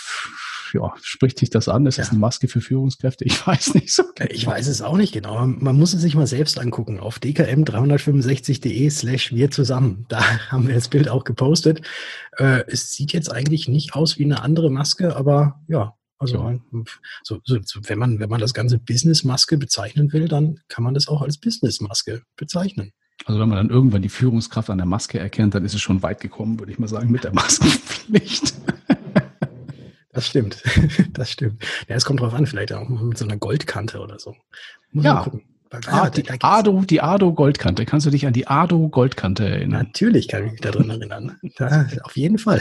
ja, 0.73 0.93
spricht 1.01 1.39
sich 1.39 1.51
das 1.51 1.69
an? 1.69 1.87
Ist 1.87 1.97
ja. 1.97 2.05
das 2.05 2.11
eine 2.11 2.21
Maske 2.21 2.49
für 2.49 2.61
Führungskräfte? 2.61 3.25
Ich 3.25 3.47
weiß 3.47 3.75
nicht 3.75 3.93
so 3.93 4.05
genau. 4.15 4.31
Ich 4.33 4.47
weiß 4.47 4.67
es 4.67 4.83
auch 4.83 4.97
nicht 4.97 5.13
genau. 5.13 5.47
Man 5.47 5.79
muss 5.79 5.95
es 5.95 6.01
sich 6.03 6.15
mal 6.15 6.27
selbst 6.27 6.59
angucken 6.59 7.01
auf 7.01 7.19
dkm365.de 7.19 8.91
slash 8.91 9.33
wir 9.33 9.51
zusammen. 9.51 10.07
Da 10.09 10.21
haben 10.51 10.69
wir 10.69 10.75
das 10.75 10.89
Bild 10.89 11.09
auch 11.09 11.25
gepostet. 11.25 11.83
Äh, 12.37 12.65
es 12.67 12.91
sieht 12.93 13.13
jetzt 13.13 13.31
eigentlich 13.31 13.69
nicht 13.69 13.95
aus 13.95 14.19
wie 14.19 14.25
eine 14.25 14.43
andere 14.43 14.71
Maske, 14.71 15.17
aber 15.17 15.61
ja, 15.69 15.95
also 16.19 16.37
ja. 16.37 16.59
So, 17.25 17.41
so, 17.45 17.59
wenn 17.83 17.99
man 17.99 18.21
wenn 18.21 18.31
man 18.31 18.41
das 18.41 18.55
ganze 18.55 18.79
Business-Maske 18.79 19.59
bezeichnen 19.59 20.13
will, 20.13 20.29
dann 20.29 20.61
kann 20.69 20.85
man 20.85 20.95
das 20.95 21.09
auch 21.09 21.23
als 21.23 21.39
Business-Maske 21.39 22.23
bezeichnen. 22.37 22.93
Also 23.25 23.41
wenn 23.41 23.49
man 23.49 23.59
dann 23.59 23.71
irgendwann 23.71 24.03
die 24.03 24.09
Führungskraft 24.09 24.71
an 24.71 24.79
der 24.79 24.87
Maske 24.87 25.19
erkennt, 25.19 25.55
dann 25.55 25.65
ist 25.65 25.75
es 25.75 25.81
schon 25.81 26.03
weit 26.03 26.21
gekommen, 26.21 26.59
würde 26.59 26.73
ich 26.73 26.79
mal 26.79 26.89
sagen, 26.89 27.11
mit 27.11 27.25
der 27.25 27.33
Maskenpflicht. 27.35 28.55
Das 30.13 30.27
stimmt. 30.27 30.63
Das 31.13 31.31
stimmt. 31.31 31.63
Ja, 31.89 31.97
es 31.97 32.05
kommt 32.05 32.21
drauf 32.21 32.35
an, 32.35 32.47
vielleicht 32.47 32.73
auch 32.73 32.89
mit 32.89 33.19
so 33.19 33.25
einer 33.25 33.37
Goldkante 33.37 34.01
oder 34.01 34.19
so. 34.19 34.35
Muss 34.93 35.05
ja. 35.05 35.27
Ah, 35.87 36.11
die, 36.11 36.29
Ado, 36.41 36.83
die 36.83 37.01
Ado 37.01 37.33
Goldkante. 37.33 37.87
Kannst 37.87 38.05
du 38.05 38.11
dich 38.11 38.27
an 38.27 38.35
die 38.35 38.47
Ado 38.47 38.91
Goldkante 38.91 39.49
erinnern? 39.49 39.87
Natürlich 39.87 40.29
kann 40.29 40.45
ich 40.45 40.53
mich 40.53 40.61
daran 40.61 40.91
erinnern. 40.91 41.39
Da, 41.57 41.87
auf 42.03 42.17
jeden 42.17 42.39
Fall. 42.39 42.61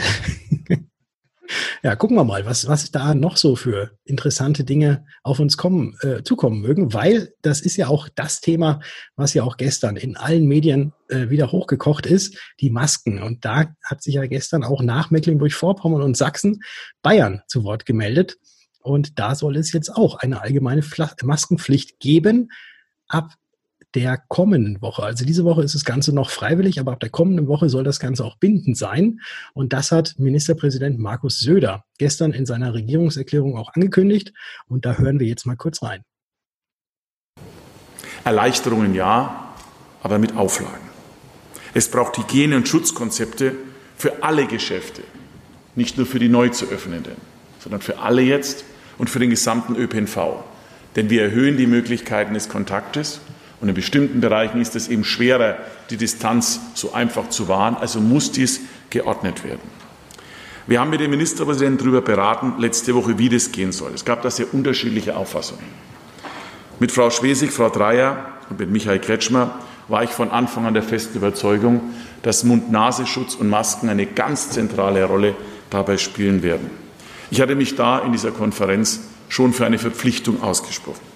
Ja, 1.82 1.96
gucken 1.96 2.16
wir 2.16 2.24
mal, 2.24 2.46
was, 2.46 2.68
was 2.68 2.90
da 2.90 3.14
noch 3.14 3.36
so 3.36 3.56
für 3.56 3.92
interessante 4.04 4.64
Dinge 4.64 5.04
auf 5.22 5.40
uns 5.40 5.56
kommen, 5.56 5.96
äh, 6.02 6.22
zukommen 6.22 6.60
mögen, 6.60 6.92
weil 6.92 7.34
das 7.42 7.60
ist 7.60 7.76
ja 7.76 7.88
auch 7.88 8.08
das 8.14 8.40
Thema, 8.40 8.80
was 9.16 9.34
ja 9.34 9.42
auch 9.42 9.56
gestern 9.56 9.96
in 9.96 10.16
allen 10.16 10.46
Medien 10.46 10.92
äh, 11.08 11.30
wieder 11.30 11.52
hochgekocht 11.52 12.06
ist, 12.06 12.36
die 12.60 12.70
Masken. 12.70 13.22
Und 13.22 13.44
da 13.44 13.74
hat 13.84 14.02
sich 14.02 14.14
ja 14.14 14.26
gestern 14.26 14.64
auch 14.64 14.82
nach 14.82 15.10
Mecklenburg-Vorpommern 15.10 16.02
und 16.02 16.16
Sachsen 16.16 16.62
Bayern 17.02 17.42
zu 17.46 17.64
Wort 17.64 17.86
gemeldet. 17.86 18.38
Und 18.80 19.18
da 19.18 19.34
soll 19.34 19.56
es 19.56 19.72
jetzt 19.72 19.90
auch 19.90 20.16
eine 20.16 20.40
allgemeine 20.40 20.82
Maskenpflicht 21.22 22.00
geben 22.00 22.50
ab 23.06 23.34
der 23.94 24.18
kommenden 24.28 24.80
Woche. 24.80 25.02
Also 25.02 25.24
diese 25.24 25.44
Woche 25.44 25.62
ist 25.62 25.74
das 25.74 25.84
Ganze 25.84 26.14
noch 26.14 26.30
freiwillig, 26.30 26.80
aber 26.80 26.92
ab 26.92 27.00
der 27.00 27.10
kommenden 27.10 27.46
Woche 27.46 27.68
soll 27.68 27.84
das 27.84 28.00
Ganze 28.00 28.24
auch 28.24 28.36
bindend 28.36 28.76
sein. 28.76 29.20
Und 29.52 29.72
das 29.72 29.92
hat 29.92 30.14
Ministerpräsident 30.18 30.98
Markus 30.98 31.40
Söder 31.40 31.84
gestern 31.98 32.32
in 32.32 32.46
seiner 32.46 32.74
Regierungserklärung 32.74 33.56
auch 33.56 33.74
angekündigt. 33.74 34.32
Und 34.66 34.86
da 34.86 34.94
hören 34.94 35.20
wir 35.20 35.26
jetzt 35.26 35.46
mal 35.46 35.56
kurz 35.56 35.82
rein. 35.82 36.02
Erleichterungen 38.24 38.94
ja, 38.94 39.54
aber 40.02 40.18
mit 40.18 40.36
Auflagen. 40.36 40.90
Es 41.74 41.90
braucht 41.90 42.16
Hygiene- 42.18 42.56
und 42.56 42.68
Schutzkonzepte 42.68 43.54
für 43.96 44.22
alle 44.22 44.46
Geschäfte, 44.46 45.02
nicht 45.74 45.96
nur 45.96 46.06
für 46.06 46.18
die 46.18 46.28
neu 46.28 46.48
zu 46.48 46.66
öffnenden, 46.66 47.16
sondern 47.60 47.80
für 47.80 47.98
alle 47.98 48.22
jetzt 48.22 48.64
und 48.98 49.10
für 49.10 49.18
den 49.18 49.30
gesamten 49.30 49.74
ÖPNV. 49.76 50.44
Denn 50.96 51.08
wir 51.08 51.22
erhöhen 51.22 51.56
die 51.56 51.66
Möglichkeiten 51.66 52.34
des 52.34 52.48
Kontaktes 52.48 53.20
und 53.62 53.68
in 53.68 53.74
bestimmten 53.76 54.20
Bereichen 54.20 54.60
ist 54.60 54.74
es 54.74 54.88
eben 54.88 55.04
schwerer, 55.04 55.56
die 55.88 55.96
Distanz 55.96 56.60
so 56.74 56.94
einfach 56.94 57.30
zu 57.30 57.46
wahren. 57.46 57.76
Also 57.76 58.00
muss 58.00 58.32
dies 58.32 58.60
geordnet 58.90 59.44
werden. 59.44 59.60
Wir 60.66 60.80
haben 60.80 60.90
mit 60.90 60.98
dem 60.98 61.12
Ministerpräsidenten 61.12 61.78
darüber 61.78 62.00
beraten, 62.00 62.54
letzte 62.58 62.92
Woche, 62.96 63.18
wie 63.18 63.28
das 63.28 63.52
gehen 63.52 63.70
soll. 63.70 63.92
Es 63.94 64.04
gab 64.04 64.20
da 64.22 64.30
sehr 64.30 64.52
unterschiedliche 64.52 65.16
Auffassungen. 65.16 65.64
Mit 66.80 66.90
Frau 66.90 67.08
Schwesig, 67.10 67.52
Frau 67.52 67.68
Dreier 67.68 68.32
und 68.50 68.58
mit 68.58 68.68
Michael 68.68 68.98
Kretschmer 68.98 69.54
war 69.86 70.02
ich 70.02 70.10
von 70.10 70.32
Anfang 70.32 70.66
an 70.66 70.74
der 70.74 70.82
festen 70.82 71.18
Überzeugung, 71.18 71.82
dass 72.22 72.42
Mund-Nasenschutz 72.42 73.36
und 73.36 73.48
Masken 73.48 73.88
eine 73.88 74.06
ganz 74.06 74.50
zentrale 74.50 75.04
Rolle 75.04 75.36
dabei 75.70 75.98
spielen 75.98 76.42
werden. 76.42 76.68
Ich 77.30 77.40
hatte 77.40 77.54
mich 77.54 77.76
da 77.76 78.00
in 78.00 78.10
dieser 78.10 78.32
Konferenz 78.32 79.02
schon 79.28 79.52
für 79.52 79.66
eine 79.66 79.78
Verpflichtung 79.78 80.42
ausgesprochen. 80.42 81.12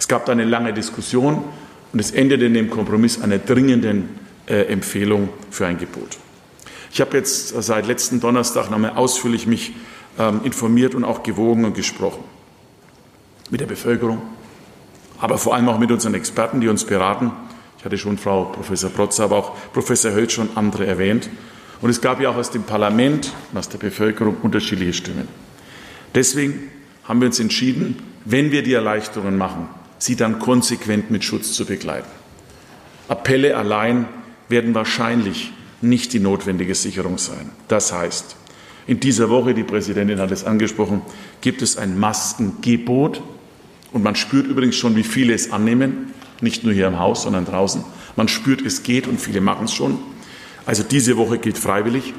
Es 0.00 0.08
gab 0.08 0.26
da 0.26 0.32
eine 0.32 0.44
lange 0.44 0.72
Diskussion 0.74 1.44
und 1.94 2.00
es 2.00 2.10
endete 2.10 2.44
in 2.46 2.54
dem 2.54 2.70
Kompromiss 2.70 3.22
einer 3.22 3.38
dringenden 3.38 4.08
äh, 4.46 4.64
Empfehlung 4.64 5.28
für 5.50 5.66
ein 5.66 5.78
Gebot. 5.78 6.18
Ich 6.90 7.00
habe 7.00 7.16
jetzt 7.16 7.50
seit 7.62 7.86
letzten 7.86 8.18
Donnerstag 8.18 8.68
nochmal 8.68 8.94
ausführlich 8.96 9.46
mich 9.46 9.74
ähm, 10.18 10.40
informiert 10.42 10.96
und 10.96 11.04
auch 11.04 11.22
gewogen 11.22 11.64
und 11.64 11.74
gesprochen. 11.74 12.24
Mit 13.48 13.60
der 13.60 13.66
Bevölkerung, 13.66 14.20
aber 15.20 15.38
vor 15.38 15.54
allem 15.54 15.68
auch 15.68 15.78
mit 15.78 15.92
unseren 15.92 16.14
Experten, 16.14 16.60
die 16.60 16.66
uns 16.66 16.84
beraten. 16.84 17.30
Ich 17.78 17.84
hatte 17.84 17.96
schon 17.96 18.18
Frau 18.18 18.46
Professor 18.46 18.90
Protzer, 18.90 19.24
aber 19.24 19.36
auch 19.36 19.56
Professor 19.72 20.10
Hölsch 20.12 20.38
und 20.38 20.56
andere 20.56 20.86
erwähnt. 20.86 21.30
Und 21.80 21.90
es 21.90 22.00
gab 22.00 22.20
ja 22.20 22.30
auch 22.30 22.36
aus 22.36 22.50
dem 22.50 22.64
Parlament 22.64 23.32
und 23.52 23.58
aus 23.58 23.68
der 23.68 23.78
Bevölkerung 23.78 24.38
unterschiedliche 24.42 24.94
Stimmen. 24.94 25.28
Deswegen 26.12 26.70
haben 27.04 27.20
wir 27.20 27.26
uns 27.26 27.38
entschieden, 27.38 28.02
wenn 28.24 28.50
wir 28.50 28.64
die 28.64 28.72
Erleichterungen 28.72 29.38
machen, 29.38 29.68
sie 30.04 30.16
dann 30.16 30.38
konsequent 30.38 31.10
mit 31.10 31.24
Schutz 31.24 31.52
zu 31.52 31.64
begleiten. 31.64 32.10
Appelle 33.08 33.56
allein 33.56 34.06
werden 34.50 34.74
wahrscheinlich 34.74 35.50
nicht 35.80 36.12
die 36.12 36.20
notwendige 36.20 36.74
Sicherung 36.74 37.16
sein. 37.16 37.50
Das 37.68 37.90
heißt, 37.90 38.36
in 38.86 39.00
dieser 39.00 39.30
Woche, 39.30 39.54
die 39.54 39.62
Präsidentin 39.62 40.20
hat 40.20 40.30
es 40.30 40.44
angesprochen, 40.44 41.00
gibt 41.40 41.62
es 41.62 41.78
ein 41.78 41.98
Maskengebot. 41.98 43.22
Und 43.92 44.02
man 44.02 44.14
spürt 44.14 44.46
übrigens 44.46 44.76
schon, 44.76 44.94
wie 44.94 45.04
viele 45.04 45.32
es 45.32 45.52
annehmen, 45.52 46.12
nicht 46.42 46.64
nur 46.64 46.74
hier 46.74 46.88
im 46.88 46.98
Haus, 46.98 47.22
sondern 47.22 47.46
draußen. 47.46 47.82
Man 48.14 48.28
spürt, 48.28 48.60
es 48.60 48.82
geht 48.82 49.06
und 49.06 49.18
viele 49.18 49.40
machen 49.40 49.64
es 49.64 49.72
schon. 49.72 49.98
Also 50.66 50.82
diese 50.82 51.16
Woche 51.16 51.38
gilt 51.38 51.56
freiwillig. 51.56 52.12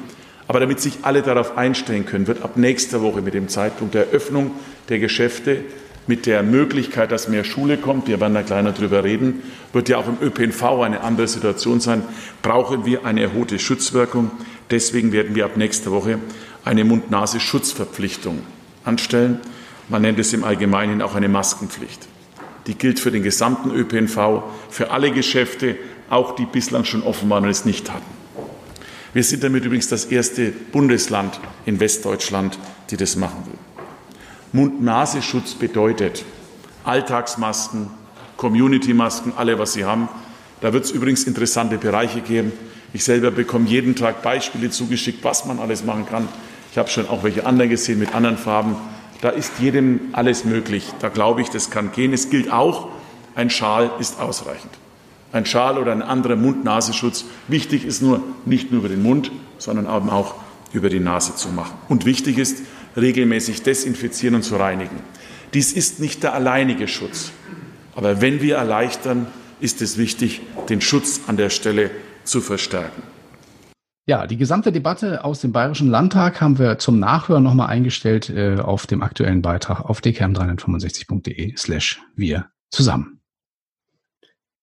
Aber 0.48 0.58
damit 0.58 0.80
sich 0.80 0.98
alle 1.02 1.22
darauf 1.22 1.56
einstellen 1.56 2.04
können, 2.04 2.26
wird 2.26 2.42
ab 2.42 2.56
nächster 2.56 3.00
Woche 3.02 3.22
mit 3.22 3.34
dem 3.34 3.48
Zeitpunkt 3.48 3.94
der 3.94 4.08
Eröffnung 4.08 4.50
der 4.88 4.98
Geschäfte 4.98 5.64
mit 6.06 6.26
der 6.26 6.42
Möglichkeit, 6.42 7.10
dass 7.10 7.28
mehr 7.28 7.44
Schule 7.44 7.76
kommt, 7.76 8.06
wir 8.08 8.20
werden 8.20 8.36
da 8.46 8.62
noch 8.62 8.74
drüber 8.74 9.04
reden, 9.04 9.42
wird 9.72 9.88
ja 9.88 9.98
auch 9.98 10.06
im 10.06 10.18
ÖPNV 10.20 10.62
eine 10.82 11.00
andere 11.00 11.28
Situation 11.28 11.80
sein, 11.80 12.02
brauchen 12.42 12.84
wir 12.84 13.04
eine 13.04 13.22
erhöhte 13.22 13.58
Schutzwirkung. 13.58 14.30
Deswegen 14.70 15.12
werden 15.12 15.34
wir 15.34 15.44
ab 15.44 15.56
nächster 15.56 15.90
Woche 15.90 16.18
eine 16.64 16.84
Mund-Nase-Schutzverpflichtung 16.84 18.40
anstellen. 18.84 19.40
Man 19.88 20.02
nennt 20.02 20.18
es 20.18 20.32
im 20.32 20.44
Allgemeinen 20.44 21.02
auch 21.02 21.14
eine 21.14 21.28
Maskenpflicht. 21.28 22.08
Die 22.66 22.74
gilt 22.74 22.98
für 22.98 23.12
den 23.12 23.22
gesamten 23.22 23.70
ÖPNV, 23.70 24.42
für 24.70 24.90
alle 24.90 25.12
Geschäfte, 25.12 25.76
auch 26.10 26.34
die 26.34 26.46
bislang 26.46 26.84
schon 26.84 27.02
offen 27.02 27.30
waren 27.30 27.44
und 27.44 27.50
es 27.50 27.64
nicht 27.64 27.92
hatten. 27.92 28.04
Wir 29.12 29.22
sind 29.22 29.44
damit 29.44 29.64
übrigens 29.64 29.88
das 29.88 30.06
erste 30.06 30.50
Bundesland 30.50 31.40
in 31.64 31.80
Westdeutschland, 31.80 32.58
die 32.90 32.96
das 32.96 33.16
machen 33.16 33.46
will. 33.46 33.65
Mund-Nasenschutz 34.52 35.54
bedeutet 35.54 36.24
Alltagsmasken, 36.84 37.90
Community-Masken, 38.36 39.32
alle, 39.36 39.58
was 39.58 39.72
Sie 39.72 39.84
haben. 39.84 40.08
Da 40.60 40.72
wird 40.72 40.84
es 40.84 40.90
übrigens 40.90 41.24
interessante 41.24 41.78
Bereiche 41.78 42.20
geben. 42.20 42.52
Ich 42.92 43.04
selber 43.04 43.30
bekomme 43.30 43.68
jeden 43.68 43.96
Tag 43.96 44.22
Beispiele 44.22 44.70
zugeschickt, 44.70 45.24
was 45.24 45.44
man 45.44 45.58
alles 45.58 45.84
machen 45.84 46.06
kann. 46.06 46.28
Ich 46.70 46.78
habe 46.78 46.88
schon 46.88 47.08
auch 47.08 47.24
welche 47.24 47.44
anderen 47.44 47.70
gesehen 47.70 47.98
mit 47.98 48.14
anderen 48.14 48.38
Farben. 48.38 48.76
Da 49.20 49.30
ist 49.30 49.52
jedem 49.58 50.00
alles 50.12 50.44
möglich. 50.44 50.92
Da 51.00 51.08
glaube 51.08 51.40
ich, 51.40 51.48
das 51.50 51.70
kann 51.70 51.92
gehen. 51.92 52.12
Es 52.12 52.30
gilt 52.30 52.52
auch, 52.52 52.88
ein 53.34 53.50
Schal 53.50 53.90
ist 53.98 54.20
ausreichend. 54.20 54.72
Ein 55.32 55.44
Schal 55.44 55.78
oder 55.78 55.92
ein 55.92 56.02
anderer 56.02 56.36
Mund-Nasenschutz. 56.36 57.24
Wichtig 57.48 57.84
ist 57.84 58.00
nur, 58.00 58.22
nicht 58.44 58.70
nur 58.70 58.80
über 58.80 58.88
den 58.88 59.02
Mund, 59.02 59.30
sondern 59.58 59.86
auch 59.86 60.34
über 60.72 60.88
die 60.88 61.00
Nase 61.00 61.34
zu 61.34 61.48
machen. 61.48 61.74
Und 61.88 62.04
wichtig 62.04 62.38
ist, 62.38 62.62
regelmäßig 62.96 63.62
desinfizieren 63.62 64.36
und 64.36 64.42
zu 64.42 64.56
reinigen. 64.56 64.98
Dies 65.54 65.72
ist 65.72 66.00
nicht 66.00 66.22
der 66.22 66.34
alleinige 66.34 66.88
Schutz. 66.88 67.32
Aber 67.94 68.20
wenn 68.20 68.42
wir 68.42 68.56
erleichtern, 68.56 69.26
ist 69.60 69.80
es 69.80 69.96
wichtig, 69.96 70.42
den 70.68 70.80
Schutz 70.80 71.22
an 71.26 71.36
der 71.36 71.50
Stelle 71.50 71.90
zu 72.24 72.40
verstärken. 72.40 73.02
Ja, 74.08 74.26
die 74.26 74.36
gesamte 74.36 74.70
Debatte 74.70 75.24
aus 75.24 75.40
dem 75.40 75.50
Bayerischen 75.50 75.88
Landtag 75.88 76.40
haben 76.40 76.58
wir 76.60 76.78
zum 76.78 77.00
Nachhören 77.00 77.42
nochmal 77.42 77.68
eingestellt 77.68 78.30
äh, 78.30 78.56
auf 78.56 78.86
dem 78.86 79.02
aktuellen 79.02 79.42
Beitrag 79.42 79.80
auf 79.80 80.00
dkm365.de 80.00 81.56
slash 81.56 82.00
wir 82.14 82.46
zusammen. 82.70 83.20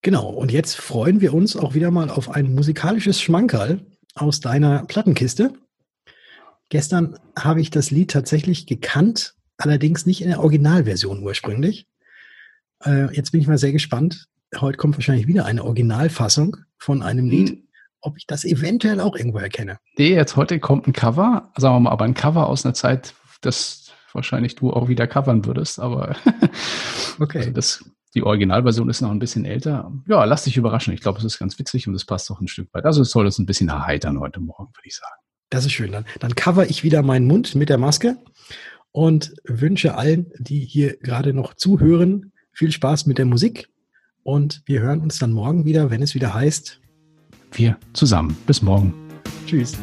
Genau, 0.02 0.30
und 0.30 0.52
jetzt 0.52 0.76
freuen 0.76 1.19
wir 1.19 1.34
uns 1.34 1.58
auch 1.58 1.74
wieder 1.74 1.91
mal 1.91 2.10
auf 2.10 2.30
ein 2.30 2.54
musikalisches 2.54 3.22
Schmankerl 3.22 3.86
aus 4.15 4.39
deiner 4.39 4.86
Plattenkiste. 4.86 5.54
Gestern 6.73 7.19
habe 7.38 7.62
ich 7.62 7.69
das 7.69 7.91
Lied 7.91 8.09
tatsächlich 8.09 8.65
gekannt, 8.65 9.36
allerdings 9.57 10.07
nicht 10.07 10.23
in 10.23 10.29
der 10.29 10.39
Originalversion 10.39 11.21
ursprünglich. 11.21 11.86
Äh, 12.83 13.15
jetzt 13.15 13.31
bin 13.31 13.41
ich 13.41 13.47
mal 13.47 13.59
sehr 13.59 13.71
gespannt. 13.71 14.25
Heute 14.59 14.79
kommt 14.79 14.97
wahrscheinlich 14.97 15.27
wieder 15.27 15.45
eine 15.45 15.65
Originalfassung 15.65 16.57
von 16.79 17.03
einem 17.03 17.29
Lied, 17.29 17.49
hm. 17.49 17.67
ob 18.01 18.17
ich 18.17 18.25
das 18.25 18.43
eventuell 18.43 19.01
auch 19.01 19.15
irgendwo 19.15 19.38
erkenne. 19.38 19.77
Nee, 19.99 20.15
jetzt 20.15 20.36
heute 20.36 20.59
kommt 20.59 20.88
ein 20.88 20.93
Cover, 20.93 21.51
sagen 21.57 21.75
wir 21.75 21.79
mal, 21.81 21.91
aber 21.91 22.05
ein 22.05 22.15
Cover 22.15 22.47
aus 22.47 22.65
einer 22.65 22.73
Zeit, 22.73 23.13
das 23.41 23.91
wahrscheinlich 24.12 24.55
du 24.55 24.73
auch 24.73 24.88
wieder 24.88 25.05
covern 25.05 25.45
würdest, 25.45 25.79
aber 25.79 26.15
okay. 27.19 27.38
Also 27.38 27.51
das, 27.51 27.86
die 28.15 28.23
Originalversion 28.23 28.89
ist 28.89 29.01
noch 29.01 29.12
ein 29.12 29.19
bisschen 29.19 29.45
älter. 29.45 29.91
Ja, 30.07 30.23
lass 30.23 30.45
dich 30.45 30.57
überraschen. 30.57 30.95
Ich 30.95 31.01
glaube, 31.01 31.19
es 31.19 31.23
ist 31.23 31.38
ganz 31.38 31.59
witzig 31.59 31.88
und 31.88 31.93
es 31.93 32.05
passt 32.05 32.31
auch 32.31 32.41
ein 32.41 32.47
Stück 32.47 32.73
weit. 32.73 32.86
Also 32.86 33.03
es 33.03 33.12
soll 33.12 33.27
uns 33.27 33.38
ein 33.38 33.45
bisschen 33.45 33.69
erheitern 33.69 34.19
heute 34.19 34.39
Morgen, 34.39 34.73
würde 34.73 34.88
ich 34.88 34.95
sagen. 34.95 35.22
Das 35.53 35.65
ist 35.65 35.73
schön. 35.73 35.91
Dann, 35.91 36.05
dann 36.19 36.33
cover 36.33 36.67
ich 36.67 36.83
wieder 36.83 37.03
meinen 37.03 37.27
Mund 37.27 37.53
mit 37.53 37.69
der 37.69 37.77
Maske 37.77 38.17
und 38.91 39.35
wünsche 39.43 39.95
allen, 39.95 40.31
die 40.39 40.61
hier 40.61 40.97
gerade 40.97 41.31
noch 41.31 41.53
zuhören, 41.53 42.31
viel 42.51 42.71
Spaß 42.71 43.05
mit 43.05 43.19
der 43.19 43.25
Musik. 43.25 43.69
Und 44.23 44.63
wir 44.65 44.81
hören 44.81 45.01
uns 45.01 45.19
dann 45.19 45.31
morgen 45.31 45.63
wieder, 45.63 45.91
wenn 45.91 46.01
es 46.01 46.15
wieder 46.15 46.33
heißt. 46.33 46.81
Wir 47.51 47.77
zusammen. 47.93 48.35
Bis 48.47 48.63
morgen. 48.63 48.95
Tschüss. 49.45 49.77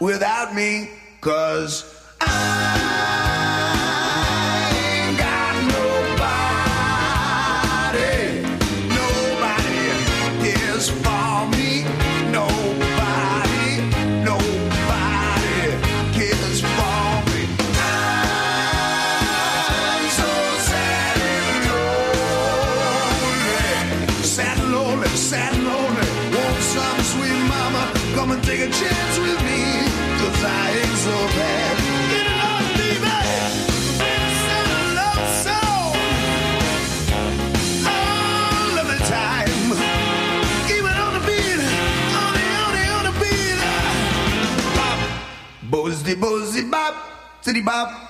without 0.00 0.54
me, 0.54 0.90
cause 1.20 1.84
I 2.20 3.17
it 46.58 46.70
Bob, 46.70 46.94
city 47.40 47.62
Bob." 47.62 48.07